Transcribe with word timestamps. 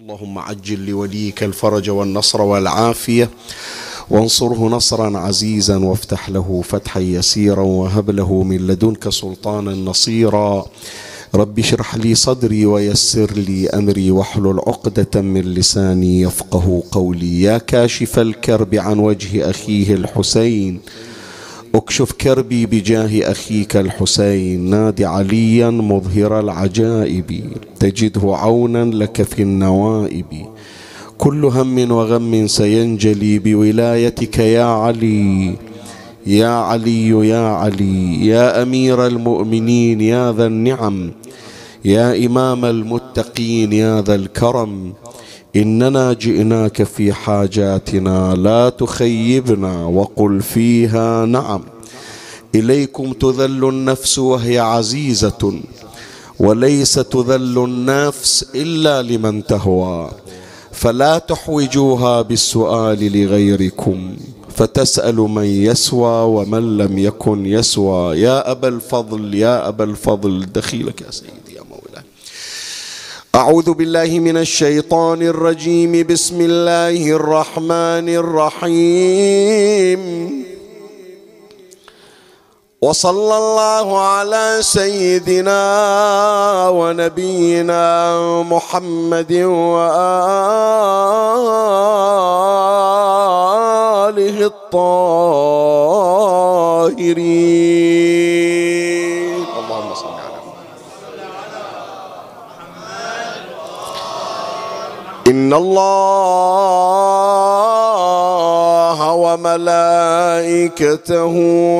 اللهم 0.00 0.38
عجل 0.38 0.86
لوليك 0.86 1.42
الفرج 1.42 1.90
والنصر 1.90 2.42
والعافية 2.42 3.30
وانصره 4.10 4.68
نصرا 4.68 5.18
عزيزا 5.18 5.76
وافتح 5.76 6.28
له 6.28 6.62
فتحا 6.64 7.00
يسيرا 7.00 7.60
وهب 7.62 8.10
له 8.10 8.42
من 8.42 8.66
لدنك 8.66 9.08
سلطانا 9.08 9.74
نصيرا. 9.74 10.66
رب 11.34 11.58
اشرح 11.58 11.94
لي 11.94 12.14
صدري 12.14 12.66
ويسر 12.66 13.32
لي 13.32 13.68
أمري 13.68 14.10
واحلل 14.10 14.58
عقدة 14.58 15.20
من 15.20 15.40
لساني 15.40 16.20
يفقه 16.20 16.82
قولي. 16.92 17.42
يا 17.42 17.58
كاشف 17.58 18.18
الكرب 18.18 18.74
عن 18.74 18.98
وجه 18.98 19.50
أخيه 19.50 19.94
الحسين 19.94 20.80
اكشف 21.76 22.12
كربي 22.12 22.66
بجاه 22.66 23.30
أخيك 23.30 23.76
الحسين 23.76 24.70
نادي 24.70 25.04
عليا 25.04 25.70
مظهر 25.70 26.40
العجائب. 26.40 27.42
تجده 27.80 28.36
عونا 28.36 28.84
لك 28.84 29.22
في 29.22 29.42
النوائب. 29.42 30.26
كل 31.18 31.44
هم 31.44 31.90
وغم 31.90 32.46
سينجلي 32.46 33.38
بولايتك 33.38 34.38
يا 34.38 34.64
علي. 34.64 35.54
يا 36.26 36.48
علي 36.48 37.08
يا 37.08 37.46
علي 37.48 38.26
يا 38.26 38.62
أمير 38.62 39.06
المؤمنين 39.06 40.00
يا 40.00 40.32
ذا 40.32 40.46
النعم. 40.46 41.10
يا 41.84 42.26
إمام 42.26 42.64
المتقين 42.64 43.72
يا 43.72 44.02
ذا 44.02 44.14
الكرم. 44.14 44.92
إننا 45.56 46.12
جئناك 46.12 46.82
في 46.82 47.12
حاجاتنا 47.12 48.34
لا 48.34 48.68
تخيبنا 48.68 49.86
وقل 49.86 50.42
فيها 50.42 51.26
نعم. 51.26 51.62
إليكم 52.54 53.12
تذل 53.12 53.68
النفس 53.68 54.18
وهي 54.18 54.58
عزيزة 54.58 55.60
وليس 56.38 56.94
تذل 56.94 57.64
النفس 57.64 58.46
إلا 58.54 59.02
لمن 59.02 59.44
تهوى. 59.44 60.10
فلا 60.72 61.18
تحوجوها 61.18 62.22
بالسؤال 62.22 63.12
لغيركم 63.12 64.16
فتسأل 64.56 65.16
من 65.16 65.44
يسوى 65.44 66.24
ومن 66.24 66.78
لم 66.78 66.98
يكن 66.98 67.46
يسوى. 67.46 68.20
يا 68.20 68.50
أبا 68.50 68.68
الفضل 68.68 69.34
يا 69.34 69.68
أبا 69.68 69.84
الفضل 69.84 70.46
دخيلك 70.54 71.00
يا 71.00 71.10
سيدي. 71.10 71.35
أعوذ 73.36 73.74
بالله 73.74 74.18
من 74.20 74.36
الشيطان 74.36 75.22
الرجيم. 75.22 75.92
بسم 76.08 76.40
الله 76.40 77.10
الرحمن 77.20 78.08
الرحيم. 78.08 80.00
وصلى 82.82 83.36
الله 83.36 83.98
على 84.00 84.58
سيدنا 84.60 85.62
ونبينا 86.68 87.84
محمد 88.42 89.32
وآله 89.32 89.96
الطاهرين 94.46 95.36
اللهم 99.60 99.90
صل 99.94 100.08
على 100.24 100.36
ان 105.26 105.52
الله 105.54 107.02
وملائكته 109.12 110.54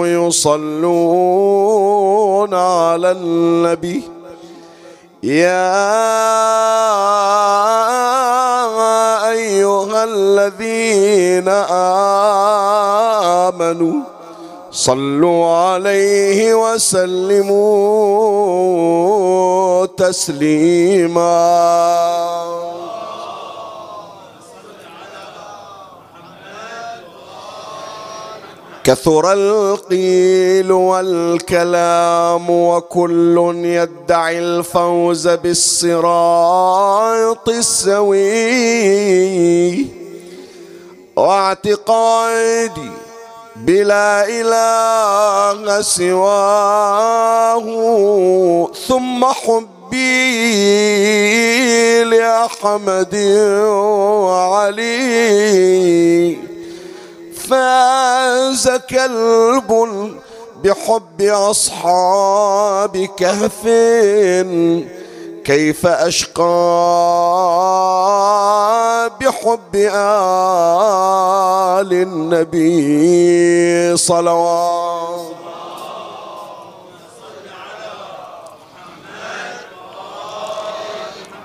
يصلون 0.07 1.35
على 2.55 3.11
النبي. 3.11 4.03
يا 5.23 5.77
ايها 9.31 10.05
الذين 10.05 11.49
امنوا 13.49 14.01
صلوا 14.71 15.47
عليه 15.47 16.55
وسلموا 16.55 17.47
تسليما. 19.87 21.47
كثر 28.87 29.33
القيل 29.33 30.73
والكلام 30.73 32.51
وكل 32.51 33.53
يدعي 33.65 34.39
الفوز 34.39 35.29
بالصراط 35.29 36.69
السوي. 37.49 38.27
واعتقادي 41.17 42.91
بلا 43.57 44.29
إله 44.29 45.83
سواه 45.83 47.57
ثم 48.89 49.25
حبي 49.25 49.97
لأحمد 52.05 53.15
وعلي. 54.31 55.27
فاز 57.51 58.71
كلب 58.91 59.71
بحب 60.65 61.23
أصحاب 61.23 63.09
كهف. 63.19 63.67
كيف 65.47 65.87
أشقى 65.87 66.43
بحب 69.21 69.75
آل 69.75 69.87
النبي 71.93 73.97
صلوات 73.97 75.36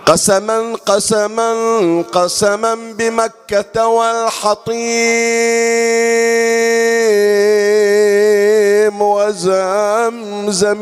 قسما 0.06 0.76
قسما 0.86 1.54
قسما 2.14 2.76
بمكة 2.76 3.88
والحطيم 3.88 4.72
وزمزم 9.02 10.82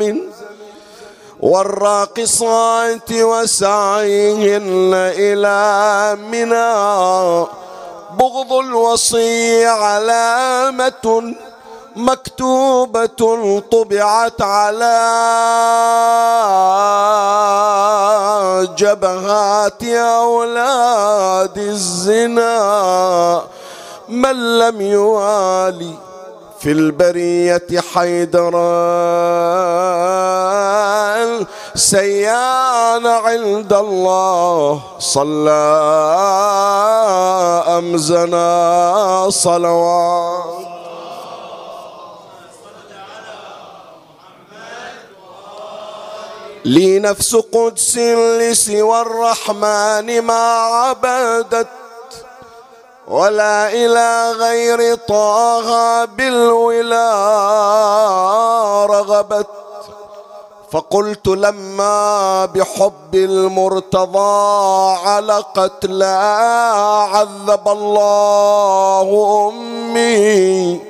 والراقصات 1.40 3.12
وسعيهن 3.12 4.92
إلى 4.94 5.58
منى. 6.32 7.46
بغض 8.18 8.52
الوصي 8.52 9.66
علامة 9.66 11.34
مكتوبة 11.96 13.06
طبعت 13.72 14.42
على 14.42 15.00
جبهات 18.78 19.84
أولاد 19.84 21.58
الزنا. 21.58 23.42
من 24.08 24.58
لم 24.58 24.80
يوالي 24.80 25.94
في 26.60 26.72
البرية 26.72 27.80
حيدرا 27.94 28.70
سيان 31.74 33.06
عند 33.06 33.72
الله 33.72 34.82
صلى 34.98 35.50
أمزنا 37.78 39.26
صلوات. 39.30 40.79
لي 46.64 46.98
نفس 46.98 47.36
قدس 47.36 47.98
لسوى 47.98 49.00
الرحمن 49.00 50.22
ما 50.22 50.52
عبدت 50.56 51.68
ولا 53.08 53.72
إلى 53.72 54.32
غير 54.32 54.94
طه 54.94 56.04
بالولا 56.04 57.16
رغبت. 58.86 59.46
فقلت 60.72 61.28
لما 61.28 62.46
بحب 62.46 63.14
المرتضى 63.14 64.98
علقت 65.04 65.86
لا 65.86 66.16
عذب 67.12 67.68
الله 67.68 69.08
أمي 69.52 70.80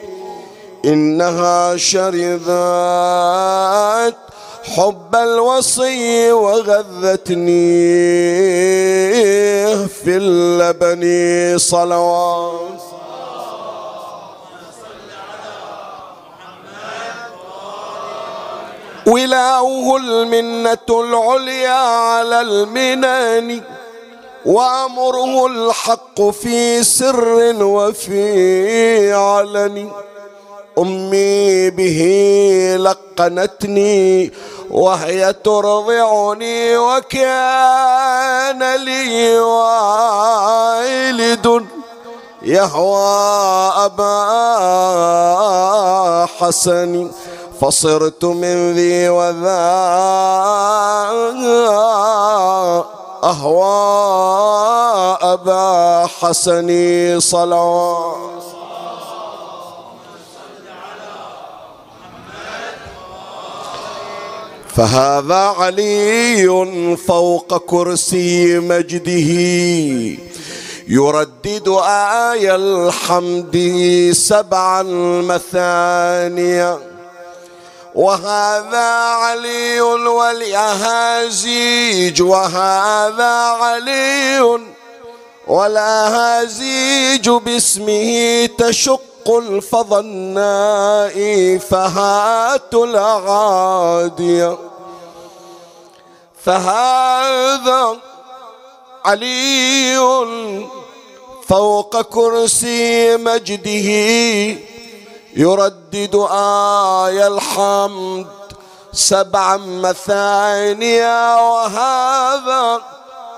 إنها 0.84 1.76
شرذت 1.76 2.40
حب 4.76 5.14
الوصي 5.16 6.32
وغذتني 6.32 7.70
في 9.88 10.16
اللبن 10.16 11.02
صلوات. 11.58 12.80
ولاؤه 19.06 19.96
المنة 19.96 20.88
العليا 20.90 21.70
على 21.70 22.40
المنن 22.40 23.60
وأمره 24.46 25.46
الحق 25.46 26.22
في 26.22 26.82
سر 26.82 27.54
وفي 27.62 29.12
علن. 29.12 29.90
أمي 30.78 31.70
به 31.70 32.00
لقنتني 32.80 34.32
وهي 34.70 35.32
ترضعني 35.32 36.76
وكان 36.76 38.74
لي 38.74 39.38
والد 39.38 41.66
يهوى 42.42 43.08
أبا 43.84 44.16
حسن. 46.38 47.10
فصرت 47.60 48.24
من 48.24 48.72
ذي 48.72 49.08
وذا 49.08 49.66
أهوى 53.24 55.18
أبا 55.22 56.06
حسن 56.20 56.68
صلوات 57.20 58.39
فهذا 64.76 65.34
علي 65.34 66.46
فوق 67.06 67.56
كرسي 67.66 68.58
مجده. 68.58 69.30
يردد 70.88 71.68
آي 71.84 72.54
الحمد 72.54 73.56
سبعا 74.14 74.82
مثانيا 75.22 76.78
وهذا 77.94 78.88
علي 79.22 79.80
والأهازيج. 80.20 82.22
وهذا 82.22 83.34
علي 83.62 84.60
والأهازيج 85.46 87.30
باسمه 87.30 88.48
تشق 88.58 89.09
الفظ 89.38 89.94
النائي 89.94 91.58
فهات 91.58 92.74
الأعادي 92.74 94.56
فهذا 96.44 97.96
علي 99.04 99.96
فوق 101.48 102.00
كرسي 102.00 103.16
مجده 103.16 103.88
يردد 105.36 106.26
آي 106.30 107.26
الحمد 107.26 108.26
سبعا 108.92 109.56
مثانيا. 109.56 111.34
وهذا 111.40 112.80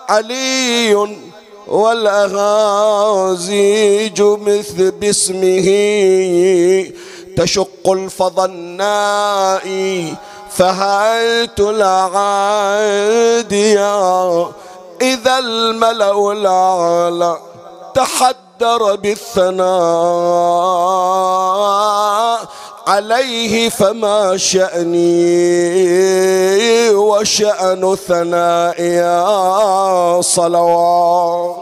علي 0.09 1.17
والأغازيج 2.93 4.23
مثل 4.23 4.91
باسمه 4.91 5.69
تشق 7.37 7.91
الفض 7.91 8.41
النائي 8.41 10.15
فهلت 10.51 11.61
العاديا 11.61 12.83
إذا 15.03 15.39
الملأ 15.39 16.33
الأعلى 16.33 17.39
تحدر 17.95 18.95
بالثناء 18.97 19.73
عليه 22.87 23.69
فما 23.69 24.37
شأني 24.37 25.03
وشأن 26.91 27.97
ثنائي 28.09 29.03
صلوات. 30.23 31.57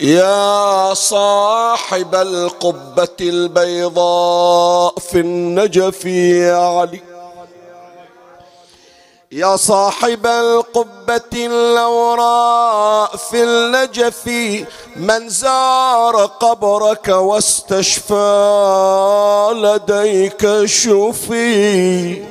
يا 0.00 0.94
صاحب 0.94 2.14
القبة 2.14 3.16
البيضاء 3.20 4.94
في 4.98 5.20
النجف 5.20 6.04
يا 6.04 6.56
علي. 6.56 7.05
يا 9.36 9.56
صاحب 9.56 10.26
القبة 10.26 11.30
اللوراء 11.34 13.16
في 13.16 13.44
النجف 13.44 14.26
من 14.96 15.28
زار 15.28 16.30
قبرك 16.40 17.08
واستشفى 17.08 18.14
لديك 19.54 20.64
شفي. 20.64 22.24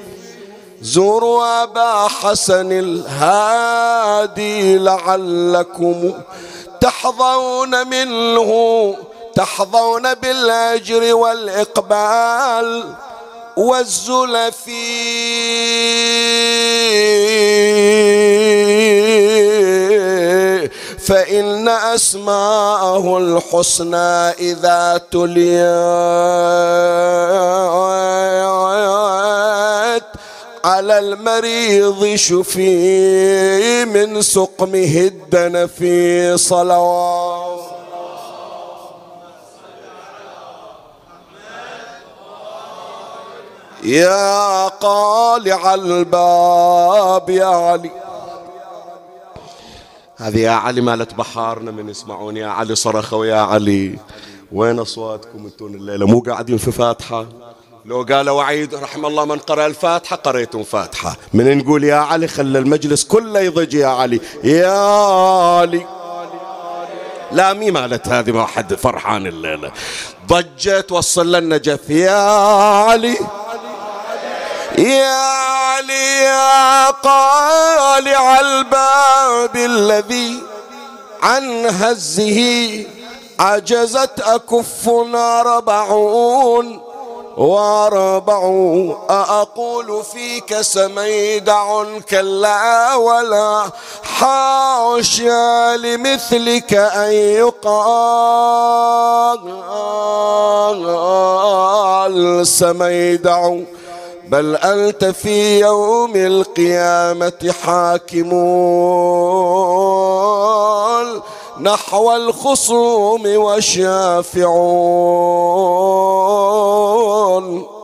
زوروا 0.82 1.64
أبا 1.64 2.08
حسن 2.08 2.72
الهادي 2.72 4.78
لعلكم 4.78 6.14
تحظون 6.82 7.88
منه 7.88 8.96
تحظون 9.36 10.14
بالأجر 10.14 11.16
والإقبال. 11.16 12.84
والزلف. 13.58 14.66
فإن 21.08 21.68
أسماءه 21.68 23.18
الحسنى 23.18 24.30
إذا 24.40 25.02
تليت 25.12 25.56
على 30.66 31.00
المريض 31.00 32.16
شفي 32.16 33.86
من 33.86 34.22
سقمه 34.22 34.98
الدن 34.98 35.68
في 35.78 36.38
صلوات. 36.38 37.75
يا 43.86 44.68
قالع 44.68 45.74
الباب 45.74 47.30
يا 47.30 47.46
علي. 47.46 47.92
هذه 50.18 50.40
يا 50.40 50.52
علي 50.52 50.82
مالت 50.82 51.14
بحارنا 51.14 51.72
من 51.72 51.90
يسمعون 51.90 52.38
يا 52.38 52.48
علي 52.48 52.76
صرخوا 52.76 53.26
يا 53.26 53.40
علي. 53.40 54.00
وين 54.52 54.80
أصواتكم 54.80 55.46
انتون 55.46 55.74
الليلة؟ 55.74 56.06
مو 56.06 56.20
قاعدين 56.20 56.58
في 56.58 56.72
فاتحة؟ 56.72 57.26
لو 57.86 58.06
قال 58.10 58.30
وعيد 58.30 58.76
رحم 58.76 59.06
الله 59.06 59.26
من 59.26 59.38
قرأ 59.38 59.66
الفاتحة 59.66 60.16
قريتم 60.16 60.64
فاتحة. 60.64 61.18
من 61.34 61.58
نقول 61.58 61.84
يا 61.84 61.96
علي 61.96 62.28
خلى 62.28 62.60
المجلس 62.60 63.04
كله 63.04 63.40
يضج 63.40 63.74
يا 63.74 63.88
علي. 63.88 64.22
يا 64.44 64.80
علي. 65.60 65.86
لا 67.32 67.54
مي 67.54 67.72
مالت 67.72 68.08
هذه 68.08 68.32
ما 68.32 68.46
حد 68.46 68.74
فرحان 68.74 69.28
الليلة. 69.28 69.72
ضجت 70.28 70.92
وصل 70.92 71.32
لنا 71.32 71.58
جف 71.58 71.90
يا 71.90 72.30
علي. 72.90 73.18
يا 74.78 75.16
علي 75.16 76.24
يا 76.24 76.90
قالع 76.90 78.40
الباب 78.40 79.56
الذي 79.56 80.40
عن 81.24 81.66
هزه 81.66 82.84
عجزت 83.40 84.20
أكفنا 84.20 85.42
ربعون 85.42 86.82
واربع 87.38 88.40
أقول 89.10 90.04
فيك 90.14 90.62
سميدع 90.62 91.84
كلا 92.10 92.96
ولا 92.96 93.70
حاشا 94.04 95.78
لمثلك 95.78 96.74
أن 96.74 97.12
يقال 97.12 97.66
سميدع 102.48 103.58
بل 104.30 104.56
أنت 104.56 105.06
في 105.06 105.60
يوم 105.60 106.16
القيامة 106.16 107.54
حاكمون 107.64 108.36
نحو 111.62 112.16
الخصوم 112.16 113.24
وشافعون 113.26 114.46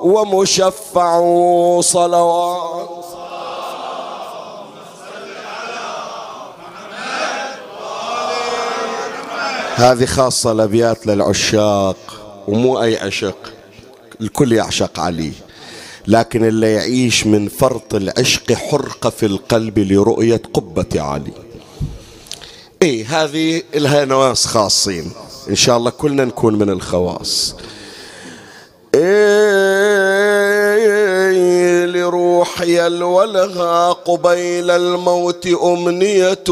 ومشفع 0.01 1.21
صلوات. 1.81 2.89
هذه 9.75 10.05
خاصة 10.05 10.51
الأبيات 10.51 11.07
للعشاق 11.07 11.97
ومو 12.47 12.81
أي 12.81 12.97
عشق 12.97 13.37
الكل 14.21 14.53
يعشق 14.53 14.99
علي. 14.99 15.31
لكن 16.07 16.45
اللي 16.45 16.73
يعيش 16.73 17.27
من 17.27 17.47
فرط 17.47 17.95
العشق 17.95 18.53
حرقة 18.53 19.09
في 19.09 19.25
القلب 19.25 19.79
لرؤية 19.79 20.41
قبة 20.53 21.01
علي 21.01 21.31
اي 22.81 23.03
هذه 23.03 23.61
لها 23.75 24.05
نواس 24.05 24.45
خاصين. 24.45 25.11
إن 25.49 25.55
شاء 25.55 25.77
الله 25.77 25.89
كلنا 25.89 26.25
نكون 26.25 26.55
من 26.55 26.69
الخواص. 26.69 27.55
إيه 28.95 30.31
لروحي 31.85 32.87
الولغى 32.87 33.95
قبيل 34.05 34.71
الموت 34.71 35.47
أمنية 35.47 36.43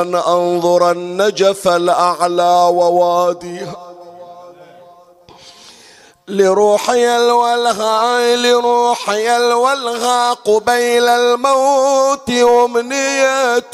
أن 0.00 0.14
أنظر 0.14 0.90
النجف 0.90 1.68
الأعلى 1.68 2.68
وواديها. 2.72 3.87
لروحي 6.28 7.16
الولغى 7.16 8.36
لروحي 8.36 9.36
الولغى 9.36 10.36
قبيل 10.44 11.08
الموت 11.08 12.30
أمنية. 12.30 13.72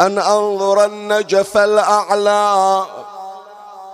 أن 0.00 0.18
أنظر 0.18 0.84
النجف 0.84 1.56
الأعلى 1.56 2.84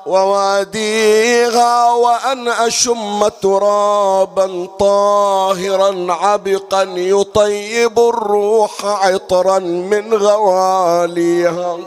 وواديها 0.07 1.93
وأن 1.93 2.49
أشم 2.49 3.29
ترابا 3.29 4.69
طاهرا 4.79 6.07
عبقا 6.13 6.83
يطيب 6.97 7.99
الروح 7.99 8.85
عطرا 8.85 9.59
من 9.59 10.15
غواليها. 10.15 11.79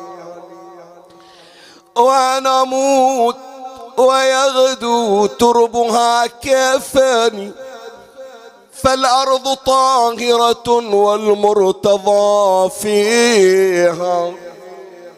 وأن 1.95 2.48
أموت 2.48 3.48
ويغدو 3.99 5.25
تربها 5.25 6.27
كفاني 6.27 7.51
فالأرض 8.73 9.53
طاهرة 9.53 10.69
والمرتضى 10.95 12.69
فيها. 12.81 14.33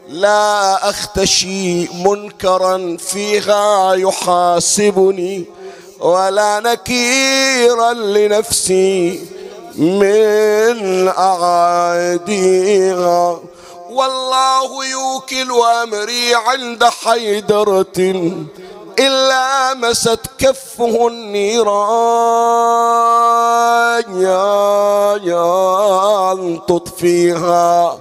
لا 0.10 0.90
أختشي 0.90 1.88
منكرا 1.94 2.98
فيها 3.00 3.94
يحاسبني 3.94 5.46
ولا 6.00 6.60
نكيرا 6.60 7.94
لنفسي 7.94 9.28
من 9.76 11.08
أعاديها. 11.88 12.60
والله 13.90 14.86
يوكل 14.86 15.52
أمري 15.84 16.36
عند 16.36 16.84
حيدرة 16.84 18.24
إلا 19.08 19.74
مست 19.74 20.20
كفه 20.38 21.08
النيران. 21.08 21.72
يا 24.22 25.20
يا 25.24 26.60
تطفيها. 26.68 27.98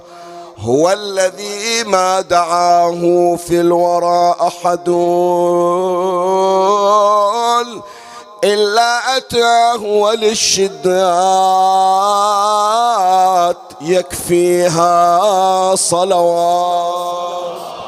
هو 0.59 0.91
الذي 0.91 1.83
ما 1.83 2.21
دعاه 2.21 3.35
في 3.47 3.61
الورى 3.61 4.35
أحد 4.41 4.89
إلا 8.43 9.17
أتاه 9.17 9.83
وللشدات 9.83 10.91
يكفيها 13.81 15.75
صلوات. 15.75 17.80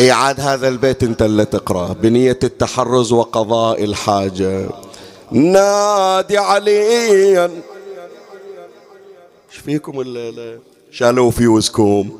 إعاد 0.00 0.40
هذا 0.40 0.68
البيت 0.68 1.02
أنت 1.02 1.22
اللي 1.22 1.44
تقرأ 1.44 1.92
بنية 1.92 2.38
التحرز 2.44 3.12
وقضاء 3.12 3.84
الحاجة. 3.84 4.68
نادي 5.30 6.38
عليا. 6.38 7.44
إيش 9.50 9.58
فيكم 9.64 10.00
الليلة 10.00 10.58
شالوا 10.90 11.30
فيوزكم؟ 11.30 12.18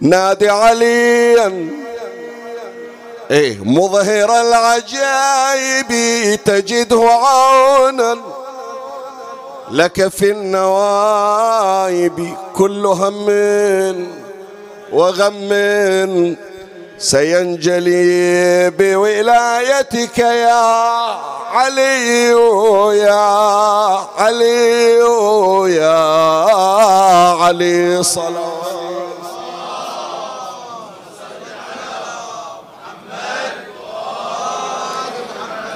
نادي 0.00 0.48
عليا. 0.48 1.68
إيه 3.30 3.64
مظهر 3.64 4.40
العجائب 4.40 5.86
تجده 6.44 7.10
عونا 7.10 8.16
لك 9.70 10.08
في 10.08 10.30
النوايب 10.30 12.34
كل 12.54 12.86
هم 12.86 13.26
وغم. 14.92 15.48
سينجلي 17.04 18.70
بولايتك 18.70 20.18
يا 20.18 20.64
علي 21.52 22.28
يا 22.96 23.24
علي 24.18 24.98
يا 25.76 25.98
علي 27.42 28.02
صلوات. 28.02 28.64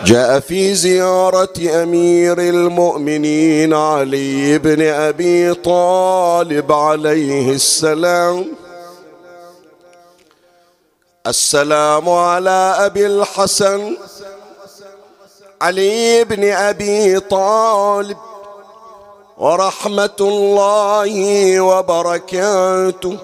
جاء 0.05 0.41
في 0.41 0.75
زيارة 0.75 1.83
أمير 1.83 2.39
المؤمنين 2.39 3.75
علي 3.75 4.59
بن 4.59 4.83
أبي 4.83 5.55
طالب 5.55 6.73
عليه 6.73 7.51
السلام. 7.51 8.47
السلام 11.27 12.09
على 12.09 12.75
أبي 12.79 13.07
الحسن 13.07 13.97
علي 15.63 16.25
بن 16.25 16.53
أبي 16.53 17.21
طالب 17.21 18.17
ورحمة 19.39 20.17
الله 20.21 21.61
وبركاته. 21.61 23.17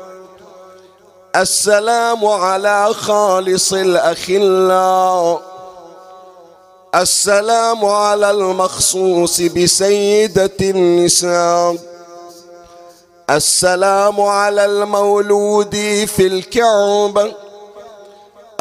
السلام 1.36 2.26
على 2.26 2.94
خالص 2.94 3.72
الاخلاء 3.72 5.42
السلام 6.94 7.84
على 7.84 8.30
المخصوص 8.30 9.40
بسيدة 9.40 10.56
النساء. 10.60 11.76
السلام 13.30 14.20
على 14.20 14.64
المولود 14.64 15.74
في 16.06 16.26
الكعبة. 16.26 17.43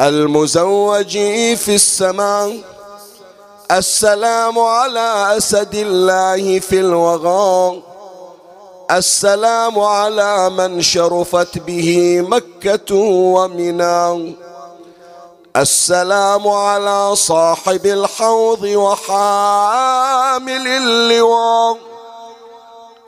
المزوج 0.00 1.12
في 1.56 1.74
السماء. 1.74 2.58
السلام 3.70 4.58
على 4.58 5.36
أسد 5.36 5.74
الله 5.74 6.60
في 6.60 6.80
الوغى 6.80 7.82
السلام 8.90 9.80
على 9.80 10.50
من 10.50 10.82
شرفت 10.82 11.58
به 11.58 12.20
مكة 12.28 12.94
ومنى. 12.94 14.34
السلام 15.56 16.48
على 16.48 17.16
صاحب 17.16 17.86
الحوض 17.86 18.62
وحامل 18.62 20.66
اللواء. 20.66 21.76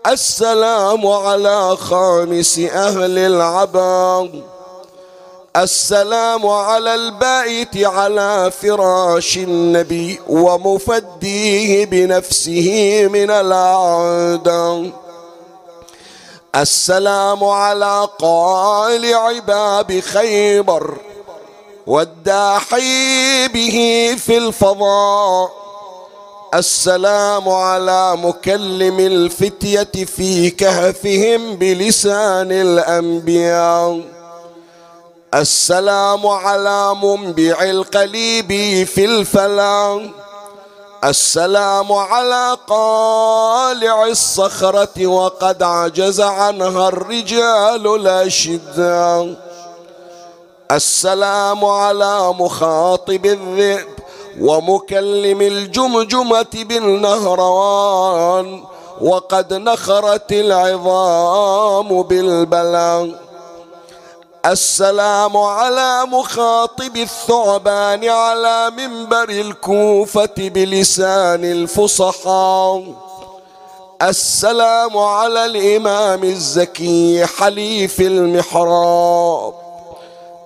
السلام 0.07 1.07
على 1.07 1.77
خامس 1.77 2.59
أهل 2.59 3.19
العباد 3.19 4.43
السلام 5.57 6.47
على 6.47 6.95
البائت 6.95 7.77
على 7.85 8.53
فراش 8.63 9.37
النبي 9.37 10.21
ومفديه 10.29 11.85
بنفسه 11.87 12.69
من 13.13 13.31
الأعداء 13.31 14.91
السلام 16.57 17.45
على 17.45 18.09
قال 18.19 19.41
باب 19.41 20.01
خيبر 20.01 20.99
والداحي 21.87 23.49
به 23.49 24.17
في 24.19 24.39
الفضاء. 24.39 25.51
السلام 26.55 27.49
على 27.49 28.17
مكلم 28.17 29.01
الفتية 29.01 30.05
في 30.05 30.51
كهفهم 30.51 31.57
بلسان 31.57 32.53
الأنبياء. 32.53 34.16
السلام 35.37 36.27
على 36.27 36.95
منبع 37.03 37.63
القليب 37.63 38.49
في 38.87 39.05
الفلا 39.05 40.11
السلام 41.05 41.93
على 41.93 42.57
قالع 42.69 44.07
الصخرة 44.07 45.07
وقد 45.07 45.63
عجز 45.63 46.21
عنها 46.21 46.89
الرجال 46.89 47.95
الأشداء 47.95 49.35
السلام 50.71 51.65
على 51.65 52.35
مخاطب 52.39 53.27
الذئب 53.27 53.87
ومكلم 54.41 55.41
الجمجمة 55.41 56.55
بالنهروان 56.55 58.65
وقد 59.01 59.55
نخرت 59.55 60.33
العظام 60.33 62.03
بالبلان. 62.03 63.26
السلام 64.47 65.37
على 65.37 66.07
مخاطب 66.07 66.97
الثعبان 66.97 68.09
على 68.09 68.71
منبر 68.77 69.29
الكوفة 69.29 70.35
بلسان 70.39 71.45
الفصحاء. 71.45 72.83
السلام 74.03 74.99
على 74.99 75.45
الإمام 75.45 76.25
الزكي 76.25 77.27
حليف 77.27 78.01
المحراب. 78.01 79.55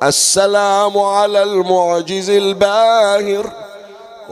السلام 0.03 0.99
على 0.99 1.43
المعجز 1.43 2.31
الباهر 2.31 3.51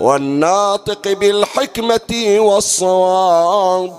والناطق 0.00 1.12
بالحكمة 1.12 2.36
والصواب. 2.38 3.94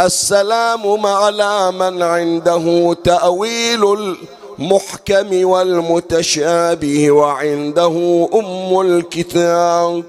السلام 0.00 1.06
على 1.06 1.72
من 1.72 2.02
عنده 2.02 2.96
تأويل 3.04 4.16
المحكم 4.58 5.48
والمتشابه 5.48 7.10
وعنده 7.10 8.28
أم 8.34 8.80
الكتاب. 8.80 10.04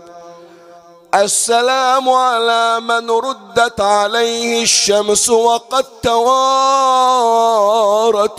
السلام 1.15 2.09
على 2.09 2.79
من 2.79 3.11
ردت 3.11 3.81
عليه 3.81 4.63
الشمس 4.63 5.29
وقد 5.29 5.85
توارت 6.03 6.43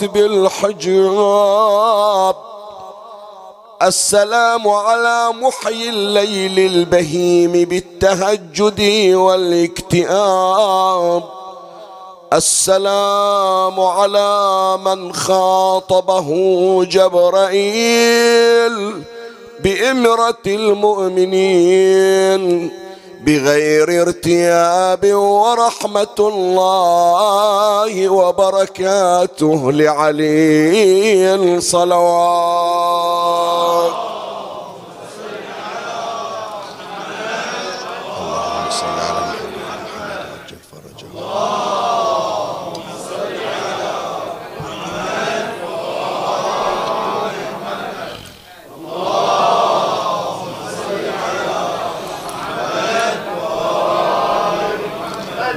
بالحجاب. 0.04 1.56
السلام 3.82 4.68
على 4.68 5.32
محيي 5.40 5.88
الليل 5.88 6.58
البهيم 6.58 7.52
بالتهجد 7.52 8.80
والإكتئاب. 9.14 11.22
السلام 12.36 13.80
على 13.80 14.78
من 14.84 15.12
خاطبه 15.12 16.28
جبرائيل 16.84 18.74
بإمرة 19.64 20.46
المؤمنين 20.46 21.90
بغير 23.26 24.02
ارتياب 24.02 25.04
ورحمة 25.14 26.18
الله 26.18 28.08
وبركاته 28.08 29.72
لعلي 29.72 31.60
صلوات. 31.60 33.05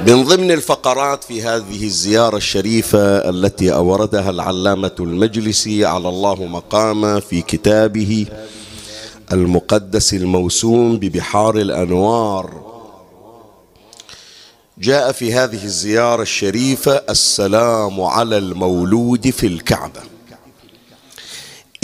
من 0.06 0.24
ضمن 0.24 0.50
الفقرات 0.50 1.24
في 1.24 1.42
هذه 1.42 1.84
الزيارة 1.84 2.36
الشريفة 2.36 2.98
التي 3.30 3.72
أوردها 3.74 4.30
العلامة 4.30 4.94
المجلسي 5.00 5.84
على 5.84 6.08
الله 6.08 6.34
مقامه 6.34 7.20
في 7.20 7.42
كتابه 7.42 8.26
المقدس 9.32 10.14
الموسوم 10.14 10.98
ببحار 10.98 11.56
الأنوار. 11.56 12.70
جاء 14.78 15.12
في 15.12 15.32
هذه 15.32 15.64
الزيارة 15.64 16.22
الشريفة 16.22 16.92
السلام 16.92 18.00
على 18.00 18.38
المولود 18.38 19.30
في 19.30 19.46
الكعبة. 19.46 20.09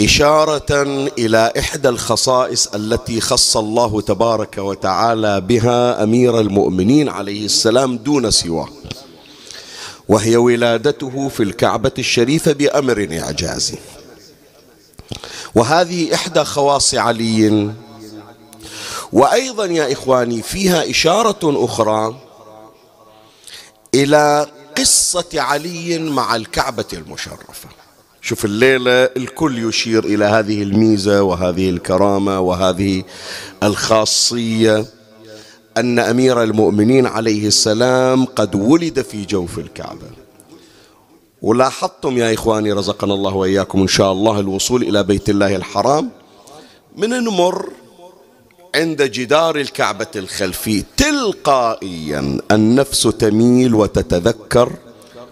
إشارة 0.01 0.81
إلى 1.17 1.53
إحدى 1.59 1.89
الخصائص 1.89 2.67
التي 2.67 3.21
خص 3.21 3.57
الله 3.57 4.01
تبارك 4.01 4.57
وتعالى 4.57 5.41
بها 5.41 6.03
أمير 6.03 6.39
المؤمنين 6.39 7.09
عليه 7.09 7.45
السلام 7.45 7.97
دون 7.97 8.31
سواه 8.31 8.69
وهي 10.09 10.37
ولادته 10.37 11.29
في 11.29 11.43
الكعبة 11.43 11.91
الشريفة 11.99 12.53
بأمر 12.53 13.19
إعجازي. 13.21 13.77
وهذه 15.55 16.13
إحدى 16.13 16.43
خواص 16.43 16.95
علي 16.95 17.71
وأيضا 19.13 19.65
يا 19.65 19.93
إخواني 19.93 20.41
فيها 20.41 20.89
إشارة 20.89 21.65
أخرى 21.65 22.15
إلى 23.93 24.47
قصة 24.77 25.29
علي 25.33 25.99
مع 25.99 26.35
الكعبة 26.35 26.85
المشرفة. 26.93 27.69
شوف 28.27 28.45
الليلة 28.45 28.91
الكل 28.91 29.69
يشير 29.69 30.03
إلى 30.03 30.25
هذه 30.25 30.63
الميزة 30.63 31.23
وهذه 31.23 31.69
الكرامة 31.69 32.39
وهذه 32.39 33.03
الخاصية 33.63 34.85
أن 35.77 35.99
أمير 35.99 36.43
المؤمنين 36.43 37.05
عليه 37.05 37.47
السلام 37.47 38.25
قد 38.25 38.55
ولد 38.55 39.01
في 39.01 39.25
جوف 39.25 39.59
الكعبة. 39.59 40.07
ولاحظتم 41.41 42.17
يا 42.17 42.33
إخواني 42.33 42.71
رزقنا 42.71 43.13
الله 43.13 43.35
وإياكم 43.35 43.81
إن 43.81 43.87
شاء 43.87 44.11
الله 44.11 44.39
الوصول 44.39 44.83
إلى 44.83 45.03
بيت 45.03 45.29
الله 45.29 45.55
الحرام 45.55 46.09
من 46.97 47.09
نمر 47.09 47.69
عند 48.75 49.01
جدار 49.01 49.55
الكعبة 49.55 50.11
الخلفي 50.15 50.83
تلقائيا 50.97 52.41
النفس 52.51 53.03
تميل 53.03 53.75
وتتذكر 53.75 54.71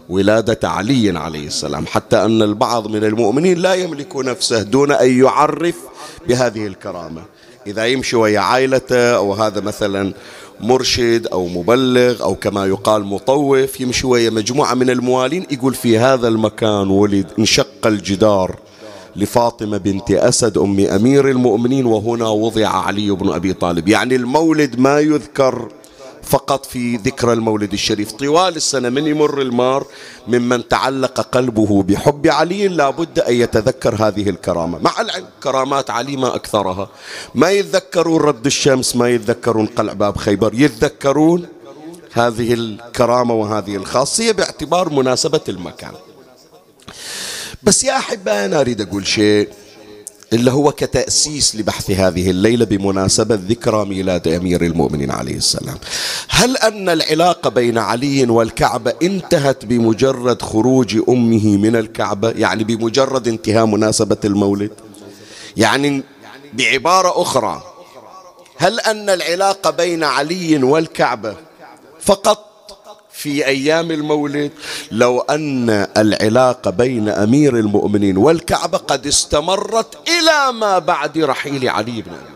ولادة 0.09 0.69
علي 0.69 1.19
عليه 1.19 1.47
السلام 1.47 1.85
حتى 1.85 2.25
أن 2.25 2.41
البعض 2.41 2.87
من 2.87 3.03
المؤمنين 3.03 3.57
لا 3.57 3.73
يملك 3.73 4.15
نفسه 4.15 4.61
دون 4.61 4.91
أن 4.91 5.19
يعرف 5.19 5.75
بهذه 6.27 6.67
الكرامة. 6.67 7.21
إذا 7.67 7.85
يمشي 7.85 8.15
ويا 8.15 8.39
عائلته 8.39 9.15
أو 9.15 9.33
هذا 9.33 9.61
مثلا 9.61 10.13
مرشد 10.59 11.27
أو 11.27 11.47
مبلغ 11.47 12.23
أو 12.23 12.35
كما 12.35 12.65
يقال 12.65 13.03
مطوف 13.03 13.81
يمشي 13.81 14.07
ويا 14.07 14.29
مجموعة 14.29 14.73
من 14.73 14.89
الموالين 14.89 15.45
يقول 15.51 15.73
في 15.73 15.97
هذا 15.97 16.27
المكان 16.27 16.89
ولد 16.89 17.31
انشق 17.39 17.87
الجدار 17.87 18.55
لفاطمة 19.15 19.77
بنت 19.77 20.11
أسد 20.11 20.57
أم 20.57 20.79
أمير 20.79 21.29
المؤمنين 21.29 21.85
وهنا 21.85 22.27
وضع 22.27 22.67
علي 22.67 23.11
بن 23.11 23.29
أبي 23.29 23.53
طالب. 23.53 23.87
يعني 23.87 24.15
المولد 24.15 24.79
ما 24.79 24.99
يذكر 24.99 25.69
فقط 26.25 26.65
في 26.65 26.97
ذكرى 26.97 27.33
المولد 27.33 27.73
الشريف. 27.73 28.11
طوال 28.11 28.55
السنة 28.55 28.89
من 28.89 29.07
يمر 29.07 29.41
المار 29.41 29.87
ممن 30.27 30.67
تعلق 30.67 31.21
قلبه 31.21 31.83
بحب 31.83 32.27
علي 32.27 32.67
لابد 32.67 33.19
أن 33.19 33.33
يتذكر 33.33 33.95
هذه 33.95 34.29
الكرامة. 34.29 34.79
مع 34.79 34.91
كرامات 35.43 35.89
علي 35.89 36.17
ما 36.17 36.35
أكثرها. 36.35 36.89
ما 37.35 37.51
يتذكرون 37.51 38.21
رد 38.21 38.45
الشمس 38.45 38.95
ما 38.95 39.09
يتذكرون 39.09 39.65
قلع 39.65 39.93
باب 39.93 40.17
خيبر. 40.17 40.53
يتذكرون 40.53 41.47
هذه 42.13 42.53
الكرامة 42.53 43.33
وهذه 43.33 43.75
الخاصية 43.75 44.31
باعتبار 44.31 44.89
مناسبة 44.89 45.41
المكان. 45.49 45.91
بس 47.63 47.83
يا 47.83 47.97
أحبائي 47.97 48.45
أنا 48.45 48.61
أريد 48.61 48.81
أقول 48.81 49.07
شيء. 49.07 49.49
اللي 50.33 50.51
هو 50.51 50.71
كتأسيس 50.71 51.55
لبحث 51.55 51.91
هذه 51.91 52.29
الليلة 52.29 52.65
بمناسبة 52.65 53.35
ذكرى 53.35 53.85
ميلاد 53.85 54.27
أمير 54.27 54.61
المؤمنين 54.65 55.11
عليه 55.11 55.35
السلام. 55.35 55.77
هل 56.29 56.57
أن 56.57 56.89
العلاقة 56.89 57.49
بين 57.49 57.77
علي 57.77 58.23
والكعبة 58.23 58.93
انتهت 59.03 59.65
بمجرد 59.65 60.41
خروج 60.41 60.97
أمه 61.09 61.57
من 61.57 61.75
الكعبة؟ 61.75 62.29
يعني 62.29 62.63
بمجرد 62.63 63.27
انتهاء 63.27 63.65
مناسبة 63.65 64.17
المولد؟ 64.25 64.71
يعني 65.57 66.03
بعبارة 66.53 67.21
أخرى 67.21 67.63
هل 68.57 68.79
أن 68.79 69.09
العلاقة 69.09 69.69
بين 69.69 70.03
علي 70.03 70.63
والكعبة 70.63 71.35
فقط 71.99 72.44
في 73.17 73.45
أيام 73.45 73.91
المولد 73.91 74.51
لو 74.91 75.19
أن 75.19 75.69
العلاقة 75.97 76.71
بين 76.71 77.09
أمير 77.09 77.59
المؤمنين 77.59 78.17
والكعبة 78.17 78.77
قد 78.77 79.07
استمرت 79.07 80.09
إلى 80.09 80.53
ما 80.53 80.79
بعد 80.79 81.17
رحيل 81.17 81.69
علي 81.69 82.01
بن 82.01 82.11
أبي 82.11 82.35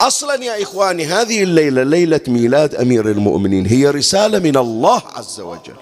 أصلا 0.00 0.44
يا 0.44 0.62
إخواني 0.62 1.06
هذه 1.06 1.42
الليلة 1.42 1.82
ليلة 1.82 2.20
ميلاد 2.28 2.74
أمير 2.74 3.10
المؤمنين 3.10 3.66
هي 3.66 3.90
رسالة 3.90 4.38
من 4.38 4.56
الله 4.56 5.02
عز 5.14 5.40
وجل. 5.40 5.76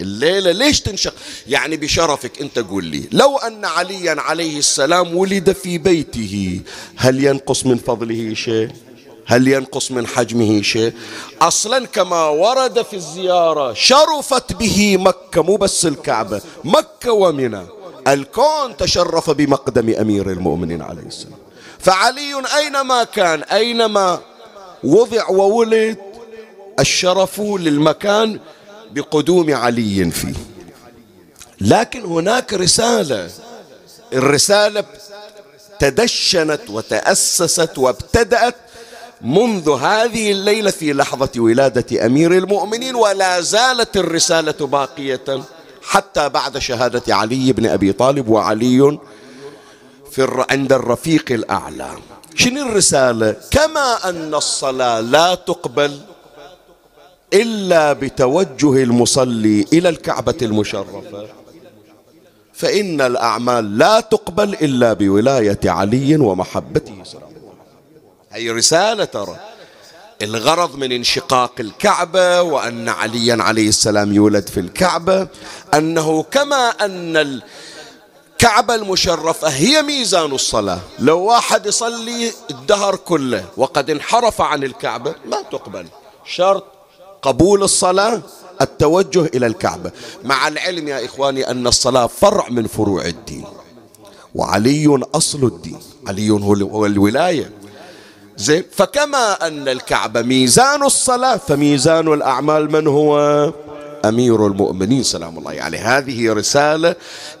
الليلة 0.00 0.52
ليش 0.52 0.80
تنشق؟ 0.80 1.14
يعني 1.46 1.76
بشرفك 1.76 2.40
أنت 2.40 2.58
قول 2.58 2.84
لي 2.84 3.04
لو 3.12 3.36
أن 3.36 3.64
عليا 3.64 4.20
عليه 4.20 4.58
السلام 4.58 5.16
ولد 5.16 5.52
في 5.52 5.78
بيته 5.78 6.60
هل 6.96 7.24
ينقص 7.24 7.66
من 7.66 7.76
فضله 7.76 8.34
شيء؟ 8.34 8.68
هل 9.26 9.48
ينقص 9.48 9.90
من 9.90 10.06
حجمه 10.06 10.62
شيء؟ 10.62 10.92
أصلا 11.40 11.86
كما 11.86 12.24
ورد 12.28 12.82
في 12.82 12.96
الزيارة 12.96 13.72
شرفت 13.72 14.52
به 14.52 14.96
مكة 14.96 15.42
مو 15.42 15.56
بس 15.56 15.86
الكعبة 15.86 16.40
مكة 16.64 17.12
ومنى. 17.12 17.66
الكون 18.08 18.76
تشرف 18.76 19.30
بمقدم 19.30 19.94
أمير 20.00 20.30
المؤمنين 20.30 20.82
عليه 20.82 21.02
السلام. 21.02 21.38
فعلي 21.78 22.42
أينما 22.56 23.04
كان 23.04 23.42
أينما 23.42 24.20
وضع 24.84 25.28
وولد 25.28 25.98
الشرف 26.80 27.40
للمكان 27.40 28.40
بقدوم 28.90 29.54
علي 29.54 30.10
فيه. 30.10 30.34
لكن 31.60 32.04
هناك 32.04 32.54
رسالة 32.54 33.30
الرسالة 34.12 34.84
تدشنت 35.78 36.70
وتأسست 36.70 37.78
وابتدأت 37.78 38.54
منذ 39.20 39.70
هذه 39.70 40.32
الليلة 40.32 40.70
في 40.70 40.92
لحظة 40.92 41.30
ولادة 41.36 42.06
أمير 42.06 42.32
المؤمنين 42.32 42.94
ولا 42.94 43.40
زالت 43.40 43.96
الرسالة 43.96 44.66
باقية 44.66 45.24
حتى 45.82 46.28
بعد 46.28 46.58
شهادة 46.58 47.14
علي 47.14 47.52
بن 47.52 47.66
أبي 47.66 47.92
طالب 47.92 48.28
وعلي 48.28 48.98
في 50.10 50.44
عند 50.50 50.72
الرفيق 50.72 51.32
الأعلى. 51.32 51.90
شنو 52.34 52.62
الرسالة؟ 52.62 53.36
كما 53.50 54.08
أن 54.08 54.34
الصلاة 54.34 55.00
لا 55.00 55.34
تقبل 55.34 56.00
إلا 57.32 57.92
بتوجه 57.92 58.82
المصلي 58.82 59.66
إلى 59.72 59.88
الكعبة 59.88 60.34
المشرفة. 60.42 61.28
فإن 62.52 63.00
الأعمال 63.00 63.78
لا 63.78 64.00
تقبل 64.00 64.54
إلا 64.54 64.92
بولاية 64.92 65.60
علي 65.64 66.16
ومحبته. 66.16 66.94
هي 68.34 68.50
رسالة 68.50 69.04
ترى. 69.04 69.36
الغرض 70.22 70.76
من 70.76 70.92
انشقاق 70.92 71.52
الكعبة 71.60 72.42
وأن 72.42 72.88
عليا 72.88 73.42
عليه 73.42 73.68
السلام 73.68 74.12
يولد 74.12 74.48
في 74.48 74.60
الكعبة 74.60 75.28
أنه 75.74 76.22
كما 76.22 76.68
أن 76.68 77.40
الكعبة 78.36 78.74
المشرفة 78.74 79.48
هي 79.48 79.82
ميزان 79.82 80.32
الصلاة. 80.32 80.80
لو 80.98 81.20
واحد 81.20 81.66
يصلي 81.66 82.32
الدهر 82.50 82.96
كله 82.96 83.44
وقد 83.56 83.90
انحرف 83.90 84.40
عن 84.40 84.64
الكعبة 84.64 85.14
ما 85.26 85.42
تقبل. 85.42 85.86
شرط 86.24 86.64
قبول 87.22 87.62
الصلاة 87.62 88.22
التوجه 88.60 89.30
إلى 89.34 89.46
الكعبة. 89.46 89.90
مع 90.24 90.48
العلم 90.48 90.88
يا 90.88 91.04
إخواني 91.04 91.50
أن 91.50 91.66
الصلاة 91.66 92.06
فرع 92.06 92.48
من 92.48 92.66
فروع 92.66 93.04
الدين. 93.04 93.44
وعلي 94.34 95.00
أصل 95.14 95.44
الدين. 95.44 95.78
علي 96.06 96.30
هو 96.30 96.86
الولاية. 96.86 97.63
زين. 98.36 98.62
فكما 98.72 99.46
أن 99.46 99.68
الكعبة 99.68 100.22
ميزان 100.22 100.82
الصلاة 100.82 101.36
فميزان 101.36 102.12
الأعمال 102.12 102.72
من 102.72 102.86
هو؟ 102.86 103.52
أمير 104.04 104.46
المؤمنين 104.46 105.02
سلام 105.02 105.38
الله 105.38 105.50
عليه. 105.50 105.58
يعني 105.58 105.76
هذه 105.76 106.32
رسالة 106.32 106.94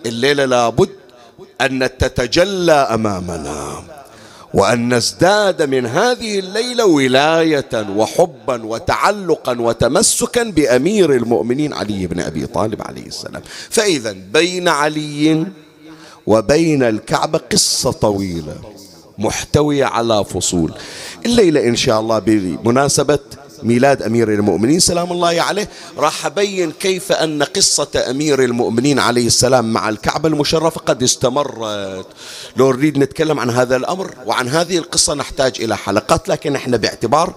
الليلة 0.06 0.44
لابد 0.44 0.88
أن 1.60 1.90
تتجلى 1.98 2.72
أمامنا 2.72 3.82
وأن 4.54 4.94
نزداد 4.94 5.62
من 5.62 5.86
هذه 5.86 6.38
الليلة 6.38 6.86
ولاية 6.86 7.86
وحبا 7.96 8.64
وتعلقا 8.64 9.60
وتمسكا 9.60 10.42
بأمير 10.42 11.12
المؤمنين 11.12 11.72
علي 11.72 12.06
بن 12.06 12.20
أبي 12.20 12.46
طالب 12.46 12.82
عليه 12.82 13.06
السلام. 13.06 13.42
فإذا 13.70 14.12
بين 14.32 14.68
علي 14.68 15.46
وبين 16.26 16.82
الكعبة 16.82 17.40
قصة 17.52 17.92
طويلة. 17.92 18.56
محتوية 19.18 19.84
على 19.84 20.24
فصول. 20.24 20.72
الليلة 21.26 21.68
إن 21.68 21.76
شاء 21.76 22.00
الله 22.00 22.18
بمناسبة 22.18 23.18
ميلاد 23.62 24.02
أمير 24.02 24.32
المؤمنين 24.32 24.80
سلام 24.80 25.12
الله 25.12 25.42
عليه. 25.42 25.68
راح 25.98 26.26
أبين 26.26 26.72
كيف 26.72 27.12
أن 27.12 27.42
قصة 27.42 28.04
أمير 28.10 28.44
المؤمنين 28.44 28.98
عليه 28.98 29.26
السلام 29.26 29.72
مع 29.72 29.88
الكعبة 29.88 30.28
المشرفة 30.28 30.80
قد 30.80 31.02
استمرت. 31.02 32.06
لو 32.56 32.72
نريد 32.72 32.98
نتكلم 32.98 33.40
عن 33.40 33.50
هذا 33.50 33.76
الأمر 33.76 34.10
وعن 34.26 34.48
هذه 34.48 34.78
القصة 34.78 35.14
نحتاج 35.14 35.52
إلى 35.60 35.76
حلقات 35.76 36.28
لكن 36.28 36.56
إحنا 36.56 36.76
باعتبار 36.76 37.34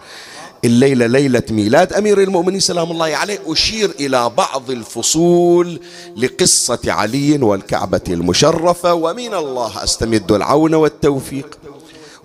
الليلة 0.66 1.06
ليلة 1.06 1.44
ميلاد 1.50 1.94
أمير 1.94 2.22
المؤمنين 2.22 2.60
سلام 2.60 2.92
الله 2.92 3.16
عليه 3.16 3.40
أشير 3.48 3.92
إلى 4.00 4.30
بعض 4.30 4.72
الفصول 4.72 5.80
لقصة 6.18 6.80
علي 6.88 7.38
والكعبة 7.38 8.02
المشرفة 8.10 8.94
ومن 8.94 9.34
الله 9.34 9.84
أستمد 9.84 10.32
العون 10.32 10.74
والتوفيق. 10.74 11.58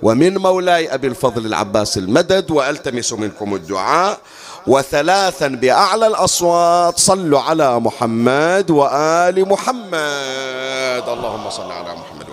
ومن 0.02 0.38
مولاي 0.38 0.94
أبي 0.94 1.06
الفضل 1.06 1.46
العباس 1.46 1.98
المدد 1.98 2.50
وألتمس 2.50 3.12
منكم 3.12 3.54
الدعاء. 3.54 4.18
وثلاثا 4.66 5.48
بأعلى 5.48 6.06
الأصوات 6.06 6.98
صلوا 6.98 7.40
على 7.40 7.80
محمد 7.80 8.70
وآل 8.70 9.48
محمد. 9.48 11.04
اللهم 11.08 11.50
صل 11.50 11.72
على 11.72 11.94
محمد 11.94 12.31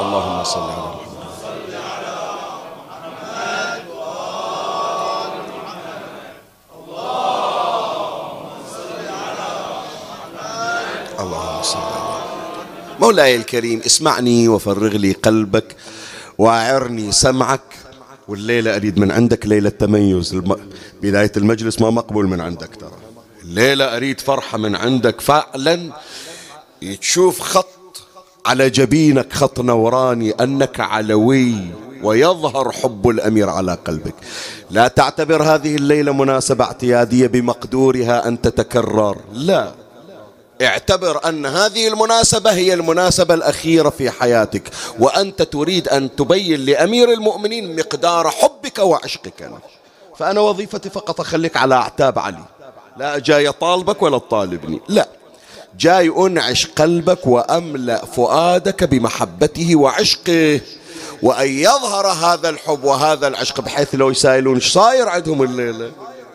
اللهم 0.00 0.44
صل 0.44 0.60
على 0.60 0.78
محمد. 0.78 1.14
مولاي 13.00 13.36
الكريم 13.36 13.80
اسمعني 13.86 14.48
وفرغ 14.48 14.96
لي 14.96 15.12
قلبك 15.12 15.76
واعرني 16.38 17.12
سمعك. 17.12 17.60
والليلة 18.28 18.76
أريد 18.76 18.98
من 18.98 19.12
عندك 19.12 19.46
ليلة 19.46 19.70
تميز. 19.70 20.34
بداية 21.02 21.32
المجلس 21.36 21.80
ما 21.80 21.90
مقبول 21.90 22.26
من 22.26 22.40
عندك 22.40 22.76
ترى. 22.76 22.98
الليلة 23.42 23.96
أريد 23.96 24.20
فرحة 24.20 24.58
من 24.58 24.76
عندك 24.76 25.20
فعلا. 25.20 25.92
تشوف 27.00 27.40
خط 27.40 27.83
على 28.46 28.70
جبينك 28.70 29.32
خط 29.32 29.60
نوراني 29.60 30.30
أنك 30.30 30.80
علوي 30.80 31.54
ويظهر 32.02 32.72
حب 32.72 33.08
الأمير 33.08 33.50
على 33.50 33.78
قلبك. 33.86 34.14
لا 34.70 34.88
تعتبر 34.88 35.42
هذه 35.42 35.76
الليلة 35.76 36.12
مناسبة 36.12 36.64
اعتيادية 36.64 37.26
بمقدورها 37.26 38.28
أن 38.28 38.40
تتكرر. 38.40 39.16
لا. 39.32 39.72
اعتبر 40.62 41.28
أن 41.28 41.46
هذه 41.46 41.88
المناسبة 41.88 42.52
هي 42.52 42.74
المناسبة 42.74 43.34
الأخيرة 43.34 43.88
في 43.88 44.10
حياتك 44.10 44.62
وأنت 44.98 45.42
تريد 45.42 45.88
أن 45.88 46.16
تبين 46.16 46.60
لأمير 46.60 47.12
المؤمنين 47.12 47.76
مقدار 47.76 48.30
حبك 48.30 48.78
وعشقك. 48.78 49.50
فأنا 50.18 50.40
وظيفتي 50.40 50.90
فقط 50.90 51.20
أخليك 51.20 51.56
على 51.56 51.74
أعتاب 51.74 52.18
علي. 52.18 52.44
لا 52.96 53.18
جاي 53.18 53.52
طالبك 53.52 54.02
ولا 54.02 54.18
تطالبني. 54.18 54.80
لا. 54.88 55.08
جاي 55.78 56.08
أنعش 56.08 56.66
قلبك 56.66 57.26
وأملأ 57.26 58.04
فؤادك 58.04 58.84
بمحبته 58.84 59.76
وعشقه 59.76 60.60
وأن 61.22 61.48
يظهر 61.48 62.06
هذا 62.06 62.48
الحب 62.48 62.84
وهذا 62.84 63.28
العشق 63.28 63.60
بحيث 63.60 63.94
لو 63.94 64.10
يسائلون 64.10 64.54
إيش 64.54 64.72
صاير 64.72 65.08
عندهم 65.08 65.42
الليلة؟ 65.42 65.90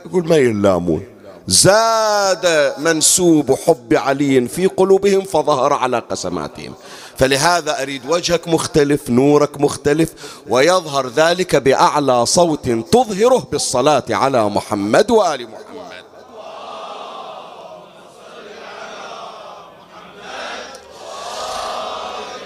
يقول 0.05 0.27
ما 0.27 0.37
يلامون. 0.37 1.03
زاد 1.47 2.73
منسوب 2.77 3.55
حب 3.65 3.93
علي 3.93 4.47
في 4.47 4.67
قلوبهم 4.67 5.21
فظهر 5.21 5.73
على 5.73 5.99
قسماتهم. 5.99 6.73
فلهذا 7.17 7.81
أريد 7.81 8.01
وجهك 8.09 8.47
مختلف 8.47 9.09
نورك 9.09 9.61
مختلف 9.61 10.09
ويظهر 10.49 11.07
ذلك 11.07 11.55
بأعلى 11.55 12.25
صوت 12.25 12.69
تظهره 12.69 13.47
بالصلاة 13.51 14.03
على 14.09 14.49
محمد 14.49 15.11
وآل 15.11 15.41
محمد. 15.43 15.68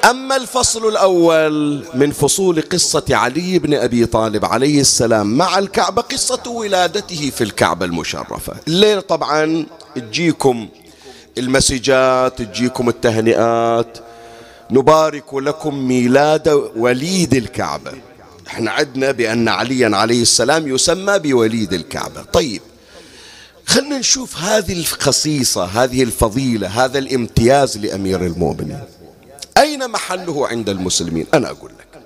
أما 0.10 0.36
الفصل 0.36 0.88
الأول 0.88 1.86
من 1.94 2.12
فصول 2.12 2.62
قصة 2.62 3.04
علي 3.10 3.60
بن 3.60 3.74
أبي 3.74 4.06
طالب 4.06 4.46
عليه 4.46 4.82
السلام 4.82 5.38
مع 5.38 5.60
الكعبة 5.60 6.02
قصة 6.02 6.42
ولادته 6.48 7.30
في 7.30 7.44
الكعبة 7.44 7.86
المشرفة. 7.86 8.54
الليل 8.68 9.02
طبعا 9.02 9.66
تجيكم 9.96 10.68
المسجات 11.38 12.42
تجيكم 12.42 12.89
التهنئات. 12.89 13.98
نبارك 14.72 15.34
لكم 15.34 15.88
ميلاد 15.88 16.72
وليد 16.76 17.34
الكعبة. 17.34 17.92
إحنا 18.48 18.72
عدنا 18.72 19.12
بأن 19.12 19.48
عليا 19.48 19.96
عليه 19.96 20.22
السلام 20.22 20.68
يسمى 20.68 21.20
بوليد 21.20 21.74
الكعبة. 21.74 22.24
طيب 22.34 22.62
خلنا 23.66 23.98
نشوف 23.98 24.38
هذه 24.38 24.80
الخصيصة 24.80 25.66
هذه 25.66 26.04
الفضيلة 26.04 26.68
هذا 26.68 27.00
الامتياز 27.00 27.78
لأمير 27.78 28.26
المؤمنين. 28.26 28.80
أين 29.58 29.88
محله 29.92 30.48
عند 30.48 30.70
المسلمين؟ 30.70 31.28
أنا 31.34 31.50
أقول 31.50 31.72
لك. 31.72 32.04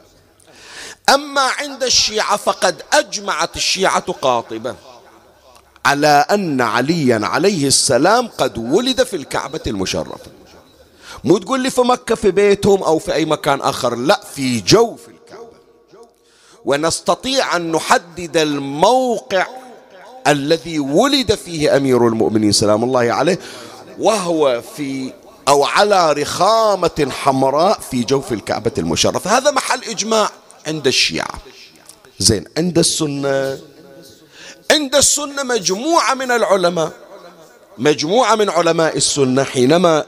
أما 1.10 1.42
عند 1.42 1.84
الشيعة 1.84 2.38
فقد 2.38 2.82
أجمعت 2.94 3.56
الشيعة 3.56 4.12
قاطبة 4.12 4.76
على 5.86 6.26
أن 6.32 6.62
عليا 6.62 7.20
عليه 7.24 7.68
السلام 7.68 8.28
قد 8.28 8.58
ولد 8.58 9.04
في 9.04 9.16
الكعبة 9.16 9.60
المشرفة. 9.68 10.32
مو 11.24 11.38
تقول 11.38 11.60
لي 11.62 11.70
في 11.70 11.82
مكة 11.82 12.16
في 12.16 12.32
بيتهم 12.32 12.84
أو 12.84 13.00
في 13.00 13.14
أي 13.14 13.26
مكان 13.26 13.62
آخر 13.62 13.96
لا 13.96 14.22
في 14.36 14.60
جوف 14.62 15.08
الكعبة. 15.08 15.48
ونستطيع 16.66 17.56
أن 17.56 17.72
نحدد 17.72 18.38
الموقع 18.38 19.48
الذي 20.28 20.80
ولد 20.80 21.36
فيه 21.36 21.78
أمير 21.78 22.08
المؤمنين 22.08 22.52
سلام 22.52 22.84
الله 22.84 23.12
عليه 23.14 23.40
وهو 24.00 24.62
في 24.76 25.14
أو 25.48 25.64
على 25.64 26.14
رخامة 26.14 27.08
حمراء 27.12 27.80
في 27.92 28.04
جوف 28.04 28.34
الكعبة 28.34 28.72
المشرفة. 28.78 29.38
هذا 29.38 29.52
محل 29.52 29.84
إجماع 29.84 30.30
عند 30.68 30.88
الشيعة. 30.88 31.34
زين 32.20 32.46
عند 32.58 32.78
السنة. 32.78 33.60
عند 34.72 34.96
السنة 34.96 35.44
مجموعة 35.44 36.14
من 36.14 36.32
العلماء 36.32 36.92
مجموعة 37.78 38.36
من 38.36 38.50
علماء 38.50 38.98
السنة 38.98 39.44
حينما 39.44 40.06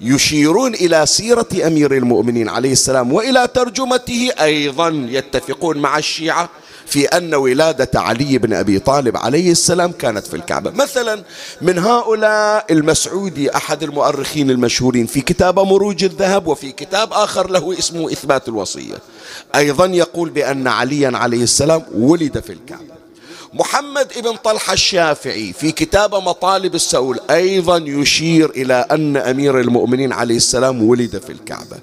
يشيرون 0.00 0.74
إلى 0.74 1.06
سيرة 1.06 1.48
أمير 1.66 1.92
المؤمنين 1.92 2.48
عليه 2.48 2.72
السلام 2.72 3.12
وإلى 3.12 3.48
ترجمته 3.54 4.30
أيضا 4.40 5.06
يتفقون 5.10 5.78
مع 5.78 5.98
الشيعة 5.98 6.48
في 6.88 7.06
أن 7.06 7.34
ولادة 7.34 8.00
علي 8.00 8.38
بن 8.38 8.54
أبي 8.54 8.78
طالب 8.78 9.16
عليه 9.16 9.52
السلام 9.52 9.92
كانت 9.92 10.26
في 10.26 10.36
الكعبة. 10.36 10.70
مثلا 10.70 11.22
من 11.60 11.78
هؤلاء 11.78 12.66
المسعودي 12.70 13.56
أحد 13.56 13.82
المؤرخين 13.82 14.50
المشهورين 14.50 15.06
في 15.06 15.20
كتاب 15.20 15.58
مروج 15.58 16.04
الذهب 16.04 16.46
وفي 16.46 16.72
كتاب 16.72 17.12
آخر 17.12 17.50
له 17.50 17.78
اسمه 17.78 18.12
إثبات 18.12 18.48
الوصية. 18.48 18.94
أيضا 19.54 19.86
يقول 19.86 20.30
بأن 20.30 20.66
عليا 20.66 21.10
عليه 21.14 21.42
السلام 21.42 21.82
ولد 21.94 22.40
في 22.40 22.52
الكعبة. 22.52 22.98
محمد 23.54 24.12
ابن 24.16 24.36
طلحة 24.36 24.72
الشافعي 24.72 25.52
في 25.52 25.72
كتاب 25.72 26.14
مطالب 26.14 26.74
السؤول 26.74 27.20
أيضا 27.30 27.76
يشير 27.76 28.50
إلى 28.50 28.86
أن 28.90 29.16
أمير 29.16 29.60
المؤمنين 29.60 30.12
عليه 30.12 30.36
السلام 30.36 30.82
ولد 30.82 31.22
في 31.26 31.32
الكعبة. 31.32 31.76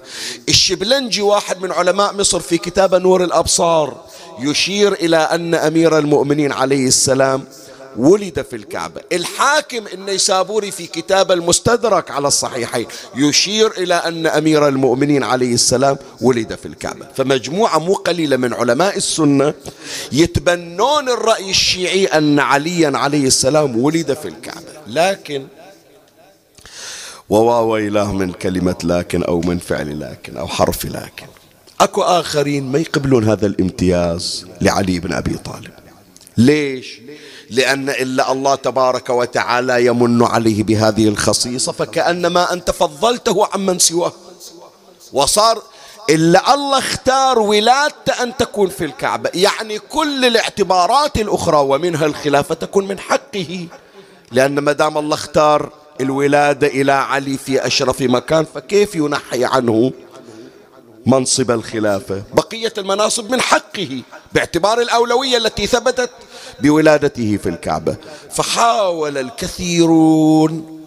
الشبلنجي 0.48 1.22
واحد 1.22 1.62
من 1.62 1.72
علماء 1.72 2.14
مصر 2.14 2.40
في 2.40 2.58
كتاب 2.58 2.94
نور 2.94 3.24
الأبصار 3.24 4.06
يشير 4.40 4.92
إلى 4.92 5.16
أن 5.16 5.54
أمير 5.54 5.98
المؤمنين 5.98 6.52
عليه 6.52 6.86
السلام 6.88 7.44
ولد 7.96 8.42
في 8.50 8.56
الكعبة 8.56 9.00
الحاكم 9.12 9.84
النيسابوري 9.94 10.70
في 10.70 10.86
كتاب 10.86 11.32
المستدرك 11.32 12.10
على 12.10 12.28
الصحيحين 12.28 12.86
يشير 13.14 13.70
إلى 13.70 13.94
أن 13.94 14.26
أمير 14.26 14.68
المؤمنين 14.68 15.22
عليه 15.24 15.54
السلام 15.54 15.96
ولد 16.20 16.54
في 16.54 16.66
الكعبة 16.66 17.06
فمجموعة 17.16 17.78
مو 17.78 17.94
قليلة 17.94 18.36
من 18.36 18.54
علماء 18.54 18.96
السنة 18.96 19.54
يتبنون 20.12 21.08
الرأي 21.08 21.50
الشيعي 21.50 22.06
أن 22.06 22.38
عليا 22.40 22.92
عليه 22.98 23.26
السلام 23.26 23.78
ولد 23.78 24.14
في 24.14 24.28
الكعبة 24.28 24.66
لكن 24.86 25.46
وواويلاه 27.28 28.12
من 28.12 28.32
كلمة 28.32 28.76
لكن 28.84 29.22
أو 29.22 29.40
من 29.40 29.58
فعل 29.58 30.00
لكن 30.00 30.36
أو 30.36 30.46
حرف 30.48 30.84
لكن. 30.84 31.26
أكو 31.80 32.02
آخرين 32.02 32.72
ما 32.72 32.78
يقبلون 32.78 33.28
هذا 33.28 33.46
الامتياز 33.46 34.46
لعلي 34.60 35.00
بن 35.00 35.12
أبي 35.12 35.36
طالب. 35.36 35.70
ليش؟ 36.36 37.00
لأن 37.50 37.88
إلا 37.90 38.32
الله 38.32 38.54
تبارك 38.54 39.10
وتعالى 39.10 39.86
يمن 39.86 40.22
عليه 40.22 40.62
بهذه 40.62 41.08
الخصيصة 41.08 41.72
فكأنما 41.72 42.52
أنت 42.52 42.70
فضلته 42.70 43.48
عمن 43.54 43.78
سواه. 43.78 44.12
وصار 45.12 45.62
إلا 46.10 46.54
الله 46.54 46.78
اختار 46.78 47.38
ولادته 47.38 48.22
أن 48.22 48.36
تكون 48.36 48.68
في 48.68 48.84
الكعبة. 48.84 49.30
يعني 49.34 49.78
كل 49.78 50.24
الاعتبارات 50.24 51.16
الأخرى 51.16 51.56
ومنها 51.56 52.06
الخلافة 52.06 52.54
تكون 52.54 52.88
من 52.88 52.98
حقه. 52.98 53.66
لأن 54.32 54.58
ما 54.58 54.72
دام 54.72 54.98
الله 54.98 55.14
اختار 55.14 55.72
الولادة 56.00 56.66
إلى 56.66 56.92
علي 56.92 57.38
في 57.38 57.66
أشرف 57.66 58.02
مكان 58.02 58.46
فكيف 58.54 58.94
ينحي 58.94 59.44
عنه 59.44 59.92
منصب 61.06 61.50
الخلافة. 61.50 62.22
بقية 62.34 62.72
المناصب 62.78 63.30
من 63.30 63.40
حقه 63.40 64.02
باعتبار 64.32 64.80
الأولوية 64.80 65.36
التي 65.36 65.66
ثبتت 65.66 66.10
بولادته 66.60 67.36
في 67.36 67.48
الكعبة. 67.48 67.96
فحاول 68.30 69.18
الكثيرون 69.18 70.82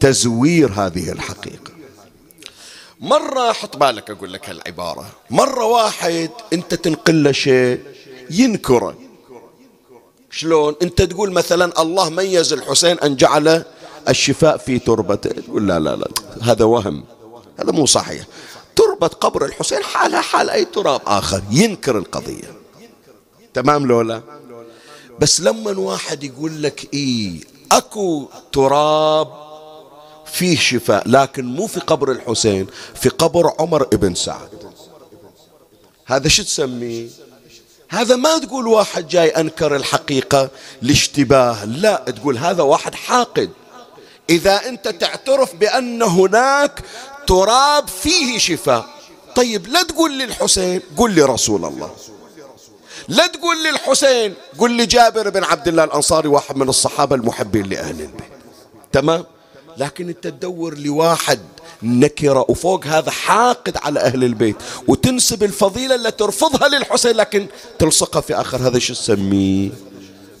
تزوير 0.00 0.72
هذه 0.72 1.12
الحقيقة. 1.12 1.74
مرة 3.00 3.52
حط 3.52 3.76
بالك 3.76 4.10
أقول 4.10 4.32
لك 4.32 4.48
هالعبارة 4.48 5.06
مرة 5.30 5.64
واحد 5.64 6.30
أنت 6.52 6.74
تنقل 6.74 7.24
له 7.24 7.32
شيء 7.32 7.80
ينكره. 8.30 8.94
شلون؟ 10.30 10.74
أنت 10.82 11.02
تقول 11.02 11.32
مثلا 11.32 11.82
الله 11.82 12.10
ميز 12.10 12.52
الحسين 12.52 12.98
أن 12.98 13.16
جعل 13.16 13.64
الشفاء 14.08 14.56
في 14.56 14.78
تربته. 14.78 15.30
تقول 15.30 15.68
لا 15.68 15.78
لا 15.78 15.96
لا 15.96 16.08
هذا 16.42 16.64
وهم. 16.64 17.04
هذا 17.58 17.72
مو 17.72 17.86
صحيح. 17.86 18.24
تربة 18.76 19.06
قبر 19.06 19.44
الحسين 19.44 19.82
حالها 19.82 20.20
حال 20.20 20.50
أي 20.50 20.64
تراب 20.64 21.00
آخر 21.06 21.42
ينكر 21.50 21.98
القضية. 21.98 22.54
تمام 23.54 23.86
لولا؟ 23.86 24.22
بس 25.20 25.40
لما 25.40 25.78
واحد 25.78 26.24
يقول 26.24 26.62
لك 26.62 26.94
إيه 26.94 27.40
أكو 27.72 28.28
تراب 28.52 29.28
فيه 30.26 30.56
شفاء 30.56 31.08
لكن 31.08 31.44
مو 31.44 31.66
في 31.66 31.80
قبر 31.80 32.12
الحسين 32.12 32.66
في 32.94 33.08
قبر 33.08 33.52
عمر 33.58 33.82
ابن 33.82 34.14
سعد. 34.14 34.72
هذا 36.06 36.28
شو 36.28 36.42
تسميه؟ 36.42 37.08
هذا 37.88 38.16
ما 38.16 38.38
تقول 38.38 38.66
واحد 38.66 39.08
جاي 39.08 39.28
أنكر 39.28 39.76
الحقيقة 39.76 40.50
لاشتباه 40.82 41.64
لا 41.64 42.04
تقول 42.16 42.38
هذا 42.38 42.62
واحد 42.62 42.94
حاقد. 42.94 43.50
إذا 44.30 44.68
أنت 44.68 44.88
تعترف 44.88 45.54
بأن 45.54 46.02
هناك 46.02 46.82
تراب 47.26 47.88
فيه 47.88 48.38
شفاء. 48.38 48.86
طيب 49.36 49.66
لا 49.66 49.82
تقول 49.82 50.18
للحسين 50.18 50.80
قل 50.96 51.10
لي 51.10 51.22
رسول 51.22 51.64
الله. 51.64 51.90
لا 53.08 53.26
تقول 53.26 53.64
للحسين 53.64 54.34
قل 54.58 54.70
لي 54.70 54.86
جابر 54.86 55.30
بن 55.30 55.44
عبد 55.44 55.68
الله 55.68 55.84
الأنصاري 55.84 56.28
واحد 56.28 56.56
من 56.56 56.68
الصحابة 56.68 57.16
المحبين 57.16 57.66
لأهل 57.66 58.00
البيت. 58.00 58.32
تمام؟ 58.92 59.24
لكن 59.76 60.08
أنت 60.08 60.24
تدور 60.24 60.78
لواحد 60.78 61.40
نكرة 61.82 62.46
وفوق 62.48 62.86
هذا 62.86 63.10
حاقد 63.10 63.76
على 63.76 64.00
أهل 64.00 64.24
البيت 64.24 64.56
وتنسب 64.88 65.42
الفضيلة 65.42 65.94
اللي 65.94 66.10
ترفضها 66.10 66.68
للحسين 66.68 67.16
لكن 67.16 67.46
تلصقها 67.78 68.20
في 68.20 68.34
آخر. 68.34 68.58
هذا 68.68 68.78
شو 68.78 68.94
تسميه؟ 68.94 69.70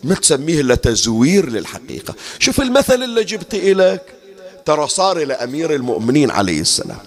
ما 0.04 0.14
تسميه 0.14 0.60
إلا 0.60 0.74
تزوير 0.74 1.50
للحقيقة. 1.50 2.14
شوف 2.38 2.60
المثل 2.60 3.02
اللي 3.02 3.24
جبت 3.24 3.54
إليك. 3.54 4.02
ترى 4.64 4.88
صار 4.88 5.16
إلى 5.16 5.34
أمير 5.34 5.74
المؤمنين 5.74 6.30
عليه 6.30 6.60
السلام. 6.60 6.98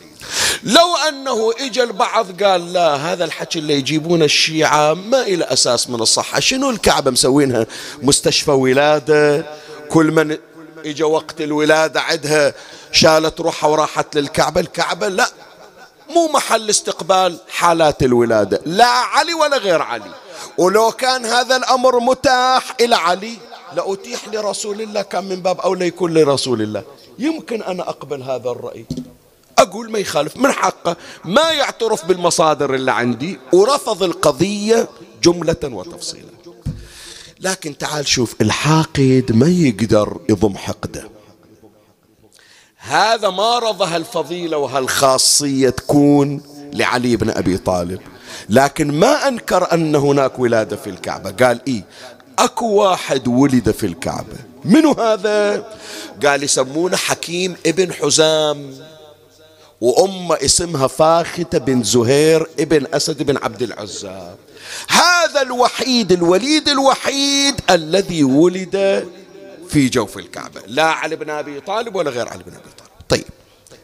لو 0.64 0.96
أنه 1.10 1.52
إجا 1.60 1.84
البعض 1.84 2.44
قال 2.44 2.74
لا 2.74 2.96
هذا 2.96 3.26
الحكي 3.26 3.60
اللي 3.60 3.74
يجيبون 3.74 4.24
الشيعة 4.24 4.94
ما 4.94 5.22
إلى 5.22 5.44
أساس 5.44 5.90
من 5.90 6.02
الصحة. 6.02 6.40
شنو 6.40 6.70
الكعبة 6.70 7.12
مسوينها؟ 7.12 7.66
مستشفى 8.02 8.52
ولادة 8.52 9.46
كل 9.90 10.12
من 10.12 10.38
إجا 10.86 11.06
وقت 11.06 11.42
الولادة 11.42 12.02
عندها 12.02 12.54
شالت 12.92 13.42
روحها 13.42 13.70
وراحت 13.70 14.18
للكعبة. 14.18 14.62
الكعبة 14.62 15.08
لا 15.08 15.28
مو 16.10 16.28
محل 16.28 16.70
استقبال 16.70 17.38
حالات 17.50 18.04
الولادة 18.04 18.62
لا 18.66 18.88
علي 18.88 19.34
ولا 19.34 19.58
غير 19.58 19.82
علي. 19.82 20.12
ولو 20.58 20.92
كان 20.92 21.26
هذا 21.26 21.56
الأمر 21.56 22.00
متاح 22.00 22.76
إلى 22.82 22.96
علي 22.96 23.38
لأتيح 23.76 24.28
لرسول 24.28 24.82
الله 24.82 25.02
كان 25.02 25.24
من 25.24 25.42
باب 25.42 25.60
أولى 25.60 25.88
يكون 25.88 26.14
لرسول 26.14 26.62
الله. 26.62 26.84
يمكن 27.20 27.64
أنا 27.64 27.90
أقبل 27.90 28.24
هذا 28.24 28.50
الرأي. 28.50 28.86
أقول 29.58 29.92
ما 29.92 30.00
يخالف 30.00 30.38
من 30.38 30.52
حقه. 30.52 30.98
ما 31.26 31.52
يعترف 31.52 32.06
بالمصادر 32.06 32.74
اللي 32.74 32.92
عندي 32.92 33.40
ورفض 33.54 34.04
القضية 34.04 34.90
جملة 35.24 35.58
وتفصيلا. 35.64 36.38
لكن 37.40 37.78
تعال 37.78 38.08
شوف 38.08 38.36
الحاقد 38.42 39.26
ما 39.30 39.48
يقدر 39.48 40.18
يضم 40.30 40.58
حقده. 40.58 41.10
هذا 42.78 43.30
ما 43.30 43.60
رضى 43.60 43.86
هالفضيلة 43.86 44.58
وهالخاصية 44.58 45.70
تكون 45.70 46.42
لعلي 46.74 47.16
بن 47.16 47.30
أبي 47.30 47.58
طالب. 47.58 48.02
لكن 48.50 48.92
ما 48.92 49.28
أنكر 49.28 49.74
أن 49.74 49.96
هناك 49.96 50.40
ولادة 50.40 50.76
في 50.76 50.90
الكعبة. 50.90 51.32
قال 51.32 51.62
إيه؟ 51.68 51.84
أكو 52.40 52.66
واحد 52.66 53.28
ولد 53.28 53.72
في 53.72 53.86
الكعبة. 53.86 54.47
منو 54.68 54.92
هذا؟ 54.92 55.66
قال 56.26 56.44
يسمونه 56.44 56.98
حكيم 56.98 57.56
ابن 57.66 57.94
حزام. 57.94 58.88
وأمه 59.82 60.36
اسمها 60.36 60.88
فاختة 60.88 61.58
بن 61.58 61.84
زهير 61.84 62.48
ابن 62.60 62.88
أسد 62.94 63.24
بن 63.24 63.38
عبد 63.38 63.62
العزى 63.62 64.36
هذا 64.90 65.42
الوحيد 65.42 66.12
الوليد 66.12 66.70
الوحيد 66.70 67.62
الذي 67.70 68.24
ولد 68.24 69.08
في 69.70 69.90
جوف 69.90 70.18
الكعبة. 70.18 70.62
لا 70.68 70.84
علي 70.84 71.16
بن 71.16 71.30
أبي 71.30 71.60
طالب 71.60 71.96
ولا 71.96 72.10
غير 72.10 72.30
علي 72.30 72.44
بن 72.44 72.54
أبي 72.54 72.70
طالب. 72.78 72.92
طيب 73.10 73.26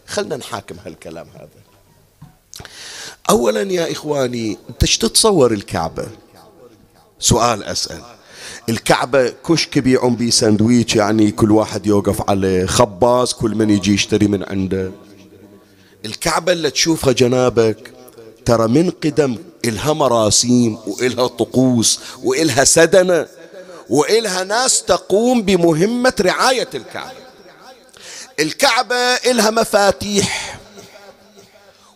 خلنا 0.07 0.37
نحاكم 0.37 0.75
هالكلام 0.85 1.27
هذا. 1.35 1.63
أولا 3.29 3.61
يا 3.61 3.91
إخواني 3.91 4.57
أنت 4.69 4.85
تتصور 4.85 5.53
الكعبة؟ 5.53 6.07
سؤال 7.19 7.63
أسأل. 7.63 8.01
الكعبة 8.69 9.29
كشك 9.29 9.77
يبيعون 9.77 10.15
بيه 10.15 10.29
سندويش 10.31 10.95
يعني 10.95 11.31
كل 11.31 11.51
واحد 11.51 11.87
يوقف 11.87 12.29
عليه 12.29 12.65
خباز 12.65 13.33
كل 13.33 13.55
من 13.55 13.69
يجي 13.69 13.93
يشتري 13.93 14.27
من 14.27 14.43
عنده. 14.43 14.91
الكعبة 16.05 16.51
اللي 16.51 16.69
تشوفها 16.69 17.13
جنابك 17.13 17.91
ترى 18.45 18.67
من 18.67 18.89
قدم 18.89 19.37
إلها 19.65 19.93
مراسيم 19.93 20.77
وإلها 20.87 21.27
طقوس 21.27 21.99
وإلها 22.23 22.63
سدنة 22.63 23.27
وإلها 23.89 24.43
ناس 24.43 24.83
تقوم 24.83 25.41
بمهمة 25.41 26.13
رعاية 26.21 26.69
الكعبة. 26.75 27.11
الكعبة 28.39 28.95
إلها 28.95 29.49
مفاتيح. 29.51 30.59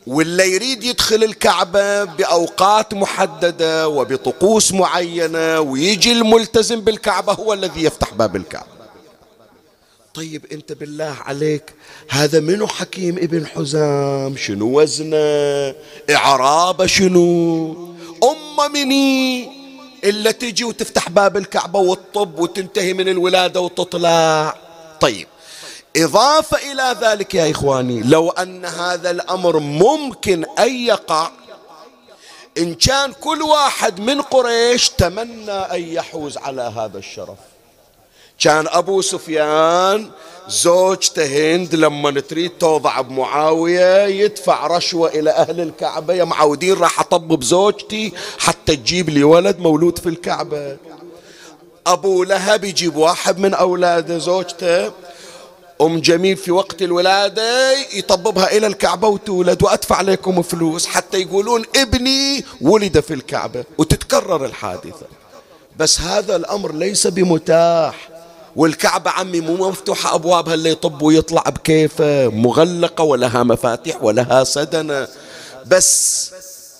واللي 0.07 0.51
يريد 0.51 0.83
يدخل 0.83 1.23
الكعبة 1.23 2.03
بأوقات 2.03 2.93
محددة 2.93 3.89
وبطقوس 3.89 4.73
معينة 4.73 5.59
ويجي 5.59 6.11
الملتزم 6.11 6.81
بالكعبة 6.81 7.33
هو 7.33 7.53
الذي 7.53 7.83
يفتح 7.83 8.13
باب 8.13 8.35
الكعبة. 8.35 8.77
طيب 10.13 10.45
أنت 10.51 10.73
بالله 10.73 11.15
عليك 11.25 11.73
هذا 12.09 12.39
منو 12.39 12.67
حكيم 12.67 13.17
ابن 13.17 13.45
حزام؟ 13.47 14.37
شنو 14.37 14.81
وزنه؟ 14.81 15.75
إعرابه 16.09 16.85
شنو؟ 16.85 17.71
ام 18.23 18.71
مني 18.73 19.49
إلا 20.03 20.31
تجي 20.31 20.63
وتفتح 20.63 21.09
باب 21.09 21.37
الكعبة 21.37 21.79
والطب 21.79 22.39
وتنتهي 22.39 22.93
من 22.93 23.09
الولادة 23.09 23.61
وتطلع. 23.61 24.57
طيب 25.01 25.27
إضافة 25.97 26.71
إلى 26.71 26.95
ذلك 27.01 27.35
يا 27.35 27.51
إخواني 27.51 28.01
لو 28.01 28.29
أن 28.29 28.65
هذا 28.65 29.11
الأمر 29.11 29.59
ممكن 29.59 30.45
أن 30.59 30.75
يقع 30.75 31.29
إن 32.57 32.73
كان 32.73 33.13
كل 33.13 33.41
واحد 33.41 33.99
من 33.99 34.21
قريش 34.21 34.89
تمنى 34.89 35.51
أن 35.51 35.81
يحوز 35.81 36.37
على 36.37 36.61
هذا 36.61 36.97
الشرف. 36.97 37.37
كان 38.39 38.67
أبو 38.67 39.01
سفيان 39.01 40.09
زوجته 40.47 41.55
هند 41.55 41.75
لما 41.75 42.19
تريد 42.19 42.51
توضع 42.59 43.01
بمعاوية 43.01 44.05
يدفع 44.05 44.67
رشوة 44.67 45.09
إلى 45.09 45.29
أهل 45.29 45.61
الكعبة 45.61 46.13
يا 46.13 46.23
معودين 46.23 46.73
راح 46.73 46.99
أطبب 46.99 47.43
زوجتي 47.43 48.13
حتى 48.39 48.75
تجيب 48.75 49.09
لي 49.09 49.23
ولد 49.23 49.59
مولود 49.59 49.99
في 49.99 50.09
الكعبة. 50.09 50.77
أبو 51.87 52.23
لهب 52.23 52.63
يجيب 52.63 52.95
واحد 52.95 53.39
من 53.39 53.53
أولاده 53.53 54.17
زوجته 54.17 54.91
أم 55.81 55.99
جميل 55.99 56.37
في 56.37 56.51
وقت 56.51 56.81
الولادة 56.81 57.71
يطببها 57.93 58.57
إلى 58.57 58.67
الكعبة 58.67 59.07
وتولد 59.07 59.63
وأدفع 59.63 60.01
لكم 60.01 60.41
فلوس 60.41 60.85
حتى 60.85 61.17
يقولون 61.17 61.63
ابني 61.75 62.45
ولد 62.61 62.99
في 62.99 63.13
الكعبة 63.13 63.63
وتتكرر 63.77 64.45
الحادثة. 64.45 65.05
بس 65.77 66.01
هذا 66.01 66.35
الأمر 66.35 66.73
ليس 66.73 67.07
بمتاح. 67.07 68.09
والكعبة 68.55 69.11
عمي 69.11 69.39
مو 69.41 69.69
مفتوحة 69.69 70.15
أبوابها 70.15 70.53
اللي 70.53 70.71
يطب 70.71 71.01
ويطلع 71.01 71.41
بكيفة 71.41 72.27
مغلقة 72.27 73.03
ولها 73.03 73.43
مفاتيح 73.43 74.03
ولها 74.03 74.43
سدنة. 74.43 75.07
بس 75.67 76.31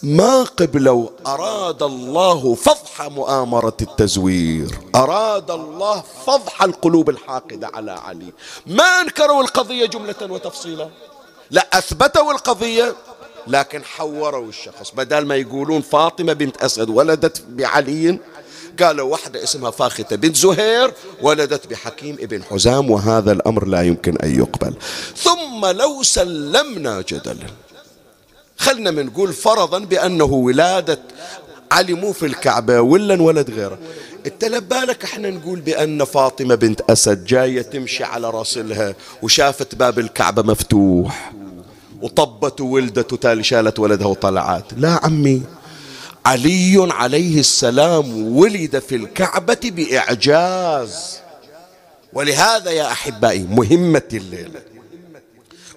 ما 0.04 0.44
قبلوا 0.44 1.10
أراد 1.28 1.84
الله 1.84 2.56
فضح 2.56 3.02
مؤامرة 3.02 3.78
التزوير. 3.82 4.80
أراد 4.96 5.52
الله 5.52 6.04
فضح 6.26 6.64
القلوب 6.64 7.10
الحاقدة 7.10 7.72
على 7.74 7.92
علي. 7.92 8.34
ما 8.68 8.84
أنكروا 8.84 9.42
القضية 9.42 9.86
جملة 9.86 10.16
وتفصيلا؟ 10.22 10.90
لا 11.52 11.68
أثبتوا 11.74 12.32
القضية 12.32 12.96
لكن 13.48 13.84
حوروا 13.84 14.48
الشخص. 14.48 14.92
بدل 14.92 15.26
ما 15.26 15.36
يقولون 15.36 15.82
فاطمة 15.82 16.34
بنت 16.34 16.58
أسد 16.58 16.90
ولدت 16.90 17.44
بعلي 17.50 18.20
قالوا 18.80 19.12
واحدة 19.12 19.44
اسمها 19.44 19.72
فاختة 19.72 20.16
بنت 20.16 20.36
زهير 20.36 20.94
ولدت 21.22 21.68
بحكيم 21.68 22.18
ابن 22.20 22.44
حزام 22.44 22.92
وهذا 22.92 23.32
الأمر 23.32 23.66
لا 23.66 23.82
يمكن 23.82 24.18
أن 24.18 24.40
يقبل. 24.40 24.74
ثم 25.18 25.66
لو 25.66 26.04
سلمنا 26.04 27.02
جدلا 27.02 27.48
خلنا 28.58 28.92
نقول 28.92 29.34
فرضا 29.34 29.80
بأنه 29.80 30.26
ولادة 30.26 31.00
علي 31.72 31.94
مو 31.94 32.14
في 32.14 32.26
الكعبة 32.26 32.82
ولا 32.82 33.14
انولد 33.14 33.50
غيره. 33.50 33.78
انت 34.26 34.46
لبالك 34.46 35.04
إحنا 35.04 35.30
نقول 35.30 35.60
بأن 35.60 36.04
فاطمة 36.04 36.56
بنت 36.56 36.82
أسد 36.82 37.26
جاية 37.26 37.62
تمشي 37.62 38.04
على 38.04 38.30
راسلها 38.30 38.96
وشافت 39.22 39.76
باب 39.76 40.00
الكعبة 40.00 40.42
مفتوح 40.42 41.34
وطبت 42.02 42.62
وولدت 42.62 43.14
وتالي 43.14 43.44
شالت 43.44 43.80
ولدها 43.80 44.08
وطلعت. 44.08 44.74
لا 44.78 45.00
عمي 45.04 45.42
علي 46.26 46.88
عليه 46.92 47.40
السلام 47.40 48.38
ولد 48.38 48.80
في 48.80 48.96
الكعبة 48.96 49.60
بإعجاز. 49.64 51.18
ولهذا 52.14 52.72
يا 52.72 52.92
أحبائي 52.92 53.48
مهمتي 53.50 54.18
الليلة. 54.18 54.62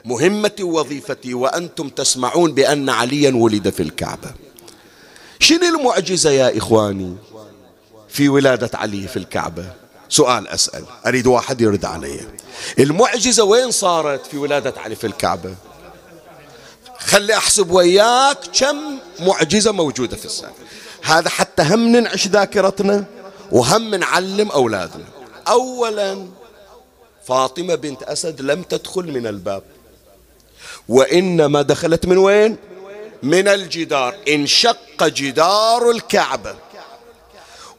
مهمتي 0.05 0.63
ووظيفتي 0.63 1.35
وأنتم 1.35 1.89
تسمعون 1.89 2.53
بأن 2.53 2.89
عليا 2.89 3.35
ولد 3.35 3.71
في 3.71 3.83
الكعبة. 3.83 4.31
شنو 5.39 5.79
المعجزة 5.79 6.31
يا 6.31 6.59
إخواني 6.59 7.17
في 8.09 8.29
ولادة 8.29 8.71
علي 8.75 9.09
في 9.09 9.17
الكعبة؟ 9.17 9.73
سؤال 10.09 10.49
أسأل 10.49 10.85
أريد 11.07 11.27
واحد 11.27 11.61
يرد 11.61 11.85
علي. 11.85 12.21
المعجزة 12.79 13.45
وين 13.45 13.71
صارت 13.71 14.27
في 14.27 14.37
ولادة 14.37 14.75
علي 14.77 14.97
في 14.97 15.07
الكعبة؟ 15.07 15.55
خلي 16.99 17.37
أحسب 17.37 17.71
وياك 17.71 18.39
كم 18.61 18.77
معجزة 19.21 19.73
موجودة 19.73 20.17
في 20.17 20.25
السنة 20.25 20.53
هذا 21.03 21.29
حتى 21.29 21.63
هم 21.63 21.89
ننعش 21.89 22.29
ذاكرتنا 22.29 23.05
وهم 23.53 23.95
نعلم 23.95 24.51
أولادنا. 24.51 25.05
أولا 25.49 26.27
فاطمة 27.27 27.75
بنت 27.75 28.03
أسد 28.03 28.41
لم 28.41 28.63
تدخل 28.63 29.13
من 29.13 29.27
الباب. 29.27 29.63
وإنما 30.91 31.63
دخلت 31.63 32.07
من 32.07 32.19
وين؟ 32.19 32.57
من 33.23 33.49
الجدار. 33.49 34.17
انشق 34.29 35.05
جدار 35.05 35.91
الكعبة 35.91 36.55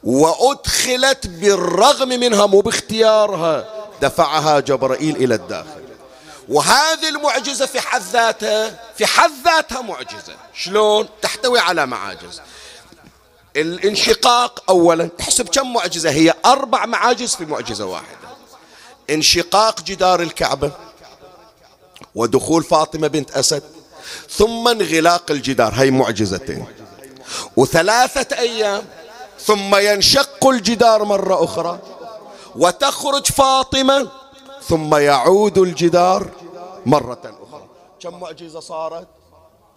وأدخلت 0.04 1.28
بالرغم 1.28 2.10
منها 2.10 2.46
مو 2.46 2.62
باختيارها 2.62 3.66
دفعها 4.02 4.60
جبرائيل 4.60 5.16
إلى 5.16 5.36
الداخل. 5.36 5.82
وهذه 6.50 7.10
المعجزة 7.10 7.66
في 7.66 7.80
حد 7.80 8.02
ذاتها 8.02 8.80
في 8.98 9.06
حد 9.06 9.32
ذاتها 9.46 9.82
معجزة. 9.82 10.36
شلون؟ 10.54 11.08
تحتوي 11.22 11.60
على 11.60 11.86
معاجز. 11.86 12.42
الانشقاق 13.56 14.64
أولا 14.70 15.10
احسب 15.20 15.50
كم 15.50 15.74
معجزة؟ 15.74 16.10
هي 16.10 16.34
أربع 16.46 16.86
معاجز 16.86 17.36
في 17.36 17.46
معجزة 17.46 17.86
واحدة. 17.86 18.28
انشقاق 19.10 19.82
جدار 19.82 20.22
الكعبة. 20.22 20.72
ودخول 22.16 22.64
فاطمة 22.64 23.08
بنت 23.08 23.32
أسد 23.32 23.64
ثم 24.30 24.68
انغلاق 24.68 25.32
الجدار. 25.32 25.74
هي 25.76 25.92
معجزتين. 25.92 26.66
وثلاثة 27.58 28.38
أيام 28.38 28.84
ثم 29.40 29.76
ينشق 29.76 30.48
الجدار 30.48 31.04
مرة 31.04 31.44
أخرى 31.44 31.80
وتخرج 32.56 33.26
فاطمة 33.26 34.08
ثم 34.68 34.96
يعود 34.96 35.58
الجدار 35.58 36.30
مرة 36.86 37.22
أخرى. 37.24 37.68
كم 38.00 38.20
معجزة 38.20 38.60
صارت؟ 38.60 39.08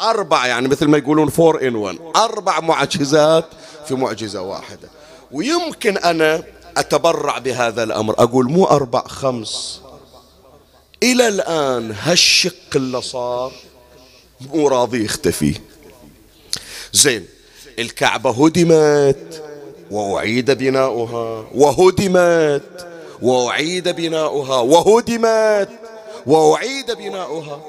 أربع 0.00 0.46
يعني 0.46 0.68
مثل 0.68 0.88
ما 0.88 0.98
يقولون 0.98 1.28
فور 1.28 1.68
إن 1.68 1.74
ون 1.76 1.98
أربع 2.16 2.60
معجزات 2.60 3.44
في 3.86 3.94
معجزة 3.94 4.40
واحدة. 4.40 4.88
ويمكن 5.32 5.96
أنا 5.98 6.42
أتبرع 6.76 7.38
بهذا 7.38 7.82
الأمر. 7.82 8.14
أقول 8.18 8.50
مو 8.50 8.64
أربع 8.64 9.02
خمس. 9.06 9.80
إلى 11.04 11.28
الآن 11.28 11.94
هالشق 12.00 12.76
اللي 12.76 13.02
صار 13.02 13.52
مو 14.40 14.68
راضي 14.68 15.04
يختفي. 15.04 15.54
زين 16.92 17.26
الكعبة 17.78 18.30
هدمت 18.30 19.42
وأعيد 19.90 20.50
بناؤها 20.50 21.46
وهدمت 21.54 22.86
وأعيد 23.22 23.88
بناؤها 23.88 24.56
وهدمت 24.56 25.68
وأعيد 26.26 26.90
بناؤها. 26.90 27.60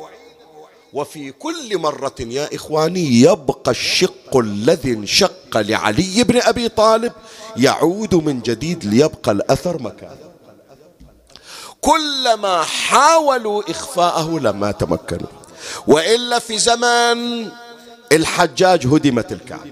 وفي 0.93 1.31
كل 1.31 1.77
مرة 1.77 2.15
يا 2.19 2.55
إخواني 2.55 3.21
يبقى 3.21 3.71
الشق 3.71 4.37
الذي 4.37 4.91
انشق 4.91 5.57
لعلي 5.57 6.23
بن 6.23 6.41
أبي 6.41 6.69
طالب 6.69 7.13
يعود 7.57 8.15
من 8.15 8.41
جديد 8.41 8.85
ليبقى 8.85 9.31
الأثر 9.31 9.81
مكانه. 9.81 10.24
كلما 11.85 12.63
حاولوا 12.63 13.71
إخفاءه 13.71 14.39
لما 14.39 14.71
تمكنوا. 14.71 15.29
وإلا 15.87 16.39
في 16.39 16.57
زمن 16.57 17.51
الحجاج 18.11 18.87
هدمت 18.87 19.31
الكعبة 19.31 19.71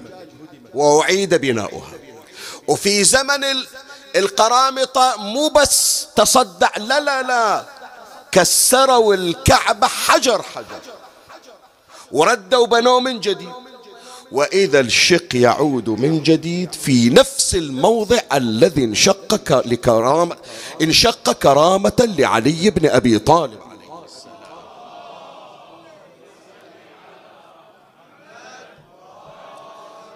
وأعيد 0.74 1.34
بناؤها. 1.34 1.92
وفي 2.68 3.04
زمن 3.04 3.44
القرامطة 4.16 5.16
مو 5.18 5.50
بس 5.50 6.08
تصدع 6.16 6.70
لا 6.78 7.00
لا 7.00 7.22
لا 7.22 7.66
كسروا 8.32 9.16
الكعبة 9.16 9.88
حجر 9.88 10.42
حجر. 10.42 10.82
وردوا 12.12 12.68
بنوا 12.68 13.00
من 13.00 13.20
جديد. 13.20 13.52
وإذا 14.34 14.80
الشق 14.80 15.36
يعود 15.36 15.90
من 15.90 16.24
جديد 16.24 16.74
في 16.74 17.10
نفس 17.10 17.56
الموضع 17.56 18.20
الذي 18.34 18.84
انشق 18.84 19.68
لكرامة 19.68 20.36
انشق 20.82 21.32
كرامة 21.32 22.14
لعلي 22.18 22.70
بن 22.70 22.90
أبي 22.90 23.20
طالب. 23.20 23.60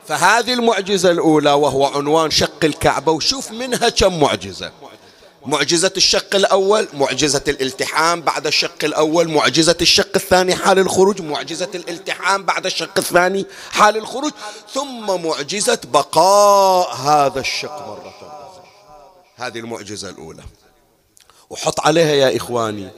فهذه 0.08 0.54
المعجزة 0.54 1.12
الأولى 1.12 1.52
وهو 1.54 1.86
عنوان 1.86 2.32
شق 2.32 2.66
الكعبة 2.66 3.12
وشوف 3.12 3.52
منها 3.52 3.90
كم 3.90 4.20
معجزة. 4.20 4.72
معجزة 5.48 5.92
الشق 5.98 6.36
الأول 6.36 6.88
معجزة 6.94 7.44
الالتحام 7.48 8.22
بعد 8.22 8.48
الشق 8.48 8.84
الأول 8.84 9.28
معجزة 9.28 9.76
الشق 9.82 10.12
الثاني 10.16 10.56
حال 10.56 10.80
الخروج 10.80 11.22
معجزة 11.22 11.70
الالتحام 11.76 12.44
بعد 12.44 12.66
الشق 12.66 12.98
الثاني 12.98 13.46
حال 13.72 13.98
الخروج 13.98 14.32
ثم 14.74 15.24
معجزة 15.26 15.80
بقاء 15.94 16.96
هذا 16.96 17.40
الشق 17.40 17.88
مرة 17.88 18.14
أخرى. 18.18 18.64
هذه 19.36 19.60
المعجزة 19.60 20.10
الأولى. 20.10 20.44
وحط 21.50 21.80
عليها 21.80 22.12
يا 22.12 22.38
إخواني 22.38 22.90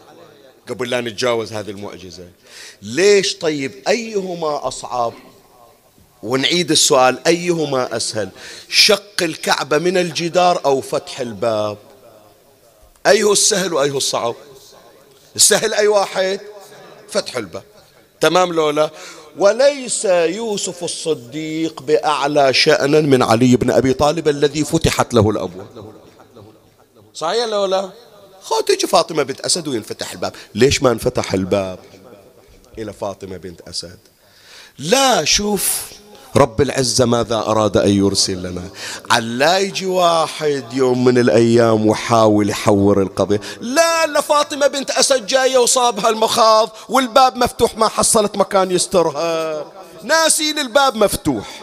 قبل 0.70 0.90
لا 0.90 1.02
نتجاوز 1.02 1.54
هذه 1.54 1.70
المعجزة. 1.70 2.30
ليش 2.82 3.36
طيب 3.36 3.72
أيهما 3.88 4.68
أصعب؟ 4.68 5.14
ونعيد 6.24 6.72
السؤال 6.72 7.28
أيهما 7.28 7.96
أسهل؟ 7.96 8.30
شق 8.70 9.24
الكعبة 9.24 9.78
من 9.78 9.98
الجدار 9.98 10.62
أو 10.66 10.82
فتح 10.82 11.20
الباب؟ 11.20 11.89
أيه 13.08 13.32
السهل 13.32 13.74
وأيه 13.74 13.98
الصعب. 13.98 14.36
السهل 15.36 15.74
أي 15.74 15.88
واحد. 15.88 16.40
فتح 17.10 17.38
الباب. 17.38 17.64
تمام 18.22 18.54
لولا. 18.54 18.90
وليس 19.38 20.06
يوسف 20.06 20.84
الصديق 20.84 21.82
بأعلى 21.82 22.54
شأنا 22.54 23.02
من 23.02 23.24
علي 23.24 23.56
بن 23.56 23.72
أبي 23.72 23.94
طالب 23.94 24.28
الذي 24.28 24.64
فتحت 24.64 25.14
له 25.14 25.30
الأبواب. 25.30 25.68
صحيح 27.14 27.46
لولا؟ 27.46 27.90
خو 28.42 28.62
تيجي 28.62 28.88
فاطمة 28.88 29.24
بنت 29.24 29.42
أسد 29.42 29.68
وينفتح 29.68 30.12
الباب. 30.12 30.34
ليش 30.56 30.84
ما 30.84 30.92
انفتح 30.92 31.34
الباب؟ 31.34 31.80
إلى 32.78 32.94
فاطمة 32.94 33.38
بنت 33.38 33.62
أسد. 33.62 34.00
لا 34.80 35.26
شوف. 35.26 35.92
رب 36.36 36.62
العزة 36.62 37.06
ماذا 37.06 37.36
أراد 37.36 37.78
أن 37.78 37.90
يرسل 37.90 38.44
لنا؟ 38.44 38.70
علا 39.12 39.58
يجي 39.58 39.86
واحد 39.86 40.66
يوم 40.74 41.06
من 41.06 41.18
الأيام 41.18 41.88
وحاول 41.88 42.50
يحور 42.50 43.02
القضية. 43.02 43.42
لا 43.62 44.06
لا 44.06 44.22
فاطمة 44.22 44.68
بنت 44.68 44.92
أسد 44.92 45.26
جاية 45.26 45.58
وصابها 45.58 46.10
المخاض 46.10 46.70
والباب 46.90 47.36
مفتوح 47.36 47.78
ما 47.78 47.88
حصلت 47.88 48.38
مكان 48.38 48.72
يسترها. 48.72 49.66
ناسين 50.04 50.60
الباب 50.60 50.96
مفتوح. 50.96 51.62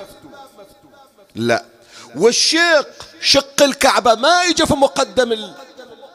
لا. 1.34 1.64
والشق 2.16 2.88
شق 3.20 3.62
الكعبة 3.62 4.14
ما 4.14 4.42
يجي 4.42 4.66
في 4.66 4.74
مقدم 4.74 5.36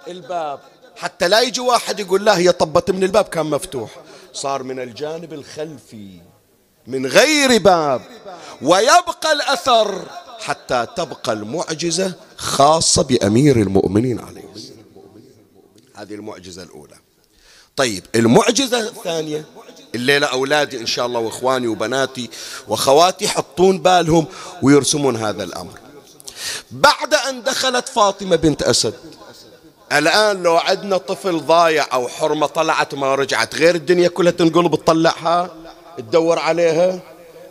الباب. 0.08 0.60
حتى 0.96 1.28
لا 1.28 1.42
يجي 1.42 1.62
واحد 1.62 2.00
يقول 2.00 2.26
لا 2.26 2.38
هي 2.38 2.52
طبت 2.52 2.92
من 2.92 3.04
الباب 3.04 3.26
كان 3.26 3.46
مفتوح. 3.46 3.90
صار 4.34 4.64
من 4.64 4.80
الجانب 4.80 5.34
الخلفي. 5.34 6.31
من 6.88 7.06
غير 7.06 7.58
باب 7.58 8.02
ويبقى 8.62 9.32
الأثر 9.32 10.06
حتى 10.40 10.88
تبقى 10.98 11.34
المعجزة 11.34 12.14
خاصة 12.38 13.04
بأمير 13.04 13.56
المؤمنين 13.58 14.20
عليه 14.20 14.42
هذه 15.96 16.14
المعجزة 16.14 16.64
الأولى. 16.64 16.96
طيب 17.76 18.04
المعجزة 18.16 18.80
الثانية 18.80 19.46
الليلة 19.96 20.28
أولادي 20.28 20.80
إن 20.82 20.86
شاء 20.86 21.06
الله 21.06 21.20
وإخواني 21.20 21.68
وبناتي 21.68 22.30
وخواتي 22.68 23.26
يحطون 23.26 23.80
بالهم 23.80 24.26
ويرسمون 24.62 25.16
هذا 25.16 25.44
الأمر. 25.44 25.80
بعد 26.72 27.14
أن 27.14 27.44
دخلت 27.44 27.90
فاطمة 27.90 28.36
بنت 28.36 28.64
أسد 28.64 28.94
الآن 29.92 30.44
لو 30.44 30.58
عندنا 30.58 30.98
طفل 30.98 31.40
ضايع 31.40 31.88
أو 31.94 32.08
حرمة 32.08 32.48
طلعت 32.48 32.96
ما 32.96 33.16
رجعت 33.16 33.56
غير 33.56 33.76
الدنيا 33.76 34.08
كلها 34.08 34.32
تنقلب 34.32 34.76
تطلعها؟ 34.76 35.50
تدور 35.98 36.40
عليها؟ 36.40 37.00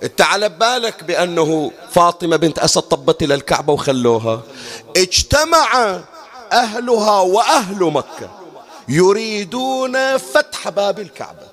انت 0.03 0.21
على 0.21 0.49
بالك 0.49 1.05
بأنه 1.05 1.71
فاطمة 1.91 2.37
بنت 2.37 2.59
أسد 2.59 2.83
طبت 2.83 3.23
إلى 3.23 3.35
الكعبة 3.35 3.73
وخلوها. 3.73 4.43
اجتمع 4.97 6.01
أهلها 6.53 7.21
وأهل 7.21 7.85
مكة 7.85 8.31
يريدون 8.89 10.17
فتح 10.17 10.69
باب 10.69 10.99
الكعبة. 10.99 11.47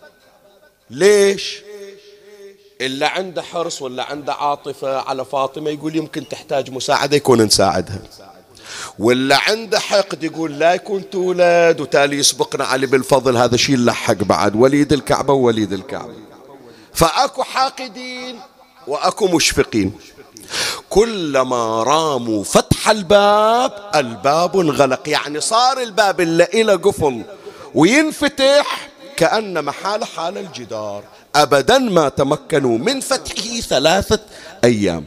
ليش؟ 0.90 1.62
اللي 2.82 3.06
عنده 3.06 3.42
حرص 3.42 3.82
ولا 3.82 4.04
عنده 4.04 4.34
عاطفة 4.34 4.98
على 4.98 5.26
فاطمة 5.26 5.70
يقول 5.70 5.96
يمكن 5.96 6.28
تحتاج 6.28 6.72
مساعدة 6.72 7.18
يكون 7.18 7.42
نساعدها. 7.42 8.00
ولا 9.00 9.38
عنده 9.38 9.80
حقد 9.80 10.24
يقول 10.24 10.60
لا 10.60 10.74
يكون 10.74 11.10
تولد 11.10 11.82
وتالي 11.82 12.18
يسبقنا 12.18 12.66
علي 12.66 12.86
بالفضل 12.86 13.38
هذا 13.38 13.58
شيء 13.58 13.78
لحق 13.78 14.14
بعد. 14.14 14.56
وليد 14.56 14.94
الكعبة 14.94 15.34
ووليد 15.34 15.74
الكعبة. 15.74 16.27
فأكو 16.98 17.44
حاقدين 17.44 18.40
وأكو 18.88 19.28
مشفقين. 19.28 19.94
كلما 20.90 21.84
راموا 21.84 22.44
فتح 22.44 22.90
الباب 22.90 23.92
الباب 23.96 24.60
انغلق. 24.60 25.10
يعني 25.10 25.42
صار 25.42 25.82
الباب 25.82 26.22
اللي 26.22 26.44
إلى 26.44 26.74
قفل 26.74 27.24
وينفتح 27.76 28.90
كأن 29.18 29.66
محال 29.66 30.06
حال 30.06 30.38
الجدار. 30.38 31.04
أبدا 31.36 31.78
ما 31.78 32.10
تمكنوا 32.10 32.78
من 32.78 33.00
فتحه 33.00 33.60
ثلاثة 33.60 34.20
أيام. 34.64 35.06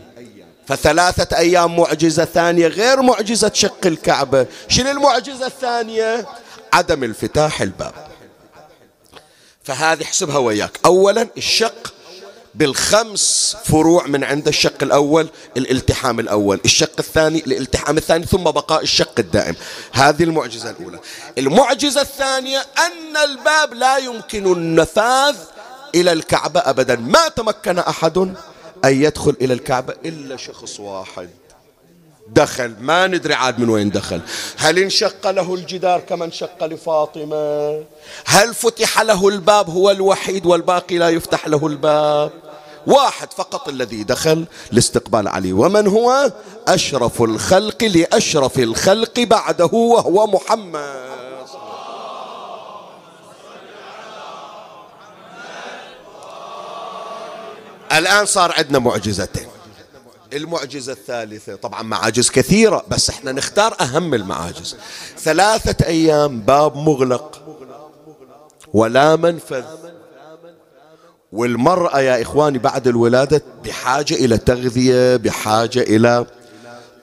فثلاثة 0.66 1.36
أيام 1.36 1.76
معجزة 1.76 2.24
ثانية 2.24 2.66
غير 2.66 3.02
معجزة 3.02 3.50
شق 3.54 3.86
الكعبة. 3.86 4.46
شنو 4.68 4.90
المعجزة 4.90 5.46
الثانية؟ 5.46 6.26
عدم 6.72 7.04
الفتاح 7.04 7.60
الباب. 7.60 8.09
فهذه 9.64 10.02
احسبها 10.02 10.38
وياك. 10.38 10.80
أولا 10.84 11.28
الشق 11.36 11.94
بالخمس 12.54 13.56
فروع 13.64 14.06
من 14.06 14.24
عند 14.24 14.48
الشق 14.48 14.82
الأول 14.82 15.28
الالتحام 15.56 16.20
الأول. 16.20 16.60
الشق 16.64 16.92
الثاني 16.98 17.38
الالتحام 17.38 17.96
الثاني 17.96 18.26
ثم 18.26 18.44
بقاء 18.44 18.82
الشق 18.82 19.14
الدائم. 19.18 19.54
هذه 19.92 20.22
المعجزة 20.22 20.70
الأولى. 20.70 20.98
المعجزة 21.38 22.00
الثانية 22.00 22.58
أن 22.58 23.16
الباب 23.16 23.74
لا 23.74 23.96
يمكن 23.98 24.52
النفاذ 24.52 25.36
إلى 25.94 26.12
الكعبة 26.12 26.60
أبدا. 26.60 26.96
ما 26.96 27.28
تمكن 27.28 27.78
أحد 27.78 28.18
أن 28.84 29.02
يدخل 29.02 29.36
إلى 29.40 29.54
الكعبة 29.54 29.94
إلا 30.04 30.36
شخص 30.36 30.80
واحد. 30.80 31.30
دخل. 32.34 32.74
ما 32.80 33.06
ندري 33.06 33.34
عاد 33.34 33.58
من 33.58 33.68
وين 33.68 33.90
دخل. 33.90 34.20
هل 34.56 34.78
انشق 34.78 35.30
له 35.30 35.54
الجدار 35.54 36.00
كما 36.00 36.24
انشق 36.24 36.64
لفاطمة؟ 36.64 37.84
هل 38.24 38.54
فتح 38.54 39.00
له 39.00 39.28
الباب 39.28 39.70
هو 39.70 39.90
الوحيد 39.90 40.46
والباقي 40.46 40.98
لا 40.98 41.08
يفتح 41.08 41.48
له 41.48 41.66
الباب؟ 41.66 42.30
واحد 42.86 43.32
فقط 43.32 43.68
الذي 43.68 44.04
دخل 44.04 44.46
لاستقبال 44.72 45.28
علي. 45.28 45.52
ومن 45.52 45.86
هو؟ 45.86 46.32
أشرف 46.68 47.22
الخلق 47.22 47.84
لأشرف 47.84 48.58
الخلق 48.58 49.20
بعده 49.20 49.70
وهو 49.72 50.26
محمد. 50.26 51.10
الآن 57.92 58.26
صار 58.26 58.52
عندنا 58.52 58.78
معجزتين. 58.78 59.59
المعجزة 60.32 60.92
الثالثة. 60.92 61.54
طبعا 61.54 61.82
معاجز 61.82 62.30
كثيرة 62.30 62.84
بس 62.88 63.10
إحنا 63.10 63.32
نختار 63.32 63.76
أهم 63.80 64.14
المعاجز. 64.14 64.76
ثلاثة 65.18 65.86
أيام 65.86 66.40
باب 66.40 66.76
مغلق. 66.76 67.42
ولا 68.74 69.16
منفذ. 69.16 69.64
والمرأة 71.32 72.00
يا 72.00 72.22
إخواني 72.22 72.58
بعد 72.58 72.88
الولادة 72.88 73.42
بحاجة 73.64 74.14
إلى 74.14 74.38
تغذية 74.38 75.16
بحاجة 75.16 75.80
إلى 75.80 76.26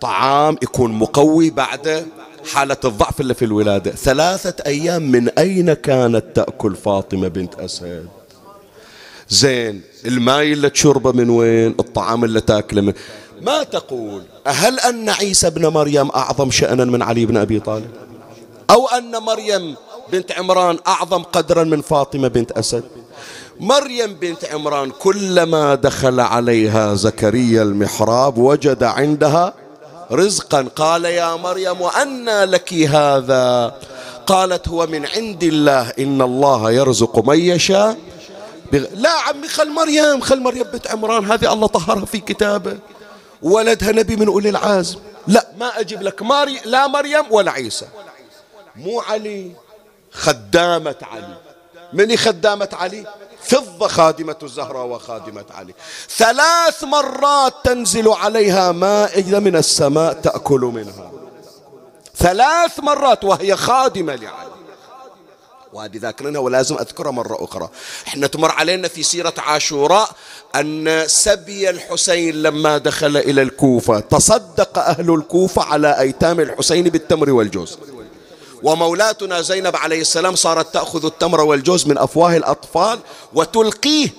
طعام 0.01 0.57
يكون 0.63 0.91
مقوي 0.91 1.49
بعد 1.49 2.07
حالة 2.53 2.78
الضعف 2.86 3.21
اللي 3.21 3.34
في 3.34 3.45
الولادة. 3.45 3.91
ثلاثة 3.91 4.63
أيام 4.65 5.11
من 5.11 5.30
أين 5.30 5.73
كانت 5.73 6.25
تأكل 6.36 6.75
فاطمة 6.75 7.28
بنت 7.28 7.55
أسد؟ 7.55 8.07
زين 9.30 9.82
الماء 10.05 10.43
اللي 10.43 10.69
تشربه 10.69 11.11
من 11.11 11.30
وين؟ 11.30 11.75
الطعام 11.80 12.23
اللي 12.23 12.41
تاكله 12.41 12.82
من 12.82 12.93
ما 13.41 13.63
تقول 13.63 14.21
هل 14.47 14.80
أن 14.80 15.09
عيسى 15.09 15.49
بن 15.49 15.67
مريم 15.67 16.09
أعظم 16.09 16.51
شأنا 16.51 16.86
من 16.86 17.01
علي 17.01 17.25
بن 17.25 17.38
أبي 17.38 17.59
طالب؟ 17.59 17.91
أو 18.69 18.88
أن 18.88 19.11
مريم 19.17 19.75
بنت 20.11 20.32
عمران 20.32 20.78
أعظم 20.88 21.23
قدرا 21.23 21.63
من 21.63 21.82
فاطمة 21.82 22.28
بنت 22.28 22.51
أسد؟ 22.51 22.84
مريم 23.59 24.13
بنت 24.13 24.45
عمران 24.45 24.89
كلما 24.89 25.75
دخل 25.75 26.19
عليها 26.19 26.93
زكريا 26.95 27.63
المحراب 27.63 28.38
وجد 28.38 28.84
عندها 28.84 29.53
رزقا 30.11 30.61
قال 30.75 31.05
يا 31.05 31.36
مريم 31.36 31.82
وأنى 31.82 32.45
لك 32.45 32.73
هذا؟ 32.73 33.75
قالت 34.28 34.67
هو 34.67 34.88
من 34.88 35.05
عند 35.05 35.43
الله 35.43 35.89
إن 35.99 36.21
الله 36.21 36.71
يرزق 36.71 37.30
من 37.30 37.39
يشاء 37.39 37.97
بغ... 38.72 38.86
لا 38.93 39.09
عمي 39.09 39.47
خل 39.47 39.70
مريم 39.70 40.22
خل 40.22 40.39
مريم 40.39 40.63
بنت 40.63 40.88
عمران 40.88 41.32
هذه 41.32 41.53
الله 41.53 41.68
طهرها 41.68 42.05
في 42.05 42.20
كتابه. 42.20 42.78
ولدها 43.41 43.91
نبي 43.91 44.15
من 44.15 44.28
أولي 44.28 44.49
العزم. 44.49 44.99
لا 45.28 45.47
ما 45.57 45.80
أجيب 45.80 46.01
لك 46.01 46.22
ماري 46.22 46.59
لا 46.65 46.88
مريم 46.88 47.24
ولا 47.30 47.51
عيسى. 47.51 47.88
مو 48.76 49.01
علي 49.01 49.51
خدامة 50.11 50.95
علي. 51.01 51.38
من 51.93 52.18
خدامة 52.18 52.70
علي؟ 52.74 53.05
فضة 53.41 53.88
خادمة 53.88 54.36
الزهراء 54.43 54.86
وخادمة 54.86 55.45
علي. 55.51 55.74
ذلك 56.22 56.84
مرات 56.84 57.53
تنزل 57.63 58.09
عليها 58.09 58.72
مائدة 58.72 59.39
من 59.39 59.55
السماء 59.55 60.13
تأكل 60.13 60.61
منها. 60.61 61.11
ثلاث 62.15 62.80
مرات 62.80 63.24
وهي 63.24 63.55
خادمة 63.55 64.15
لعلي. 64.15 64.56
وهذه 65.78 65.97
ذاكرينها 65.97 66.41
ولازم 66.41 66.75
أذكرها 66.75 67.11
مرة 67.11 67.43
أخرى. 67.43 67.69
إحنا 68.07 68.28
تمر 68.28 68.51
علينا 68.51 68.88
في 68.88 69.03
سيرة 69.03 69.34
عاشوراء 69.38 70.09
أن 70.55 71.03
سبي 71.07 71.69
الحسين 71.69 72.41
لما 72.41 72.78
دخل 72.78 73.17
إلى 73.17 73.41
الكوفة 73.41 73.99
تصدق 73.99 74.80
أهل 74.80 75.13
الكوفة 75.13 75.63
على 75.63 75.99
أيتام 75.99 76.39
الحسين 76.39 76.84
بالتمر 76.84 77.30
والجوز. 77.32 77.78
ومولاتنا 78.63 79.41
زينب 79.41 79.75
عليه 79.75 80.01
السلام 80.01 80.36
صارت 80.36 80.73
تأخذ 80.73 81.05
التمر 81.05 81.41
والجوز 81.41 81.88
من 81.88 81.97
أفواه 81.97 82.38
الأطفال 82.38 82.99
وتلقيه 83.34 84.09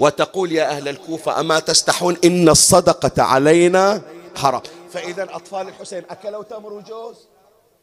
وتقول 0.00 0.52
يا 0.52 0.70
أهل 0.70 0.88
الكوفة 0.88 1.40
أما 1.40 1.58
تستحون 1.58 2.16
إن 2.24 2.48
الصدقة 2.48 3.22
علينا 3.22 4.02
حرام. 4.36 4.62
فإذا 4.92 5.22
أطفال 5.22 5.68
الحسين 5.68 6.02
أكلوا 6.10 6.42
تمر 6.42 6.72
وجوز؟ 6.72 7.16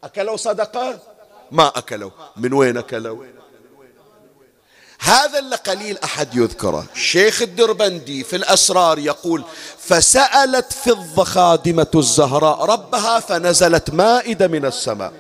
أكلوا 0.04 0.38
صدقة؟ 0.38 1.00
ما 1.52 1.68
أكلوا. 1.68 2.12
من 2.38 2.54
وين 2.54 2.78
أكلوا؟ 2.78 3.26
هذا 5.00 5.40
اللي 5.40 5.56
قليل 5.56 5.98
أحد 6.04 6.36
يذكره. 6.36 6.86
الشيخ 6.96 7.42
الدربندي 7.42 8.24
في 8.24 8.36
الأسرار 8.36 9.00
يقول 9.00 9.44
فسألت 9.80 10.74
فضة 10.74 11.24
خادمة 11.24 11.88
الزهراء 11.96 12.66
ربها 12.66 13.20
فنزلت 13.20 13.90
مائدة 13.90 14.48
من 14.48 14.66
السماء 14.66 15.14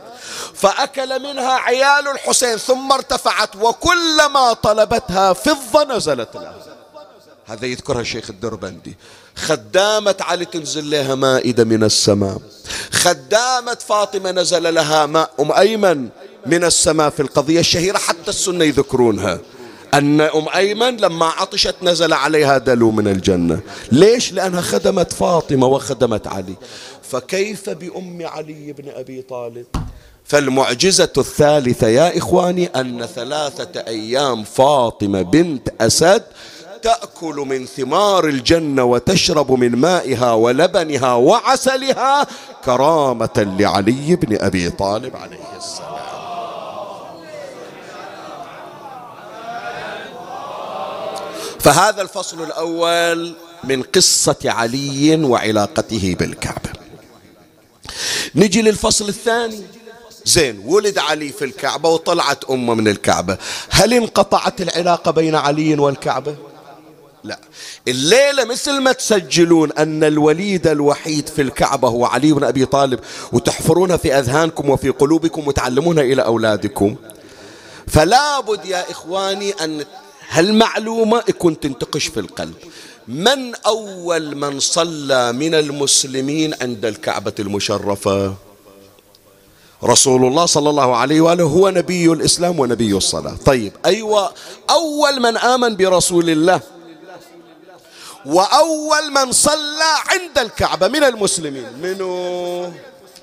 فأكل 0.53 1.19
منها 1.19 1.51
عيال 1.51 2.07
الحسين 2.07 2.57
ثم 2.57 2.91
ارتفعت 2.91 3.55
وكلما 3.55 4.53
طلبتها 4.53 5.33
فضة 5.33 5.95
نزلت 5.95 6.35
لها. 6.35 6.55
هذا 7.45 7.65
يذكرها 7.65 8.01
الشيخ 8.01 8.29
الدربندي. 8.29 8.97
خدامة 9.35 10.15
علي 10.19 10.45
تنزل 10.45 10.89
لها 10.89 11.15
مائدة 11.15 11.63
من 11.63 11.83
السماء. 11.83 12.41
خدامة 12.97 13.77
فاطمة 13.87 14.31
نزل 14.31 14.73
لها 14.73 15.05
ماء 15.05 15.29
أم 15.39 15.51
أيمن 15.51 16.09
من 16.45 16.63
السماء 16.63 17.09
في 17.09 17.19
القضية 17.19 17.59
الشهيرة 17.59 17.97
حتى 17.97 18.29
السنة 18.29 18.65
يذكرونها. 18.65 19.39
أن 19.93 20.21
أم 20.21 20.45
أيمن 20.55 20.97
لما 20.97 21.25
عطشت 21.25 21.75
نزل 21.81 22.13
عليها 22.13 22.57
دلو 22.57 22.91
من 22.91 23.07
الجنة. 23.07 23.59
ليش؟ 23.91 24.33
لأنها 24.33 24.61
خدمت 24.61 25.13
فاطمة 25.13 25.67
وخدمت 25.67 26.27
علي. 26.27 26.55
فكيف 27.11 27.69
بأم 27.69 28.25
علي 28.25 28.73
بن 28.73 28.89
أبي 28.89 29.21
طالب؟ 29.21 29.65
فالمعجزة 30.25 31.13
الثالثة 31.17 31.87
يا 31.87 32.17
إخواني 32.17 32.65
أن 32.67 33.05
ثلاثة 33.15 33.79
أيام 33.87 34.43
فاطمة 34.43 35.21
بنت 35.21 35.69
أسد 35.81 36.23
تأكل 36.81 37.35
من 37.35 37.65
ثمار 37.65 38.27
الجنة 38.27 38.83
وتشرب 38.83 39.51
من 39.51 39.75
مائها 39.75 40.33
ولبنها 40.33 41.13
وعسلها 41.13 42.27
كرامة 42.65 43.55
لعلي 43.59 44.15
بن 44.15 44.37
أبي 44.41 44.69
طالب 44.69 45.15
عليه 45.15 45.57
السلام. 45.57 45.97
فهذا 51.59 52.01
الفصل 52.01 52.43
الأول 52.43 53.35
من 53.63 53.83
قصة 53.83 54.35
علي 54.45 55.15
وعلاقته 55.23 56.15
بالكعبة 56.19 56.69
نجي 58.35 58.61
للفصل 58.61 59.09
الثاني. 59.09 59.61
زين 60.25 60.61
ولد 60.65 60.97
علي 60.97 61.29
في 61.29 61.45
الكعبة 61.45 61.89
وطلعت 61.89 62.43
أمه 62.43 62.73
من 62.73 62.87
الكعبة. 62.87 63.37
هل 63.69 63.93
انقطعت 63.93 64.61
العلاقة 64.61 65.11
بين 65.11 65.35
علي 65.35 65.75
والكعبة؟ 65.79 66.35
لا. 67.23 67.39
الليلة 67.87 68.43
مثل 68.45 68.79
ما 68.79 68.91
تسجلون 68.91 69.71
أن 69.71 70.03
الوليد 70.03 70.67
الوحيد 70.67 71.27
في 71.29 71.41
الكعبة 71.41 71.87
هو 71.87 72.05
علي 72.05 72.31
بن 72.33 72.43
أبي 72.43 72.65
طالب 72.65 72.99
وتحفرونها 73.33 73.97
في 73.97 74.19
أذهانكم 74.19 74.69
وفي 74.69 74.89
قلوبكم 74.89 75.47
وتعلمونها 75.47 76.03
إلى 76.03 76.25
أولادكم. 76.25 76.95
فلا 77.87 78.39
بد 78.39 78.65
يا 78.65 78.91
إخواني 78.91 79.51
أن 79.51 79.85
هالمعلومة 80.29 81.23
يكون 81.29 81.59
تنتقش 81.59 82.07
في 82.07 82.19
القلب. 82.19 82.53
من 83.07 83.55
أول 83.55 84.35
من 84.35 84.59
صلى 84.59 85.31
من 85.31 85.53
المسلمين 85.55 86.53
عند 86.61 86.85
الكعبة 86.85 87.33
المشرفة؟ 87.39 88.33
رسول 89.83 90.25
الله 90.25 90.45
صلى 90.45 90.69
الله 90.69 90.95
عليه 90.95 91.21
وآله 91.21 91.43
هو 91.43 91.69
نبي 91.69 92.11
الإسلام 92.11 92.59
ونبي 92.59 92.97
الصلاة. 92.97 93.35
طيب 93.45 93.73
أيوة 93.85 94.31
أول 94.69 95.21
من 95.21 95.37
آمن 95.37 95.75
برسول 95.75 96.29
الله 96.29 96.61
وأول 98.27 99.11
من 99.11 99.31
صلى 99.31 99.93
عند 100.07 100.37
الكعبة 100.37 100.87
من 100.87 101.03
المسلمين. 101.03 101.65
منو؟ 101.81 102.71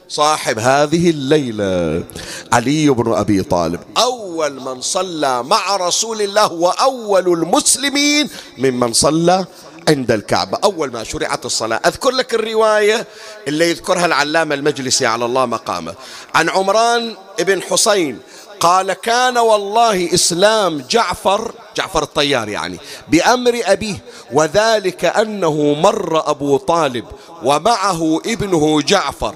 صاحب 0.08 0.58
هذه 0.58 1.10
الليلة 1.10 2.04
علي 2.52 2.90
بن 2.90 3.12
أبي 3.12 3.42
طالب. 3.42 3.80
أول 3.98 4.60
من 4.60 4.80
صلى 4.80 5.42
مع 5.42 5.76
رسول 5.76 6.22
الله 6.22 6.52
وأول 6.52 7.28
المسلمين 7.28 8.30
ممن 8.58 8.92
صلى 8.92 9.46
عند 9.88 10.10
الكعبة. 10.10 10.58
أول 10.64 10.92
ما 10.92 11.04
شرعت 11.04 11.46
الصلاة. 11.46 11.80
أذكر 11.86 12.10
لك 12.10 12.34
الرواية 12.34 13.06
اللي 13.48 13.70
يذكرها 13.70 14.06
العلامة 14.06 14.54
المجلسي 14.54 15.06
على 15.06 15.24
الله 15.24 15.46
مقامه. 15.46 15.94
عن 16.34 16.48
عمران 16.48 17.16
بن 17.38 17.62
حسين 17.62 18.18
قال 18.60 18.92
كان 18.92 19.38
والله 19.38 20.14
إسلام 20.14 20.84
جعفر 20.90 21.52
جعفر 21.76 22.02
الطيار 22.02 22.48
يعني 22.48 22.78
بأمر 23.08 23.60
أبيه 23.64 24.04
وذلك 24.32 25.04
أنه 25.04 25.74
مر 25.82 26.30
أبو 26.30 26.56
طالب 26.56 27.04
ومعه 27.42 28.20
ابنه 28.26 28.80
جعفر 28.80 29.34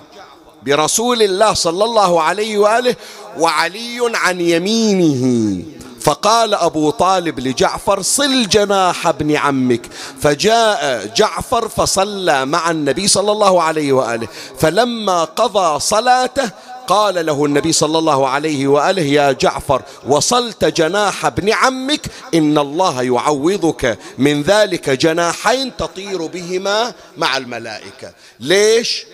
برسول 0.62 1.22
الله 1.22 1.54
صلى 1.54 1.84
الله 1.84 2.22
عليه 2.22 2.58
وآله 2.58 2.96
وعلي 3.38 4.12
عن 4.14 4.40
يمينه. 4.40 5.62
فقال 6.00 6.54
أبو 6.54 6.90
طالب 6.90 7.40
لجعفر 7.40 8.02
صل 8.02 8.48
جناح 8.48 9.06
ابن 9.06 9.36
عمك. 9.36 9.80
فجاء 10.20 11.06
جعفر 11.16 11.68
فصلى 11.68 12.46
مع 12.46 12.70
النبي 12.70 13.08
صلى 13.08 13.32
الله 13.32 13.62
عليه 13.62 13.92
وآله 13.92 14.28
فلما 14.58 15.24
قضى 15.24 15.80
صلاته 15.80 16.50
قال 16.88 17.26
له 17.26 17.44
النبي 17.44 17.72
صلى 17.72 17.98
الله 17.98 18.28
عليه 18.28 18.66
وآله 18.66 19.02
يا 19.02 19.32
جعفر 19.32 19.82
وصلت 20.06 20.64
جناح 20.64 21.26
ابن 21.26 21.52
عمك 21.52 22.00
إن 22.34 22.58
الله 22.58 23.02
يعوضك. 23.02 23.98
من 24.18 24.42
ذلك 24.42 24.90
جناحين 24.90 25.76
تطير 25.76 26.26
بهما 26.26 26.94
مع 27.16 27.36
الملائكة. 27.36 28.12
ليش؟ 28.40 29.06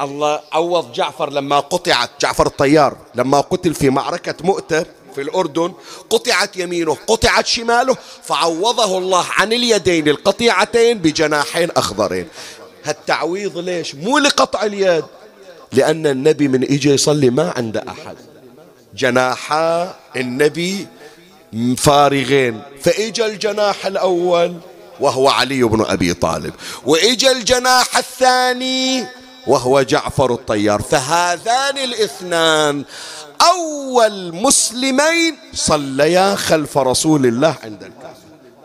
الله 0.00 0.40
عوض 0.52 0.92
جعفر 0.92 1.30
لما 1.30 1.60
قطعت 1.60 2.10
جعفر 2.20 2.46
الطيار 2.46 2.96
لما 3.14 3.40
قتل 3.40 3.74
في 3.74 3.90
معركة 3.90 4.34
مؤتة 4.40 4.84
في 5.14 5.20
الأردن 5.20 5.72
قطعت 6.10 6.56
يمينه 6.56 6.96
قطعت 7.06 7.46
شماله 7.46 7.96
فعوضه 8.22 8.98
الله 8.98 9.24
عن 9.30 9.52
اليدين 9.52 10.08
القطيعتين 10.08 10.98
بجناحين 10.98 11.70
أخضرين. 11.70 12.28
هالتعويض 12.84 13.58
ليش؟ 13.58 13.94
مو 13.94 14.18
لقطع 14.18 14.62
اليد. 14.62 15.04
لأن 15.74 16.06
النبي 16.06 16.48
من 16.48 16.62
إجي 16.62 16.90
يصلي 16.90 17.30
ما 17.30 17.52
عنده 17.56 17.84
أحد. 17.88 18.16
جناحا 18.96 19.94
النبي 20.16 20.86
فارغين. 21.76 22.62
فإجا 22.82 23.26
الجناح 23.26 23.86
الأول 23.86 24.56
وهو 25.00 25.28
علي 25.28 25.62
بن 25.62 25.84
أبي 25.84 26.14
طالب. 26.14 26.54
وإجا 26.86 27.32
الجناح 27.32 27.96
الثاني 27.96 29.06
وهو 29.46 29.82
جعفر 29.82 30.34
الطيار. 30.34 30.82
فهذان 30.82 31.78
الاثنان 31.78 32.84
أول 33.40 34.34
مسلمين 34.34 35.36
صليا 35.54 36.34
خلف 36.34 36.78
رسول 36.78 37.26
الله 37.26 37.54
عند 37.64 37.82
الكعبة. 37.82 38.14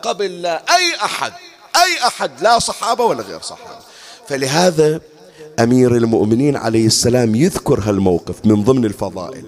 قبل 0.01 0.41
لا 0.41 0.63
أي 0.75 0.95
أحد 0.95 1.33
أي 1.75 2.07
أحد 2.07 2.31
لا 2.41 2.59
صحابة 2.59 3.03
ولا 3.03 3.23
غير 3.23 3.41
صحابة. 3.41 3.79
فلهذا 4.27 5.01
أمير 5.59 5.95
المؤمنين 5.95 6.55
عليه 6.55 6.85
السلام 6.85 7.35
يذكر 7.35 7.79
هالموقف 7.79 8.35
من 8.45 8.63
ضمن 8.63 8.85
الفضائل. 8.85 9.43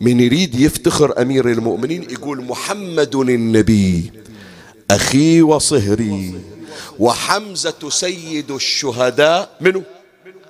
من 0.00 0.20
يريد 0.20 0.54
يفتخر 0.60 1.22
أمير 1.22 1.50
المؤمنين 1.50 2.02
يقول 2.02 2.44
محمد 2.44 3.14
النبي 3.16 4.12
أخي 4.90 5.42
وصهري 5.42 6.34
وحمزة 6.98 7.90
سيد 7.90 8.50
الشهداء 8.50 9.50
منه 9.60 9.82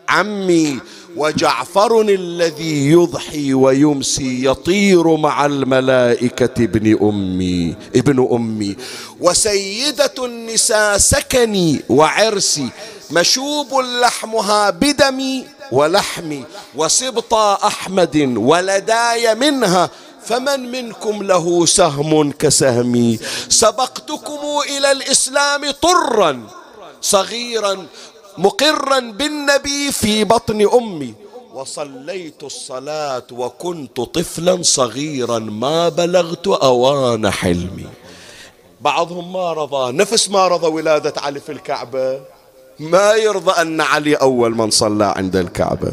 عمي 0.08 0.78
وجعفر 1.16 2.00
الذي 2.00 2.90
يضحي 2.90 3.54
ويمسي 3.54 4.44
يطير 4.44 5.16
مع 5.16 5.46
الملائكة 5.46 6.64
ابن 6.64 6.98
أمي 7.02 7.74
ابن 7.96 8.28
أمي. 8.32 8.76
وسيدة 9.20 10.14
النساء 10.18 10.98
سكني 10.98 11.80
وعرسي 11.88 12.68
مشوب 13.10 13.74
لحمها 13.74 14.70
بدمي 14.70 15.44
ولحمي 15.72 16.44
وسبط 16.76 17.34
أحمد 17.34 18.34
ولداي 18.36 19.34
منها 19.34 19.90
فمن 20.24 20.72
منكم 20.72 21.22
له 21.22 21.66
سهم 21.66 22.32
كسهمي؟ 22.32 23.18
سبقتكم 23.48 24.40
إلى 24.76 24.92
الإسلام 24.92 25.70
طرا 25.70 26.42
صغيرا 27.02 27.86
مقرا 28.38 28.98
بالنبي 28.98 29.92
في 29.92 30.24
بطن 30.24 30.68
أمي. 30.74 31.14
وصليت 31.54 32.42
الصلاة 32.42 33.26
وكنت 33.32 34.00
طفلا 34.00 34.62
صغيرا 34.62 35.38
ما 35.38 35.88
بلغت 35.88 36.46
أوان 36.46 37.30
حلمي. 37.30 37.86
بعضهم 38.80 39.32
ما 39.32 39.52
رضى 39.52 39.92
نفس 39.92 40.28
ما 40.30 40.48
رضى 40.48 40.66
ولادة 40.66 41.14
علي 41.16 41.40
في 41.40 41.52
الكعبة. 41.52 42.20
ما 42.78 43.12
يرضى 43.12 43.50
أن 43.62 43.80
علي 43.80 44.14
أول 44.14 44.56
من 44.56 44.70
صلى 44.70 45.04
عند 45.16 45.36
الكعبة. 45.36 45.92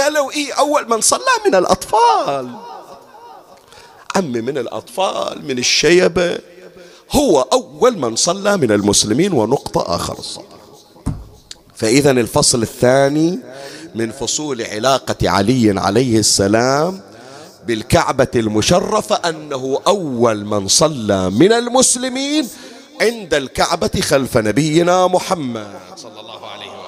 قالوا 0.00 0.30
إيه 0.30 0.52
أول 0.52 0.90
من 0.90 1.00
صلى؟ 1.00 1.20
من 1.46 1.54
الأطفال. 1.54 2.50
عمي 4.16 4.40
من 4.40 4.58
الأطفال 4.58 5.44
من 5.44 5.58
الشيبة. 5.58 6.38
هو 7.12 7.40
أول 7.40 7.98
من 7.98 8.16
صلى 8.16 8.56
من 8.56 8.72
المسلمين 8.72 9.32
ونقطة 9.32 9.96
آخر 9.96 10.16
فإذا 11.74 12.10
الفصل 12.10 12.62
الثاني 12.62 13.38
من 13.94 14.10
فصول 14.10 14.62
علاقة 14.62 15.30
علي 15.30 15.80
عليه 15.80 16.18
السلام 16.18 17.00
بالكعبة 17.66 18.28
المشرفة 18.36 19.16
أنه 19.16 19.80
أول 19.86 20.44
من 20.44 20.68
صلى 20.68 21.30
من 21.30 21.52
المسلمين 21.52 22.48
عند 23.00 23.34
الكعبة 23.34 23.90
خلف 24.00 24.36
نبينا 24.36 25.06
محمد. 25.06 25.80
صلى 25.96 26.20
الله 26.20 26.46
عليه 26.46 26.66
وآله. 26.66 26.84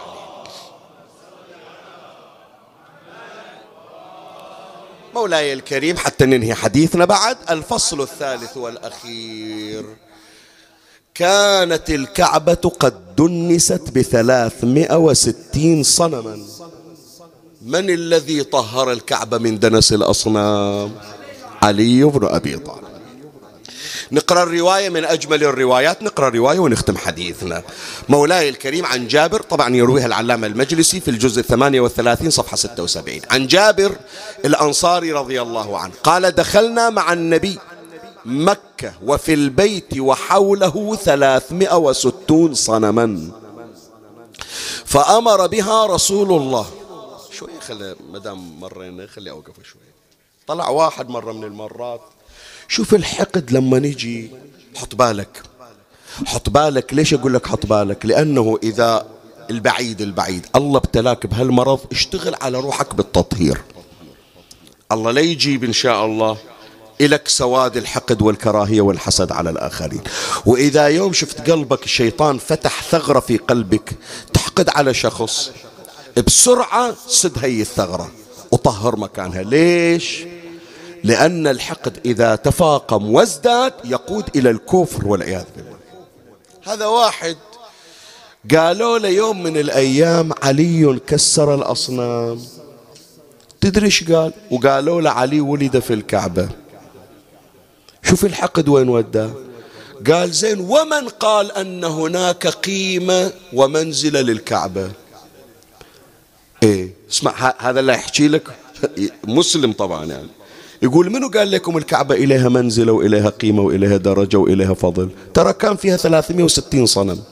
مولاي 5.15 5.53
الكريم 5.53 5.97
حتى 5.97 6.27
ننهي 6.27 6.55
حديثنا 6.55 7.05
بعد. 7.05 7.37
الفصل 7.51 8.01
الثالث 8.01 8.57
والأخير. 8.57 9.97
كانت 11.15 11.91
الكعبة 11.91 12.73
قد 12.81 13.17
دنست 13.17 13.91
بثلاثمائة 13.91 14.97
وستين 14.97 15.83
صنما. 15.83 16.47
من 17.63 17.91
الذي 17.91 18.45
طهر 18.45 18.93
الكعبة 18.93 19.39
من 19.39 19.59
دنس 19.59 19.93
الأصنام؟ 19.93 20.95
علي 21.63 22.05
بن 22.05 22.27
أبي 22.27 22.59
طالب. 22.59 22.96
نقرأ 24.13 24.43
الرواية 24.43 24.89
من 24.89 25.05
أجمل 25.05 25.45
الروايات 25.45 26.03
نقرأ 26.03 26.29
الرواية 26.29 26.59
ونختم 26.59 26.97
حديثنا. 26.97 27.63
مولاي 28.09 28.49
الكريم 28.49 28.87
عن 28.87 29.09
جابر 29.09 29.43
طبعا 29.43 29.77
يرويها 29.77 30.07
العلامة 30.07 30.47
المجلسي 30.47 31.01
في 31.01 31.11
الجزء 31.11 31.43
38 31.43 32.31
صفحة 32.31 32.57
76 32.57 33.21
عن 33.31 33.47
جابر 33.47 33.97
الأنصاري 34.45 35.13
رضي 35.13 35.43
الله 35.43 35.79
عنه 35.79 35.93
قال 36.03 36.31
دخلنا 36.31 36.91
مع 36.91 37.13
النبي 37.13 37.59
مكة 38.25 38.93
وفي 39.03 39.35
البيت 39.35 39.99
وحوله 39.99 40.97
ثلاثمائة 40.97 41.77
وستون 41.77 42.55
صنما. 42.55 43.31
فأمر 44.85 45.47
بها 45.47 45.87
رسول 45.87 46.33
الله. 46.43 46.67
شوي 47.33 47.61
خلي 47.69 47.97
مدام 48.13 48.61
مرينا 48.61 49.07
خلي 49.07 49.31
أوقف 49.31 49.55
شوي. 49.73 49.81
طلع 50.47 50.69
واحد 50.69 51.09
مرة 51.09 51.33
من 51.33 51.45
المرات. 51.45 52.01
شوف 52.69 52.95
الحقد 52.95 53.53
لما 53.53 53.79
نجي 53.79 54.31
حط 54.75 54.95
بالك. 54.95 55.43
حط 56.27 56.51
بالك. 56.51 56.95
ليش 56.95 57.15
أقول 57.15 57.35
لك 57.35 57.47
حط 57.47 57.67
بالك؟ 57.67 58.07
لأنه 58.07 58.59
إذا 58.63 59.07
البعيد 59.51 60.01
البعيد. 60.01 60.47
الله 60.57 60.79
ابتلاك 60.79 61.27
بهالمرض 61.27 61.81
اشتغل 61.93 62.35
على 62.41 62.61
روحك 62.61 62.95
بالتطهير. 62.95 63.61
الله 64.93 65.11
لا 65.11 65.21
يجيب 65.21 65.65
إن 65.65 65.73
شاء 65.73 66.07
الله 66.07 66.37
إلك 67.01 67.29
سواد 67.29 67.77
الحقد 67.77 68.23
والكراهية 68.23 68.81
والحسد 68.81 69.33
على 69.33 69.51
الآخرين. 69.51 70.01
وإذا 70.47 70.87
يوم 70.87 71.13
شفت 71.13 71.51
قلبك 71.51 71.85
الشيطان 71.85 72.39
فتح 72.39 72.83
ثغرة 72.83 73.21
في 73.21 73.37
قلبك 73.37 73.93
تحقد 74.33 74.69
على 74.69 74.95
شخص 74.95 75.51
بسرعة 76.27 76.95
سد 77.09 77.39
هي 77.45 77.61
الثغرة 77.61 78.11
وطهر 78.53 78.97
مكانها. 78.97 79.43
ليش؟ 79.43 80.25
لأن 81.07 81.47
الحقد 81.47 81.99
إذا 82.05 82.37
تفاقم 82.37 83.11
وازداد 83.15 83.73
يقود 83.85 84.25
إلى 84.37 84.51
الكفر 84.51 85.09
والعياذ 85.09 85.45
بالله. 85.57 85.77
هذا 86.67 86.87
واحد 86.87 87.37
قالوا 88.55 88.99
له 88.99 89.09
يوم 89.09 89.43
من 89.43 89.57
الأيام 89.57 90.33
علي 90.43 91.01
كسر 91.07 91.55
الأصنام. 91.55 92.43
تدري 93.61 93.87
إيش 93.87 94.13
قال؟ 94.13 94.33
وقالوا 94.51 95.01
له 95.01 95.11
علي 95.11 95.41
ولد 95.41 95.79
في 95.79 95.95
الكعبة. 95.95 96.49
شوف 98.03 98.25
الحقد 98.25 98.69
وين 98.69 98.89
وداه 98.89 99.33
قال 100.11 100.33
زين 100.33 100.61
ومن 100.61 101.09
قال 101.09 101.53
أن 101.53 101.85
هناك 101.85 102.47
قيمة 102.47 103.33
ومنزلة 103.53 104.21
للكعبة؟ 104.21 104.91
إيه 106.63 106.95
اسمع 107.11 107.55
هذا 107.59 107.81
اللي 107.81 107.93
يحكي 107.93 108.29
لك. 108.29 108.43
مسلم 109.39 109.73
طبعا 109.73 110.05
يعني. 110.05 110.36
يقول 110.83 111.11
منو 111.11 111.29
قال 111.29 111.51
لكم 111.51 111.77
الكعبة 111.77 112.15
إليها 112.15 112.49
منزلة 112.49 112.93
وإليها 112.93 113.31
قيمة 113.31 113.63
وإليها 113.63 113.97
درجة 113.97 114.37
وإليها 114.37 114.75
فضل؟ 114.75 115.11
ترى 115.35 115.53
كان 115.53 115.77
فيها 115.77 115.97
360 115.97 116.87
صنم. 116.87 117.23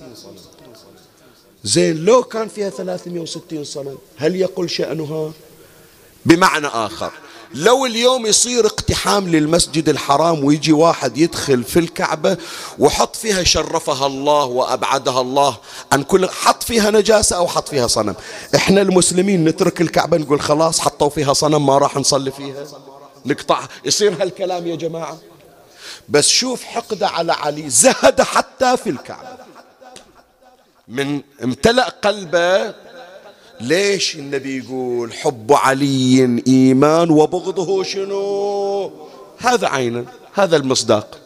زين 1.64 2.04
لو 2.04 2.22
كان 2.22 2.48
فيها 2.48 2.70
360 2.70 3.64
صنم 3.64 3.98
هل 4.16 4.36
يقل 4.36 4.68
شأنها؟ 4.68 5.32
بمعنى 6.26 6.66
آخر 6.66 7.10
لو 7.54 7.86
اليوم 7.86 8.26
يصير 8.26 8.66
اقتحام 8.66 9.28
للمسجد 9.28 9.88
الحرام 9.88 10.44
ويجي 10.44 10.72
واحد 10.72 11.18
يدخل 11.18 11.64
في 11.64 11.78
الكعبة 11.78 12.36
وحط 12.78 13.16
فيها 13.16 13.42
شرفها 13.42 14.06
الله 14.06 14.44
وأبعدها 14.44 15.20
الله 15.20 15.56
عن 15.92 16.02
كل 16.02 16.28
حط 16.28 16.62
فيها 16.62 16.90
نجاسة 16.90 17.36
أو 17.36 17.46
حط 17.48 17.68
فيها 17.68 17.86
صنم. 17.86 18.14
إحنا 18.54 18.82
المسلمين 18.82 19.44
نترك 19.44 19.80
الكعبة 19.80 20.16
نقول 20.16 20.40
خلاص 20.40 20.80
حطوا 20.80 21.08
فيها 21.08 21.32
صنم 21.32 21.66
ما 21.66 21.78
راح 21.78 21.96
نصلي 21.96 22.30
فيها. 22.30 22.64
نقطع. 23.24 23.60
يصير 23.84 24.22
هالكلام 24.22 24.66
يا 24.66 24.76
جماعة؟ 24.76 25.18
بس 26.08 26.28
شوف 26.28 26.64
حقده 26.64 27.08
على 27.08 27.32
علي. 27.32 27.70
زهد 27.70 28.22
حتى 28.22 28.76
في 28.76 28.90
الكعبة. 28.90 29.36
من 30.88 31.20
امتلأ 31.44 31.88
قلبه. 31.88 32.74
ليش 33.60 34.16
النبي 34.16 34.58
يقول 34.58 35.12
حب 35.12 35.52
علي 35.52 36.42
إيمان 36.46 37.10
وبغضه 37.10 37.82
شنو؟ 37.82 39.08
هذا 39.38 39.68
عينا 39.68 40.04
هذا 40.34 40.56
المصداق. 40.56 41.18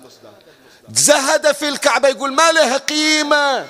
زهد 0.93 1.53
في 1.53 1.69
الكعبة 1.69 2.09
يقول 2.09 2.33
ما 2.33 2.53
لها 2.53 2.77
قيمة. 2.77 3.67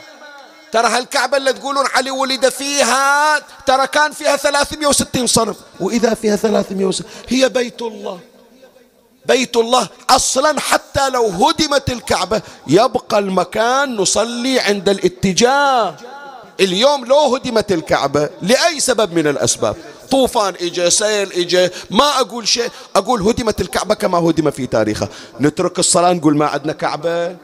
ترى 0.72 0.86
هالكعبة 0.88 1.36
اللي 1.36 1.52
تقولون 1.52 1.86
علي 1.94 2.10
ولد 2.10 2.48
فيها؟ 2.48 3.38
ترى 3.66 3.86
كان 3.86 4.12
فيها 4.12 4.36
360 4.36 5.26
صنم. 5.26 5.54
وإذا 5.80 6.14
فيها 6.14 6.36
360 6.36 7.06
هي 7.28 7.48
بيت 7.48 7.82
الله. 7.82 8.20
بيت 9.26 9.56
الله. 9.56 9.88
أصلا 10.10 10.60
حتى 10.60 11.10
لو 11.10 11.26
هدمت 11.26 11.90
الكعبة 11.90 12.42
يبقى 12.66 13.18
المكان 13.18 13.96
نصلي 13.96 14.60
عند 14.60 14.88
الاتجاه. 14.88 15.94
اليوم 16.60 17.04
لو 17.04 17.34
هدمت 17.36 17.72
الكعبة 17.72 18.30
لأي 18.42 18.80
سبب 18.80 19.12
من 19.12 19.26
الأسباب؟ 19.26 19.76
طوفان 20.10 20.54
إجا 20.60 20.88
سيل 20.88 21.32
إجا 21.32 21.70
ما 21.90 22.20
أقول 22.20 22.48
شيء. 22.48 22.70
أقول 22.96 23.22
هدمت 23.22 23.60
الكعبة 23.60 23.94
كما 23.94 24.18
هدم 24.18 24.50
في 24.50 24.66
تاريخها. 24.66 25.08
نترك 25.40 25.78
الصلاة 25.78 26.12
نقول 26.12 26.36
ما 26.36 26.46
عندنا 26.46 26.72
كعبة. 26.72 27.36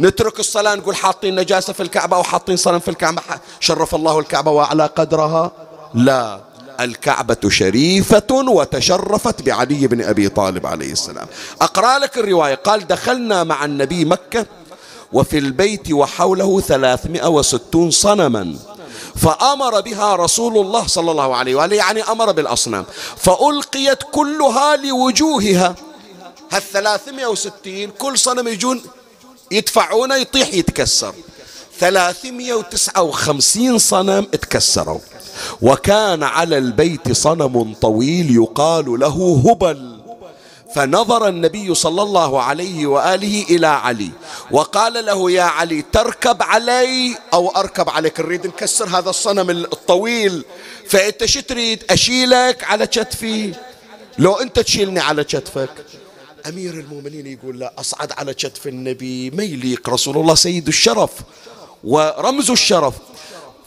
نترك 0.00 0.40
الصلاة 0.40 0.74
نقول 0.74 0.96
حاطين 0.96 1.40
نجاسة 1.40 1.72
في 1.72 1.82
الكعبة 1.82 2.16
أو 2.16 2.22
حاطين 2.22 2.56
صنم 2.56 2.78
في 2.78 2.88
الكعبة. 2.88 3.22
شرف 3.60 3.94
الله 3.94 4.18
الكعبة 4.18 4.50
وأعلى 4.50 4.86
قدرها. 4.86 5.52
لا 5.94 6.40
الكعبة 6.80 7.48
شريفة 7.48 8.26
وتشرفت 8.30 9.42
بعلي 9.42 9.86
بن 9.86 10.02
أبي 10.02 10.28
طالب 10.28 10.66
عليه 10.66 10.92
السلام. 10.92 11.26
أقرأ 11.60 11.98
لك 11.98 12.18
الرواية. 12.18 12.54
قال 12.54 12.86
دخلنا 12.86 13.44
مع 13.44 13.64
النبي 13.64 14.04
مكة 14.04 14.46
وفي 15.12 15.38
البيت 15.38 15.92
وحوله 15.92 16.60
ثلاثمائة 16.60 17.28
وستون 17.28 17.90
صنما 17.90 18.56
فأمر 19.16 19.80
بها 19.80 20.16
رسول 20.16 20.58
الله 20.58 20.86
صلى 20.86 21.10
الله 21.10 21.36
عليه 21.36 21.54
وآله. 21.54 21.76
يعني 21.76 22.02
أمر 22.02 22.32
بالأصنام. 22.32 22.84
فألقيت 23.16 23.98
كلها 24.12 24.76
لوجوهها. 24.76 25.74
هالثلاثمائة 26.52 27.26
وستين 27.26 27.90
كل 27.90 28.18
صنم 28.18 28.48
يجون 28.48 28.82
يدفعونه 29.50 30.14
يطيح 30.16 30.54
يتكسر. 30.54 31.14
ثلاثمائة 31.78 32.52
وتسعة 32.52 33.02
وخمسين 33.02 33.78
صنم 33.78 34.24
تكسروا 34.24 35.00
وكان 35.62 36.22
على 36.22 36.58
البيت 36.58 37.12
صنم 37.12 37.74
طويل 37.74 38.34
يقال 38.34 39.00
له 39.00 39.42
هبل. 39.46 39.96
فنظر 40.74 41.28
النبي 41.28 41.74
صلى 41.74 42.02
الله 42.02 42.42
عليه 42.42 42.86
وآله 42.86 43.46
إلى 43.50 43.66
علي 43.66 44.10
وقال 44.50 45.04
له 45.06 45.30
يا 45.30 45.42
علي 45.42 45.84
تركب 45.92 46.42
علي 46.42 47.16
أو 47.32 47.48
أركب 47.48 47.90
عليك 47.90 48.20
نريد 48.20 48.46
نكسر 48.46 48.88
هذا 48.88 49.10
الصنم 49.10 49.50
الطويل. 49.50 50.44
فإنت 50.88 51.24
شو 51.24 51.40
تريد؟ 51.40 51.84
أشيلك 51.90 52.64
على 52.64 52.86
كتفي. 52.86 53.54
لو 54.18 54.34
أنت 54.34 54.60
تشيلني 54.60 55.00
على 55.00 55.24
كتفك. 55.24 55.70
أمير 56.48 56.74
المؤمنين 56.74 57.26
يقول 57.26 57.58
لا 57.58 57.72
أصعد 57.78 58.12
على 58.18 58.34
كتف 58.34 58.66
النبي 58.66 59.30
ما 59.30 59.42
يليق 59.42 59.90
رسول 59.90 60.16
الله 60.16 60.34
سيد 60.34 60.68
الشرف 60.68 61.10
ورمز 61.84 62.50
الشرف. 62.50 62.94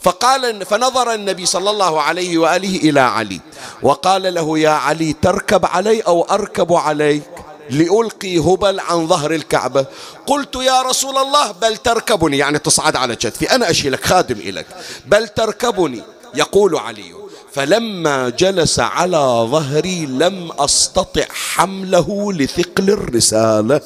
فقال 0.02 0.66
فنظر 0.66 1.14
النبي 1.14 1.46
صلى 1.46 1.70
الله 1.70 2.02
عليه 2.02 2.38
وآله 2.38 2.76
إلى 2.76 3.00
علي 3.00 3.40
وقال 3.82 4.34
له 4.34 4.58
يا 4.58 4.70
علي 4.70 5.12
تركب 5.12 5.66
علي 5.66 6.00
أو 6.00 6.22
أركب 6.22 6.72
عليك 6.72 7.22
لألقي 7.70 8.38
هبل 8.38 8.80
عن 8.80 9.06
ظهر 9.06 9.34
الكعبة. 9.34 9.86
قلت 10.26 10.56
يا 10.56 10.82
رسول 10.82 11.18
الله 11.18 11.52
بل 11.52 11.76
تركبني 11.76 12.38
يعني 12.38 12.58
تصعد 12.58 12.96
على 12.96 13.16
كتفي 13.16 13.54
أنا 13.54 13.70
أشيلك 13.70 14.04
خادم 14.04 14.38
إليك. 14.38 14.66
بل 15.06 15.28
تركبني 15.28 16.02
يقول 16.34 16.76
علي. 16.76 17.19
فلما 17.52 18.28
جلس 18.28 18.80
على 18.80 19.46
ظهري 19.50 20.06
لم 20.06 20.52
أستطع 20.52 21.24
حمله 21.30 22.32
لثقل 22.32 22.90
الرسالة. 22.90 23.80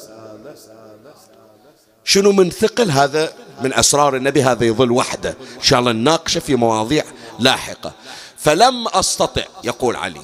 شنو 2.03 2.31
من 2.31 2.49
ثقل 2.49 2.91
هذا؟ 2.91 3.33
من 3.61 3.73
أسرار 3.73 4.15
النبي 4.15 4.43
هذا 4.43 4.65
يظل 4.65 4.91
وحده. 4.91 5.29
إن 5.29 5.63
شاء 5.63 5.79
الله 5.79 5.91
نناقشه 5.91 6.39
في 6.39 6.55
مواضيع 6.55 7.03
لاحقة. 7.39 7.93
فلم 8.37 8.87
أستطع 8.87 9.43
يقول 9.63 9.95
علي. 9.95 10.21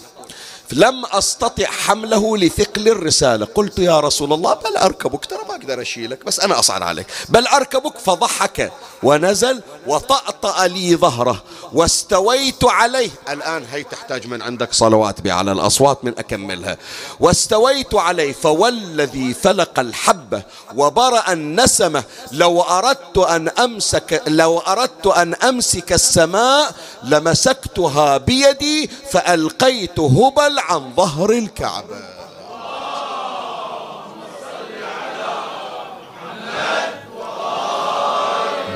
لم 0.73 1.05
أستطع 1.05 1.65
حمله 1.65 2.37
لثقل 2.37 2.87
الرسالة. 2.87 3.45
قلت 3.45 3.79
يا 3.79 3.99
رسول 3.99 4.33
الله 4.33 4.53
بل 4.53 4.77
أركبك 4.77 5.25
ترى 5.25 5.39
ما 5.49 5.55
أقدر 5.55 5.81
أشيلك 5.81 6.25
بس 6.25 6.39
أنا 6.39 6.59
اصعد 6.59 6.81
عليك. 6.81 7.07
بل 7.29 7.47
أركبك 7.47 7.97
فضحك 7.97 8.71
ونزل 9.03 9.61
وطأطأ 9.87 10.67
لي 10.67 10.95
ظهره 10.95 11.43
واستويت 11.73 12.63
عليه. 12.63 13.09
الآن 13.29 13.65
هي 13.71 13.83
تحتاج 13.83 14.27
من 14.27 14.41
عندك 14.41 14.73
صلوات 14.73 15.21
بي 15.21 15.31
على 15.31 15.51
الأصوات 15.51 16.05
من 16.05 16.13
أكملها. 16.19 16.77
واستويت 17.19 17.95
عليه 17.95 18.33
فوالذي 18.33 19.33
فلق 19.33 19.79
الحبة 19.79 20.43
وبرأ 20.75 21.33
النسمة. 21.33 22.03
لو 22.31 22.61
أردت 22.61 23.17
أن 23.17 23.49
أمسك 23.49 24.23
لو 24.27 24.59
أردت 24.59 25.07
أن 25.07 25.33
أمسك 25.33 25.93
السماء 25.93 26.75
لمسكتها 27.03 28.17
بيدي 28.17 28.89
فألقيت 29.11 29.99
هبل 29.99 30.60
عن 30.69 30.95
ظهر 30.95 31.29
الكعبة. 31.29 32.01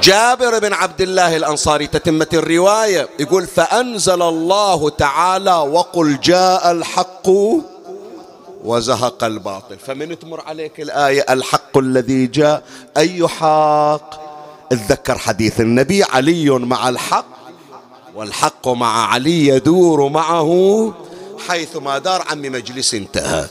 جابر 0.04 0.60
بن 0.60 0.74
عبد 0.74 1.02
الله 1.02 1.36
الأنصاري 1.36 1.88
تتمة 1.88 2.28
الرواية 2.34 3.10
يقول 3.20 3.48
فأنزل 3.48 4.22
الله 4.22 4.90
تعالى 4.90 5.56
وقل 5.56 6.20
جاء 6.20 6.72
الحق 6.72 7.30
وزهق 8.64 9.24
الباطل. 9.24 9.78
فمن 9.80 10.20
تمر 10.20 10.42
عليك 10.42 10.80
الآية 10.80 11.26
الحق 11.30 11.78
الذي 11.78 12.28
جاء. 12.28 12.64
أي 12.98 13.28
حق؟ 13.28 14.10
اتذكر 14.72 15.18
حديث 15.18 15.62
النبي 15.62 16.04
علي 16.04 16.50
مع 16.50 16.90
الحق 16.90 17.26
والحق 18.16 18.68
مع 18.68 19.08
علي 19.08 19.48
يدور 19.48 20.10
معه 20.10 20.94
حيث 21.48 21.76
ما 21.76 21.98
دار 21.98 22.26
عمي 22.30 22.50
مجلس 22.50 22.94
انتهى. 22.94 23.48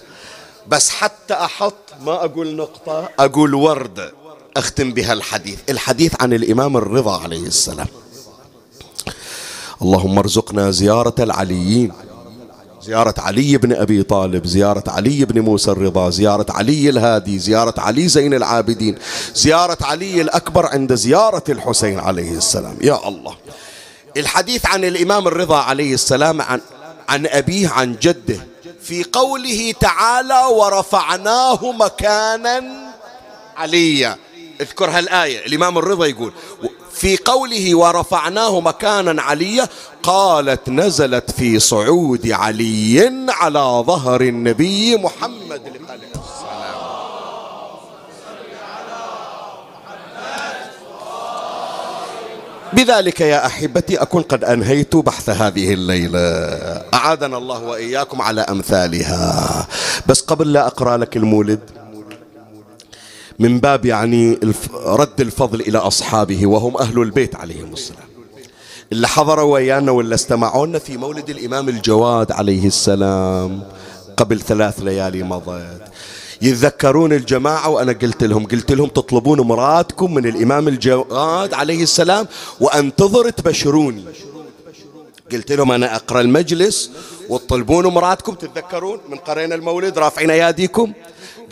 بس 0.68 0.91
حتى 0.91 1.35
أحط 1.35 1.95
ما 2.05 2.24
أقول 2.24 2.57
نقطة 2.57 3.09
أقول 3.18 3.55
وردة 3.55 4.12
أختم 4.57 4.93
بها 4.93 5.12
الحديث. 5.12 5.59
الحديث 5.68 6.12
عن 6.20 6.32
الإمام 6.32 6.76
الرضا 6.76 7.20
عليه 7.20 7.47
السلام. 7.47 7.87
اللهم 9.82 10.18
ارزقنا 10.18 10.70
زيارة 10.70 11.14
العليين. 11.18 11.93
زيارة 12.82 13.14
علي 13.18 13.57
بن 13.57 13.72
أبي 13.72 14.03
طالب 14.03 14.47
زيارة 14.47 14.85
علي 14.87 15.24
بن 15.24 15.41
موسى 15.41 15.70
الرضا 15.70 16.11
زيارة 16.11 16.47
علي 16.51 16.89
الهادي 16.89 17.39
زيارة 17.39 17.74
علي 17.80 18.09
زين 18.09 18.35
العابدين 18.35 18.99
زيارة 19.35 19.78
علي 19.80 20.20
الأكبر 20.20 20.66
عند 20.66 20.95
زيارة 20.95 21.45
الحسين 21.49 21.99
عليه 21.99 22.32
السلام. 22.32 22.76
يا 22.80 23.09
الله. 23.09 23.37
الحديث 24.16 24.66
عن 24.66 24.85
الإمام 24.85 25.26
الرضا 25.26 25.57
عليه 25.57 25.95
السلام 25.95 26.43
عن, 26.43 26.61
عن 27.09 27.27
أبيه 27.27 27.69
عن 27.69 27.97
جده 28.03 28.47
في 28.83 29.05
قوله 29.05 29.75
تعالى 29.81 30.41
ورفعناه 30.51 31.73
مكانا 31.73 32.65
عليا. 33.57 34.17
اذكر 34.61 34.91
هالآية 34.91 35.47
الإمام 35.47 35.79
الرضا 35.79 36.07
يقول 36.07 36.33
في 36.93 37.17
قوله 37.17 37.75
ورفعناه 37.75 38.61
مكانا 38.61 39.23
عليا 39.23 39.69
قالت 40.03 40.69
نزلت 40.69 41.31
في 41.31 41.59
صعود 41.59 42.31
علي 42.31 43.27
على 43.29 43.85
ظهر 43.87 44.21
النبي 44.21 44.97
محمد 44.97 45.63
بذلك 52.75 53.20
يا 53.20 53.47
أحبتي 53.47 54.03
أكون 54.03 54.22
قد 54.22 54.45
أنهيت 54.45 54.97
بحث 54.97 55.31
هذه 55.31 55.72
الليلة. 55.75 56.18
اعادنا 56.95 57.39
الله 57.39 57.62
وإياكم 57.62 58.22
على 58.22 58.41
أمثالها. 58.41 59.66
بس 60.07 60.20
قبل 60.20 60.53
لا 60.53 60.66
أقرأ 60.66 60.97
لك 60.97 61.16
المولد 61.16 61.61
من 63.39 63.59
باب 63.61 63.85
يعني 63.85 64.39
رد 64.75 65.20
الفضل 65.20 65.61
إلى 65.61 65.79
أصحابه 65.79 66.47
وهم 66.47 66.77
أهل 66.77 67.03
البيت 67.03 67.37
عليهم 67.37 67.72
السلام. 67.72 68.09
اللي 68.93 69.09
حضروا 69.09 69.55
ويانا 69.55 69.93
ولا 69.93 70.14
استمعونا 70.14 70.79
في 70.79 70.97
مولد 70.97 71.31
الإمام 71.31 71.68
الجواد 71.68 72.33
عليه 72.33 72.66
السلام 72.66 73.62
قبل 74.16 74.41
ثلاث 74.41 74.81
ليالي 74.81 75.22
مضت. 75.22 75.83
يتذكرون 76.45 77.13
الجماعة 77.13 77.69
وأنا 77.69 77.93
قلت 77.93 78.25
لهم 78.25 78.47
قلت 78.47 78.73
لهم 78.73 78.89
تطلبون 78.89 79.41
مرادكم 79.41 80.15
من 80.15 80.27
الإمام 80.27 80.69
الجواد 80.69 81.55
عليه 81.55 81.83
السلام 81.83 82.27
وأنتظر 82.61 83.31
تبشروني. 83.31 84.05
قلت 85.33 85.53
لهم 85.53 85.73
أنا 85.73 85.97
أقرأ 85.97 86.21
المجلس 86.21 86.91
وتطلبون 87.29 87.87
مرادكم 87.87 88.35
تتذكرون 88.35 88.99
من 89.09 89.19
قرينا 89.19 89.55
المولد 89.55 89.99
رافعين 89.99 90.31
أياديكم؟ 90.31 90.93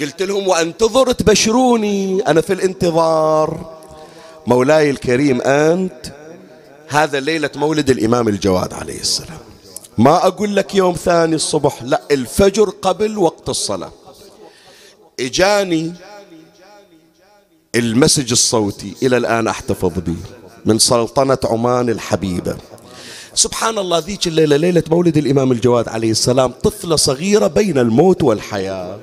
قلت 0.00 0.22
لهم 0.22 0.48
وأنتظر 0.48 1.12
تبشروني 1.12 2.20
أنا 2.20 2.40
في 2.40 2.52
الانتظار. 2.52 3.78
مولاي 4.46 4.90
الكريم 4.90 5.40
أنت 5.40 6.06
هذا 6.88 7.20
ليلة 7.20 7.50
مولد 7.56 7.90
الإمام 7.90 8.28
الجواد 8.28 8.72
عليه 8.74 9.00
السلام. 9.00 9.38
ما 9.98 10.26
أقول 10.26 10.56
لك 10.56 10.74
يوم 10.74 10.94
ثاني 10.94 11.34
الصبح 11.34 11.82
لا 11.82 12.00
الفجر 12.10 12.70
قبل 12.82 13.18
وقت 13.18 13.48
الصلاة. 13.48 13.92
إجاني 15.20 15.92
المسج 17.74 18.30
الصوتي. 18.32 18.94
إلى 19.02 19.16
الآن 19.16 19.48
أحتفظ 19.48 19.92
به 19.96 20.16
من 20.64 20.78
سلطنة 20.78 21.38
عمان 21.44 21.88
الحبيبة. 21.88 22.56
سبحان 23.34 23.78
الله 23.78 23.98
ذيك 23.98 24.26
الليلة 24.26 24.56
ليلة 24.56 24.82
مولد 24.90 25.16
الإمام 25.16 25.52
الجواد 25.52 25.88
عليه 25.88 26.10
السلام 26.10 26.52
طفلة 26.62 26.96
صغيرة 26.96 27.46
بين 27.46 27.78
الموت 27.78 28.22
والحياة. 28.22 28.98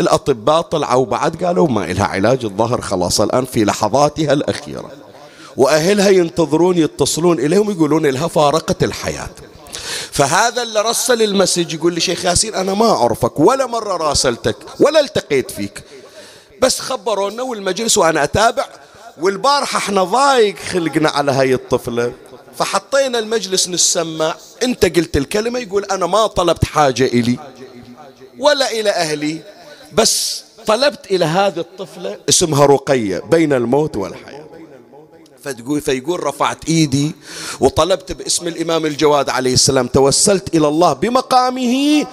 الأطباء 0.00 0.60
طلعوا 0.60 1.06
بعد 1.06 1.44
قالوا 1.44 1.68
ما 1.68 1.90
إلها 1.90 2.04
علاج 2.04 2.44
الظهر 2.44 2.80
خلاص 2.80 3.20
الآن 3.20 3.44
في 3.44 3.64
لحظاتها 3.64 4.32
الأخيرة. 4.32 4.90
وأهلها 5.56 6.08
ينتظرون 6.08 6.78
يتصلون 6.78 7.38
إليهم 7.38 7.70
يقولون 7.70 8.06
لها 8.06 8.28
فارقت 8.28 8.84
الحياة. 8.84 9.30
فهذا 10.12 10.62
اللي 10.62 10.80
رسل 10.80 11.22
المسج 11.22 11.74
يقول 11.74 11.94
لي 11.94 12.00
شيخ 12.00 12.24
ياسين 12.24 12.54
أنا 12.54 12.74
ما 12.74 12.90
أعرفك 12.90 13.40
ولا 13.40 13.66
مرة 13.66 13.96
راسلتك 13.96 14.56
ولا 14.80 15.00
التقيت 15.00 15.50
فيك. 15.50 15.82
بس 16.60 16.80
خبرونا 16.80 17.42
والمجلس 17.42 17.98
وأنا 17.98 18.24
أتابع 18.24 18.64
والبارحة 19.20 19.78
إحنا 19.78 20.04
ضايق 20.04 20.56
خلقنا 20.56 21.08
على 21.08 21.32
هاي 21.32 21.54
الطفلة. 21.54 22.12
فحطينا 22.58 23.18
المجلس 23.18 23.68
نسمع 23.68 24.34
أنت 24.62 24.96
قلت 24.96 25.16
الكلمة 25.16 25.58
يقول 25.58 25.84
أنا 25.84 26.06
ما 26.06 26.26
طلبت 26.26 26.64
حاجة 26.64 27.04
إلي 27.04 27.38
ولا 28.38 28.70
إلى 28.70 28.90
أهلي. 28.90 29.40
بس 29.92 30.42
طلبت 30.66 31.06
إلى 31.10 31.24
هذه 31.24 31.58
الطفلة 31.60 32.18
اسمها 32.28 32.66
رقية 32.66 33.18
بين 33.18 33.52
الموت 33.52 33.96
والحياة. 33.96 34.49
فتقول 35.44 35.80
فيقول 35.80 36.24
رفعت 36.24 36.68
إيدي 36.68 37.12
وطلبت 37.60 38.12
باسم 38.12 38.48
الإمام 38.48 38.86
الجواد 38.86 39.30
عليه 39.30 39.52
السلام. 39.52 39.86
توسلت 39.86 40.54
إلى 40.54 40.68
الله 40.68 40.92
بمقامه. 40.92 42.06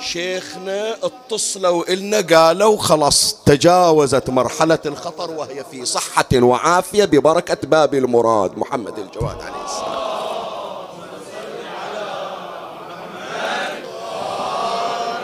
شيخنا 0.00 0.96
اتصلوا 1.02 1.92
إلنا 1.92 2.20
قالوا 2.20 2.76
خلاص 2.76 3.36
تجاوزت 3.46 4.30
مرحلة 4.30 4.78
الخطر 4.86 5.30
وهي 5.30 5.64
في 5.70 5.84
صحة 5.84 6.28
وعافية 6.34 7.04
ببركة 7.04 7.68
باب 7.68 7.94
المراد 7.94 8.58
محمد 8.58 8.98
الجواد 8.98 9.36
عليه 9.40 9.64
السلام. 9.64 10.08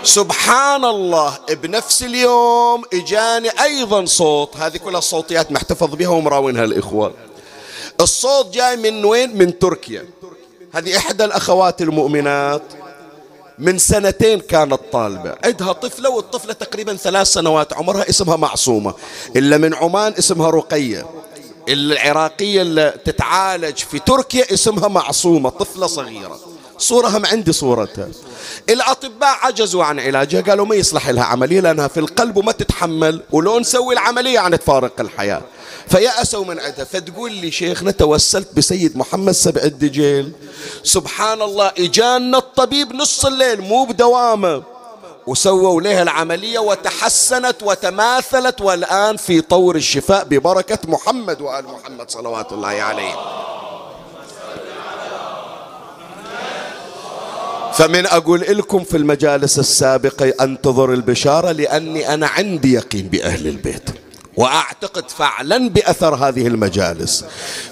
سبحان 0.03 0.85
الله 0.85 1.39
بنفس 1.63 2.03
اليوم 2.03 2.83
إجاني 2.95 3.49
أيضا 3.63 4.05
صوت. 4.05 4.57
هذه 4.57 4.77
كلها 4.77 4.99
الصوتيات 4.99 5.53
محتفظ 5.53 5.95
بها 5.95 6.09
ومراونها 6.09 6.65
الاخوه 6.65 7.15
الصوت 8.01 8.55
جاي 8.55 8.77
من 8.77 9.05
وين؟ 9.05 9.39
من 9.39 9.59
تركيا. 9.59 10.05
هذه 10.73 10.97
إحدى 10.97 11.25
الأخوات 11.25 11.83
المؤمنات 11.83 12.63
من 13.59 13.79
سنتين 13.79 14.41
كانت 14.41 14.81
طالبة. 14.93 15.35
عندها 15.45 15.73
طفلة 15.73 16.11
والطفلة 16.11 16.53
تقريبا 16.53 16.97
ثلاث 16.97 17.27
سنوات. 17.27 17.73
عمرها 17.73 18.09
اسمها 18.09 18.37
معصومة. 18.37 18.95
إلا 19.37 19.59
من 19.59 19.75
عمان 19.75 20.15
اسمها 20.19 20.51
رقية. 20.51 21.07
العراقية 21.69 22.63
اللي 22.63 22.95
تتعالج 23.05 23.77
في 23.77 23.99
تركيا 23.99 24.55
اسمها 24.55 24.89
معصومة 24.89 25.51
طفلة 25.51 25.87
صغيرة. 25.87 26.41
صورة 26.79 27.09
هم 27.09 27.27
عندي 27.27 27.53
صورتها. 27.53 28.09
الأطباء 28.69 29.37
عجزوا 29.43 29.85
عن 29.85 30.01
علاجها 30.01 30.41
قالوا 30.41 30.67
ما 30.67 30.75
يصلح 30.75 31.09
لها 31.09 31.25
عملية 31.25 31.61
لأنها 31.61 31.89
في 31.89 32.01
القلب 32.01 32.37
وما 32.37 32.53
تتحمل 32.53 33.23
ولو 33.33 33.59
نسوي 33.59 33.95
العملية 33.95 34.35
يعني 34.35 34.57
تفارق 34.57 35.01
الحياة. 35.01 35.43
فيأسوا 35.89 36.45
من 36.45 36.61
عندها 36.61 36.85
فتقول 36.85 37.33
لي 37.33 37.51
شيخنا 37.51 37.91
توسلت 37.91 38.49
بسيد 38.57 38.97
محمد 38.97 39.33
سبع 39.33 39.63
الدجيل. 39.63 40.33
سبحان 40.85 41.43
الله 41.43 41.73
إجانا 41.79 42.39
الطبيب 42.39 42.93
نص 42.93 43.27
الليل 43.27 43.61
مو 43.61 43.85
بدوامة. 43.85 44.63
وسووا 45.27 45.81
لها 45.81 46.03
العملية 46.03 46.59
وتحسنت 46.59 47.57
وتماثلت 47.63 48.61
والآن 48.61 49.17
في 49.17 49.41
طور 49.41 49.77
الشفاء 49.77 50.25
ببركة 50.25 50.79
محمد 50.89 51.41
وآل 51.41 51.65
محمد 51.65 52.11
صلوات 52.11 52.53
الله 52.53 52.69
عليه 52.69 53.15
فمن 57.73 58.07
أقول 58.07 58.41
لكم 58.41 58.85
في 58.85 58.97
المجالس 58.97 59.59
السابقة 59.59 60.33
أنتظر 60.41 60.93
البشارة 60.93 61.53
لأني 61.53 62.15
أنا 62.15 62.27
عندي 62.27 62.73
يقين 62.73 63.09
بأهل 63.09 63.47
البيت. 63.47 63.91
وأعتقد 64.37 65.11
فعلا 65.11 65.69
بأثر 65.69 66.15
هذه 66.15 66.47
المجالس. 66.47 67.25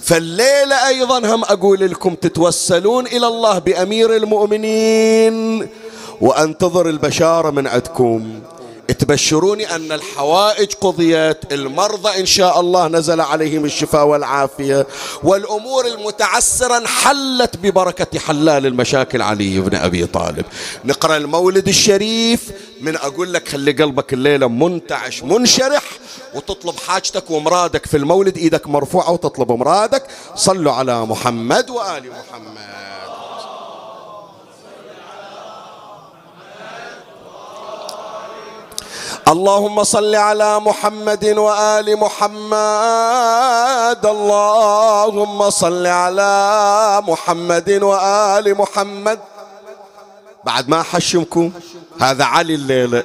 فالليله 0.03 0.89
أيضا 0.89 1.35
هم 1.35 1.45
أقول 1.45 1.81
لكم 1.81 2.15
تتوسلون 2.15 3.07
إلى 3.07 3.27
الله 3.27 3.59
بأمير 3.59 4.17
المؤمنين 4.17 5.69
وأنتظر 6.21 6.89
البشارة 6.89 7.51
من 7.51 7.67
عندكم. 7.67 8.41
تبشروني 9.03 9.75
أن 9.75 9.93
الحوائج 9.93 10.73
قضيت 10.81 11.53
المرضى 11.53 12.21
إن 12.21 12.27
شاء 12.27 12.61
الله 12.61 12.89
نزل 12.89 13.21
عليهم 13.21 13.65
الشفاء 13.65 14.07
والعافية 14.07 14.87
والأمور 15.23 15.87
المتعسرة 15.87 16.77
انحلت 16.77 17.57
ببركة 17.57 18.19
حلال 18.19 18.67
المشاكل 18.67 19.23
علي 19.23 19.61
بن 19.61 19.75
أبي 19.77 20.07
طالب. 20.07 20.45
نقرأ 20.85 21.17
المولد 21.17 21.69
الشريف 21.69 22.51
من 22.81 22.97
أقول 22.97 23.33
لك 23.33 23.49
خلي 23.49 23.73
قلبك 23.73 24.13
الليلة 24.13 24.49
منتعش 24.49 25.23
منشرح 25.23 25.83
وتطلب 26.35 26.75
حاجتك 26.87 27.31
ومرادك 27.31 27.87
في 27.87 27.97
المولد 27.97 28.37
إيدك 28.39 28.67
مرفوعة 28.67 29.11
وتطلب 29.11 29.53
مرادك. 29.53 30.03
صلوا 30.37 30.73
على 30.73 31.07
محمد 31.07 31.71
وآل 31.71 32.03
محمد. 32.11 33.02
اللهم 39.29 39.85
صل 39.85 40.15
على 40.15 40.61
محمد 40.61 41.25
وآل 41.25 41.97
محمد. 41.97 42.57
اللهم 44.07 45.51
صل 45.51 45.87
على 45.87 47.03
محمد 47.09 47.71
وآل 47.83 48.59
محمد. 48.59 49.19
بعد 50.45 50.69
ما 50.69 50.83
حشمكم 50.83 51.51
هذا 52.01 52.25
علي 52.25 52.55
الليلة. 52.55 53.03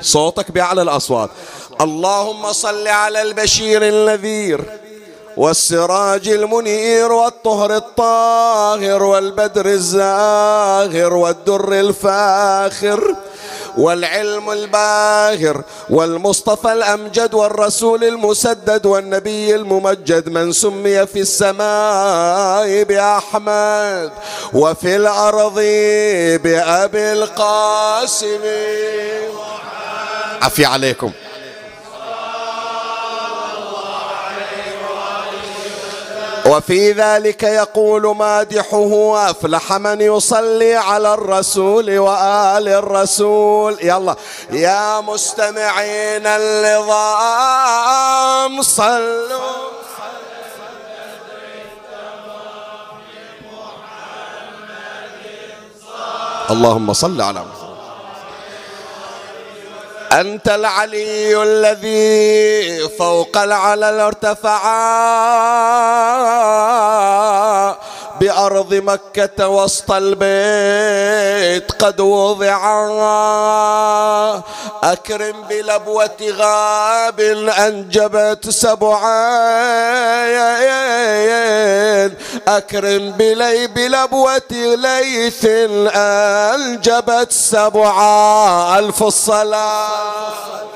صوتك 0.00 0.50
بأعلى 0.50 0.82
الأصوات. 0.82 1.30
اللهم 1.80 2.52
صل 2.52 2.88
على 2.88 3.22
البشير 3.22 3.82
النذير 3.82 4.64
والسراج 5.36 6.28
المنير 6.28 7.12
والطهر 7.12 7.76
الطاهر 7.76 9.02
والبدر 9.02 9.66
الزاهر 9.66 11.14
والدر 11.14 11.72
الفاخر. 11.72 13.16
والعلم 13.78 14.50
الباهر 14.50 15.62
والمصطفى 15.90 16.72
الأمجد 16.72 17.34
والرسول 17.34 18.04
المسدد 18.04 18.86
والنبي 18.86 19.54
الممجد 19.54 20.28
من 20.28 20.52
سمي 20.52 21.06
في 21.06 21.20
السماء 21.20 22.82
بأحمد 22.82 24.10
وفي 24.52 24.96
الأرض 24.96 25.54
بأبي 26.44 27.12
القاسم. 27.12 28.40
عفي 30.42 30.64
عليكم. 30.64 31.12
وفي 36.46 36.92
ذلك 36.92 37.42
يقول 37.42 38.16
مادحه 38.16 39.14
أفلح 39.30 39.72
من 39.72 40.00
يصلي 40.00 40.74
على 40.74 41.14
الرسول 41.14 41.98
وآل 41.98 42.68
الرسول. 42.68 43.78
يلا. 43.82 44.16
يا 44.50 45.00
مستمعين 45.00 46.26
النظام 46.26 47.42
صلوا. 48.62 49.72
اللهم 56.50 56.92
صل 56.92 57.20
على 57.20 57.40
محمد. 57.40 57.71
أنت 60.12 60.48
العلي 60.48 61.42
الذي 61.42 62.88
فوق 62.88 63.36
العلل 63.36 64.00
ارتفعا 64.00 64.72
بأرض 68.20 68.74
مكة 68.74 69.48
وسط 69.48 69.92
البيت 69.92 71.72
قد 71.72 72.00
وضعا. 72.00 72.82
أكرم 74.82 75.42
بلبوة 75.50 76.16
غاب 76.22 77.20
أنجبت 77.58 78.50
سبعين 78.50 79.02
أكرم 82.48 83.10
بلي 83.10 83.66
بلبوة 83.66 84.52
ليث 84.52 85.44
أنجبت 85.94 87.32
سبعا 87.32 88.78
ألف 88.78 89.02
الصلاة. 89.02 90.71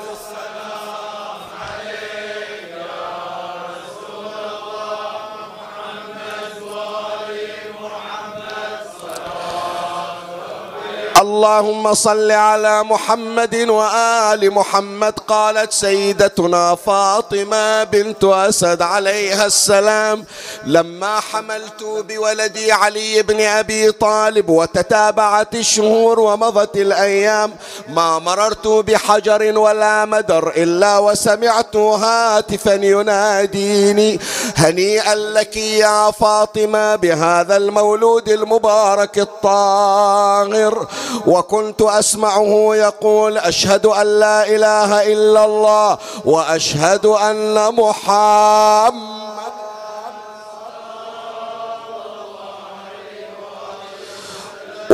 اللهم 11.37 11.93
صل 11.93 12.31
على 12.31 12.83
محمد 12.83 13.55
وآل 13.55 14.51
محمد 14.53 15.13
قالت 15.27 15.71
سيدتنا 15.73 16.75
فاطمة 16.75 17.83
بنت 17.83 18.23
أسد 18.23 18.81
عليها 18.81 19.45
السلام 19.45 20.25
لما 20.65 21.19
حملت 21.19 21.83
بولدي 21.83 22.71
علي 22.71 23.21
بن 23.21 23.41
أبي 23.41 23.91
طالب 23.91 24.49
وتتابعت 24.49 25.55
الشهور 25.55 26.19
ومضت 26.19 26.77
الأيام 26.77 27.53
ما 27.89 28.19
مررت 28.19 28.67
بحجر 28.67 29.59
ولا 29.59 30.05
مدر 30.05 30.51
إلا 30.57 30.97
وسمعت 30.97 31.75
هاتفا 31.75 32.73
يناديني 32.73 34.19
هنيئا 34.55 35.15
لك 35.15 35.57
يا 35.57 36.11
فاطمة 36.11 36.95
بهذا 36.95 37.57
المولود 37.57 38.29
المبارك 38.29 39.19
الطاهر. 39.19 40.87
وكنت 41.27 41.81
أسمعه 41.81 42.75
يقول 42.75 43.37
أشهد 43.37 43.85
أن 43.85 44.19
لا 44.19 44.47
إله 44.47 45.13
إلا 45.13 45.45
الله 45.45 45.97
وأشهد 46.25 47.05
أن 47.05 47.75
محمد 47.75 49.16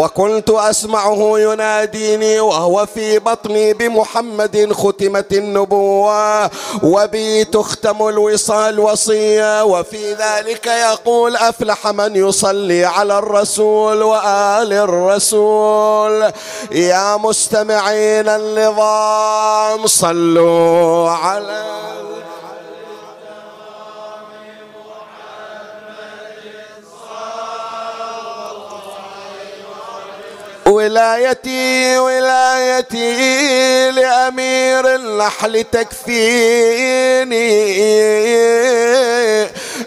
وكنت 0.03 0.49
أسمعه 0.49 1.33
يناديني 1.39 2.39
وهو 2.39 2.85
في 2.85 3.19
بطني 3.19 3.73
بمحمد 3.73 4.73
ختمت 4.73 5.33
النبوة 5.33 6.49
وبي 6.83 7.45
تختم 7.45 8.07
الوصال 8.07 8.79
وصية 8.79 9.63
وفي 9.63 10.13
ذلك 10.13 10.67
يقول 10.67 11.35
أفلح 11.35 11.87
من 11.87 12.15
يصلي 12.15 12.85
على 12.85 13.17
الرسول 13.17 14.03
وآل 14.03 14.73
الرسول 14.73 16.31
يا 16.71 17.17
مستمعين 17.17 18.29
النظام 18.29 19.87
صلوا 19.87 21.09
على 21.09 21.63
ولايتي 30.73 31.97
ولايتي 31.97 33.91
لأمير 33.91 34.95
النحل 34.95 35.63
تكفيني. 35.71 37.43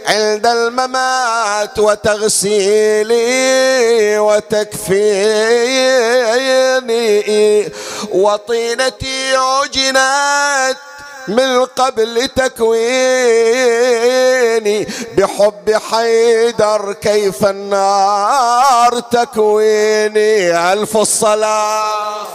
عند 0.07 0.47
الممات 0.47 1.79
وتغسيلي 1.79 3.19
وتكفيني. 4.19 5.57
وطينتي 8.11 9.37
عجنت 9.37 10.77
من 11.29 11.65
قبل 11.65 12.29
تكويني 12.29 12.87
بحب 15.17 15.81
حيدر 15.91 16.93
كيف 16.93 17.45
النار 17.45 19.01
تكويني. 19.01 20.73
ألف 20.73 20.97
الصلاة. 20.97 22.27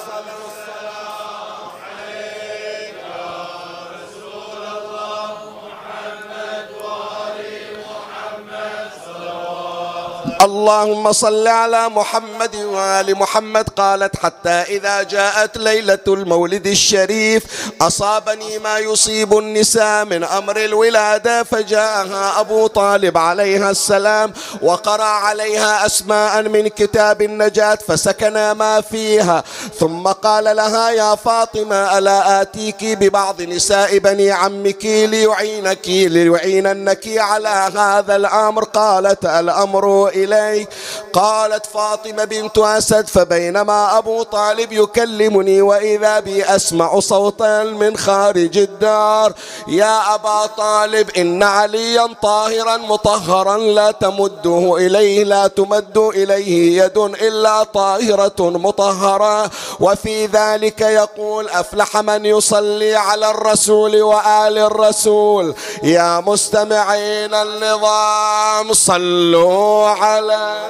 اللهم 10.42 11.12
صل 11.12 11.48
على 11.48 11.90
محمد 11.90 12.56
وآل 12.56 13.16
محمد 13.18 13.70
قالت 13.70 14.16
حتى 14.16 14.50
إذا 14.50 15.04
جاءت 15.04 15.58
ليلة 15.58 16.00
المولد 16.08 16.68
الشريف 16.68 17.44
أصابني 17.82 18.60
ما 18.60 18.78
يصيب 18.78 19.38
النساء 19.38 20.06
من 20.06 20.24
أمر 20.24 20.58
الولادة 20.58 21.44
فجاءها 21.44 22.40
أبو 22.40 22.68
طالب 22.68 23.18
عليها 23.18 23.72
السلام 23.72 24.34
وقرأ 24.62 25.04
عليها 25.04 25.86
أسماء 25.86 26.42
من 26.42 26.68
كتاب 26.68 27.22
النجاة 27.22 27.78
فسكن 27.88 28.52
ما 28.52 28.82
فيها 28.82 29.44
ثم 29.80 30.08
قال 30.08 30.44
لها 30.56 30.90
يا 30.90 31.16
فاطمة 31.16 31.98
ألا 31.98 32.42
آتيك 32.42 32.84
ببعض 32.84 33.42
نساء 33.42 33.98
بني 33.98 34.32
عمك 34.32 34.86
ليعينك 34.86 35.88
ليعيننك 35.88 37.08
على 37.18 37.72
هذا 37.76 38.16
الأمر؟ 38.16 38.64
قالت 38.64 39.26
الأمر 39.26 40.08
إلى 40.08 40.31
إليك. 40.34 40.70
قالت 41.14 41.66
فاطمة 41.66 42.24
بنت 42.24 42.58
أسد 42.58 43.08
فبينما 43.08 43.98
أبو 43.98 44.24
طالب 44.24 44.72
يكلمني 44.72 45.62
وإذا 45.62 46.20
بي 46.20 46.44
أسمع 46.46 47.00
صوتا 47.00 47.64
من 47.64 47.98
خارج 47.98 48.58
الدار 48.58 49.34
يا 49.68 50.16
أبا 50.16 50.46
طالب 50.46 51.10
إن 51.10 51.44
عليا 51.44 52.10
طاهرا 52.22 52.78
مطهرا 52.78 53.58
لا 53.58 53.92
تمده 53.92 54.76
إليه 54.78 55.24
لا 55.24 55.48
تمد 55.48 55.98
إليه 55.98 56.84
يد 56.84 56.98
إلا 56.98 57.64
طاهرة 57.64 58.34
مطهرة. 58.40 59.52
وفي 59.80 60.26
ذلك 60.26 60.82
يقول 60.82 61.50
أفلح 61.50 61.98
من 61.98 62.26
يصلي 62.26 62.96
على 62.96 63.32
الرسول 63.32 64.02
وآل 64.02 64.58
الرسول؟ 64.58 65.56
يا 65.84 66.20
مستمعين 66.20 67.34
النظام 67.34 68.74
صلوا 68.74 69.90
على 69.90 70.21
على 70.22 70.70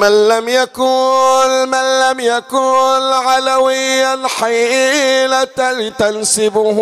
من 0.00 0.28
لم 0.28 0.48
يكن 0.48 1.68
من 1.68 2.00
لم 2.00 2.20
يكن 2.20 3.02
علويا 3.12 4.18
حيلة 4.26 5.44
تنسبه. 5.98 6.78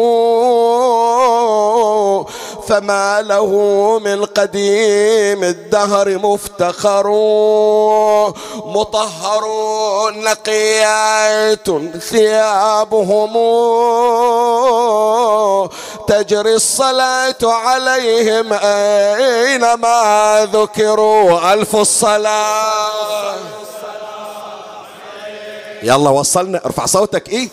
فما 2.68 3.22
له 3.22 3.50
من 4.04 4.24
قديم 4.24 5.44
الدهر 5.44 6.18
مفتخر. 6.18 7.06
مطهر 8.66 9.44
نقيات 10.10 11.68
ثيابهم. 12.10 13.32
تجري 16.08 16.54
الصلاة 16.54 17.42
عليهم 17.42 18.52
أينما 18.52 20.48
ذكروا 20.52 21.52
ألف 21.52 21.76
الصلاة. 21.76 23.01
يلا 25.82 26.10
وصلنا. 26.10 26.60
ارفع 26.64 26.86
صوتك. 26.86 27.28
إيه؟ 27.28 27.48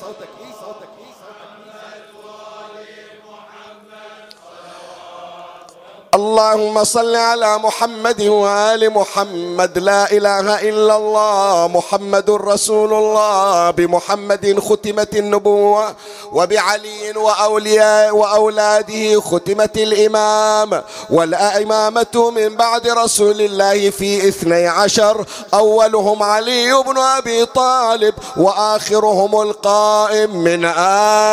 اللهم 6.15 6.83
صل 6.83 7.15
على 7.15 7.57
محمد 7.57 8.21
وآل 8.21 8.93
محمد. 8.93 9.77
لا 9.77 10.11
إله 10.11 10.69
إلا 10.69 10.95
الله 10.97 11.67
محمد 11.67 12.29
رسول 12.29 12.93
الله. 12.93 13.71
بمحمد 13.71 14.59
ختمت 14.59 15.15
النبوة 15.15 15.95
وبعلي 16.33 17.13
وأولياء 17.15 18.15
وأولاده 18.15 19.21
ختمت 19.21 19.77
الإمام. 19.77 20.81
والأئمامة 21.09 22.31
من 22.35 22.55
بعد 22.55 22.87
رسول 22.87 23.41
الله 23.41 23.89
في 23.89 24.27
اثني 24.27 24.67
عشر 24.67 25.25
أولهم 25.53 26.23
علي 26.23 26.73
بن 26.73 26.97
أبي 26.97 27.45
طالب 27.45 28.13
وآخرهم 28.37 29.41
القائم 29.41 30.37
من 30.37 30.65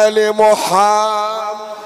آل 0.04 0.32
محمد. 0.32 1.76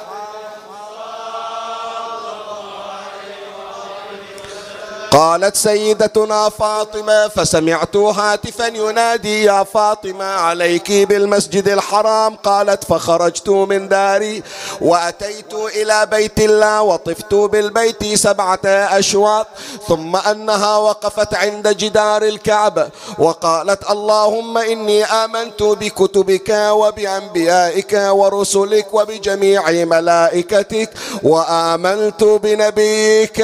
قالت 5.10 5.56
سيدتنا 5.56 6.48
فاطمة 6.48 7.28
فسمعت 7.28 7.96
هاتفا 7.96 8.66
ينادي 8.66 9.44
يا 9.44 9.64
فاطمة 9.64 10.24
عليك 10.24 10.92
بالمسجد 10.92 11.68
الحرام. 11.68 12.36
قالت 12.36 12.84
فخرجت 12.84 13.48
من 13.48 13.88
داري 13.88 14.42
وأتيت 14.80 15.54
إلى 15.54 16.06
بيت 16.06 16.40
الله 16.40 16.82
وطفت 16.82 17.34
بالبيت 17.34 18.14
سبعة 18.14 18.60
أشواط 18.66 19.46
ثم 19.88 20.16
أنها 20.16 20.76
وقفت 20.76 21.34
عند 21.34 21.68
جدار 21.68 22.22
الكعبة 22.22 22.88
وقالت 23.18 23.90
اللهم 23.90 24.58
إني 24.58 25.04
آمنت 25.04 25.62
بكتبك 25.62 26.50
وبأنبيائك 26.70 27.92
ورسلك 27.92 28.94
وبجميع 28.94 29.70
ملائكتك 29.70 30.90
وآمنت 31.22 32.24
بنبيك 32.24 33.40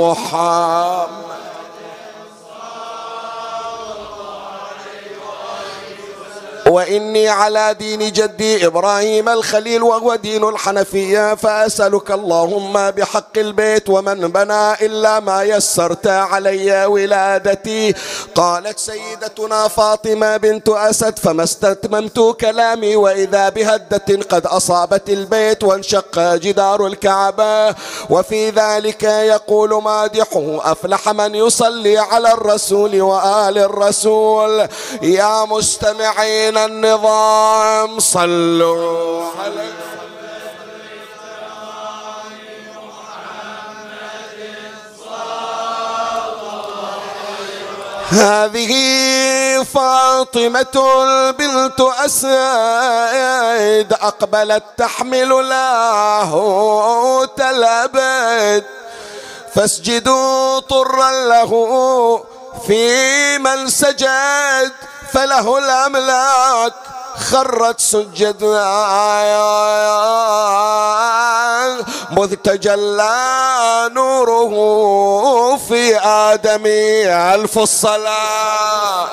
محمد. 0.00 0.67
محمد 0.68 1.47
وإني 6.68 7.28
على 7.28 7.74
دين 7.78 8.12
جدي 8.12 8.66
إبراهيم 8.66 9.28
الخليل 9.28 9.82
وهو 9.82 10.14
دين 10.14 10.48
الحنفية 10.48 11.34
فأسألك 11.34 12.10
اللهم 12.10 12.90
بحق 12.90 13.38
البيت 13.38 13.88
ومن 13.88 14.28
بنى 14.28 14.72
إلا 14.72 15.20
ما 15.20 15.42
يسرت 15.42 16.06
علي 16.06 16.86
ولادتي. 16.86 17.94
قالت 18.34 18.78
سيدتنا 18.78 19.68
فاطمة 19.68 20.36
بنت 20.36 20.68
أسد 20.68 21.18
فما 21.18 21.44
استتممت 21.44 22.36
كلامي 22.40 22.96
وإذا 22.96 23.48
بهدة 23.48 24.22
قد 24.30 24.46
أصابت 24.46 25.08
البيت 25.08 25.64
وانشق 25.64 26.34
جدار 26.34 26.86
الكعبة. 26.86 27.74
وفي 28.10 28.50
ذلك 28.50 29.02
يقول 29.02 29.82
مادحه 29.82 30.72
أفلح 30.72 31.08
من 31.08 31.34
يصلي 31.34 31.98
على 31.98 32.32
الرسول 32.32 33.02
وآل 33.02 33.58
الرسول. 33.58 34.68
يا 35.02 35.44
مستمعين 35.44 36.57
النظام 36.64 38.00
صلوا 38.00 39.28
هذه 48.10 48.74
فاطمة 49.74 50.76
بنت 51.38 51.80
أسد 51.80 52.28
أقبلت 53.92 54.62
تحمل 54.76 55.28
له 55.28 56.32
تلبت 57.36 58.64
فاسجدوا 59.54 60.60
طرا 60.60 61.10
له 61.10 61.50
في 62.66 63.38
من 63.38 63.70
سجد 63.70 64.72
فله 65.12 65.58
الأملاك 65.58 66.72
خرت 67.30 67.80
سجد 67.80 68.42
مذ 72.10 72.34
تجلى 72.34 73.90
نوره 73.92 74.54
في 75.68 75.98
آدم 75.98 76.62
ألف 77.34 77.58
الصلاة. 77.58 79.08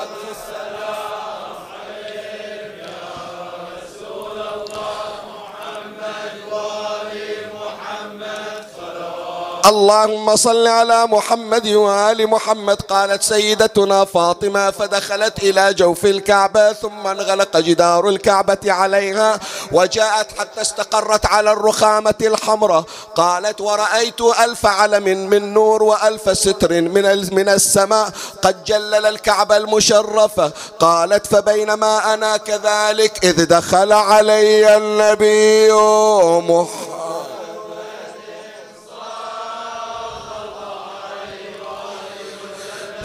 اللهم 9.66 10.36
صل 10.36 10.66
على 10.66 11.06
محمد 11.06 11.68
وآل 11.68 12.26
محمد 12.26 12.82
قالت 12.82 13.22
سيدتنا 13.22 14.04
فاطمة 14.04 14.70
فدخلت 14.70 15.38
إلى 15.38 15.74
جوف 15.74 16.04
الكعبة 16.04 16.72
ثم 16.72 17.06
انغلق 17.06 17.56
جدار 17.56 18.08
الكعبة 18.08 18.58
عليها 18.66 19.40
وجاءت 19.72 20.38
حتى 20.38 20.60
استقرت 20.60 21.26
على 21.26 21.52
الرخامة 21.52 22.14
الحمراء 22.22 22.84
قالت 23.14 23.60
ورأيت 23.60 24.20
ألف 24.20 24.66
علم 24.66 25.04
من 25.04 25.54
نور 25.54 25.82
وألف 25.82 26.38
ستر 26.38 26.72
من 26.72 27.34
من 27.34 27.48
السماء 27.48 28.10
قد 28.42 28.64
جلل 28.64 29.06
الكعبة 29.06 29.56
المشرفة 29.56 30.52
قالت 30.78 31.26
فبينما 31.26 32.14
أنا 32.14 32.36
كذلك 32.36 33.24
إذ 33.24 33.44
دخل 33.44 33.92
علي 33.92 34.76
النبي 34.76 35.72
محمد. 36.52 36.95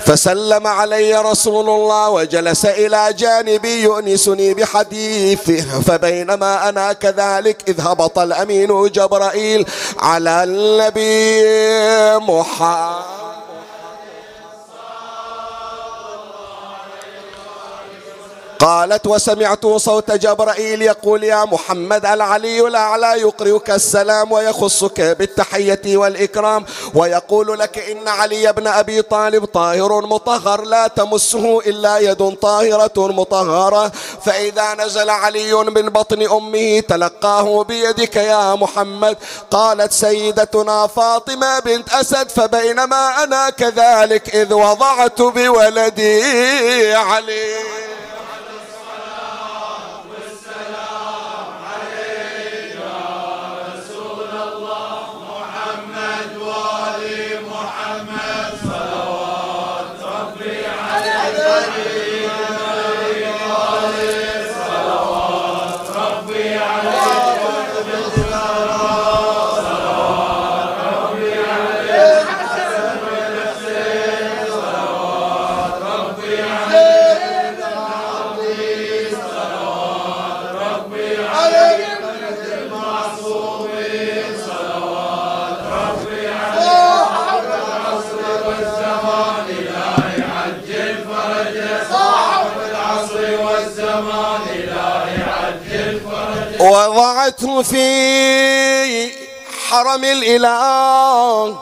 فسلم 0.05 0.67
علي 0.67 1.15
رسول 1.15 1.69
الله 1.69 2.09
وجلس 2.09 2.65
إلى 2.65 3.13
جانبي 3.13 3.81
يؤنسني 3.83 4.53
بحديثه 4.53 5.81
فبينما 5.81 6.69
أنا 6.69 6.93
كذلك 6.93 7.63
إذ 7.67 7.81
هبط 7.81 8.19
الأمين 8.19 8.91
جبرائيل 8.91 9.65
على 9.99 10.43
النبي 10.43 12.25
محمد. 12.25 13.40
قالت 18.61 19.07
وسمعت 19.07 19.65
صوت 19.67 20.11
جبرائيل 20.11 20.81
يقول 20.81 21.23
يا 21.23 21.45
محمد 21.45 22.05
العلي 22.05 22.67
الأعلى 22.67 23.21
يقرئك 23.21 23.69
السلام 23.69 24.31
ويخصك 24.31 25.01
بالتحية 25.01 25.97
والإكرام 25.97 26.65
ويقول 26.95 27.59
لك 27.59 27.79
إن 27.79 28.07
علي 28.07 28.53
بن 28.53 28.67
أبي 28.67 29.01
طالب 29.01 29.45
طاهر 29.45 30.05
مطهر 30.07 30.61
لا 30.61 30.87
تمسه 30.87 31.59
إلا 31.59 31.97
يد 31.97 32.35
طاهرة 32.41 32.91
مطهرة 32.97 33.91
فإذا 34.25 34.73
نزل 34.73 35.09
علي 35.09 35.53
من 35.53 35.89
بطن 35.89 36.21
أمه 36.21 36.79
تلقاه 36.79 37.63
بيدك 37.63 38.15
يا 38.15 38.55
محمد 38.55 39.17
قالت 39.51 39.91
سيدتنا 39.91 40.87
فاطمة 40.87 41.59
بنت 41.59 41.89
أسد 41.93 42.29
فبينما 42.29 43.23
أنا 43.23 43.49
كذلك 43.49 44.35
إذ 44.35 44.53
وضعت 44.53 45.21
بولدي 45.21 46.93
علي 46.93 47.90
وضعته 97.01 97.61
في 97.61 99.11
حرم 99.69 100.03
الإله 100.03 101.57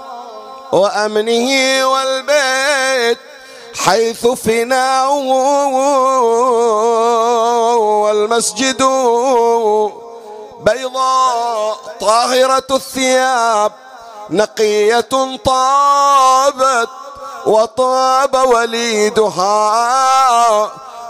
وأمنه 0.71 1.51
والبيت 1.87 3.17
حيث 3.85 4.27
فناء 4.27 5.11
والمسجد 7.79 8.81
بيضاء 10.59 11.75
طاهرة 12.01 12.67
الثياب 12.71 13.71
نقية 14.29 14.99
طابت 15.45 16.89
وطاب 17.45 18.35
وليدها 18.47 19.59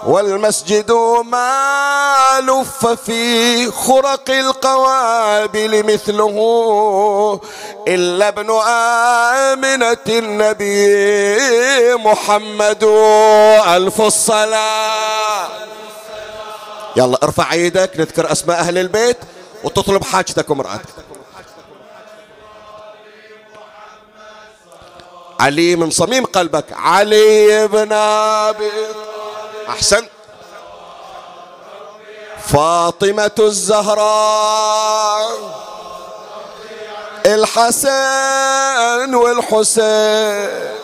والمسجد 0.06 0.91
ما 1.26 2.39
لف 2.39 2.88
في 2.88 3.72
خرق 3.72 4.30
القوابل 4.30 5.93
مثله 5.93 7.39
إلا 7.88 8.28
ابن 8.28 8.50
آمنة 8.68 9.97
النبي 10.10 11.95
محمد. 11.95 12.84
ألف 13.68 14.02
الصلاة. 14.02 15.47
يلا 16.95 17.18
ارفع 17.24 17.52
إيدك 17.52 17.91
نذكر 18.00 18.32
أسماء 18.32 18.60
أهل 18.60 18.78
البيت 18.78 19.18
وتطلب 19.64 20.04
حاجتك 20.04 20.50
ومرأتك. 20.50 20.89
علي 25.39 25.76
من 25.76 25.89
صميم 25.89 26.26
قلبك. 26.26 26.66
علي 26.72 27.68
بن 27.68 27.93
أبي 27.93 28.72
أحسن. 29.70 30.07
فاطمة 32.47 33.32
الزهراء 33.39 35.30
الحسن 37.26 39.15
والحسين 39.15 40.80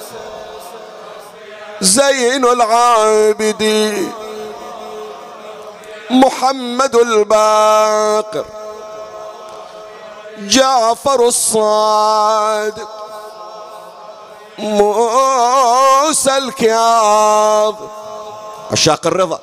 زين 1.81 2.45
العابدين 2.45 4.13
محمد 6.09 6.95
الباقر 6.95 8.45
جعفر 10.38 11.27
الصادق 11.27 12.89
موسى 14.57 16.38
الكاظم. 16.38 17.88
عشاق 18.76 19.07
الرضا. 19.07 19.39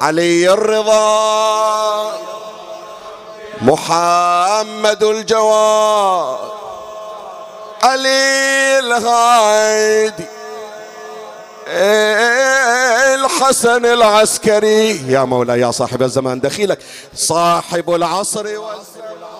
علي 0.00 0.52
الرضا. 0.52 2.12
محمد 3.62 5.02
الجواد. 5.02 6.38
علي 7.82 8.78
الهادي 8.78 10.24
الحسن 13.14 13.86
العسكري. 13.86 15.12
يا 15.12 15.24
مولاي 15.24 15.60
يا 15.60 15.70
صاحب 15.70 16.02
الزمان 16.02 16.40
دخيلك. 16.40 16.78
صاحب 17.14 17.90
العصر 17.90 18.46
والزمان. 18.46 19.31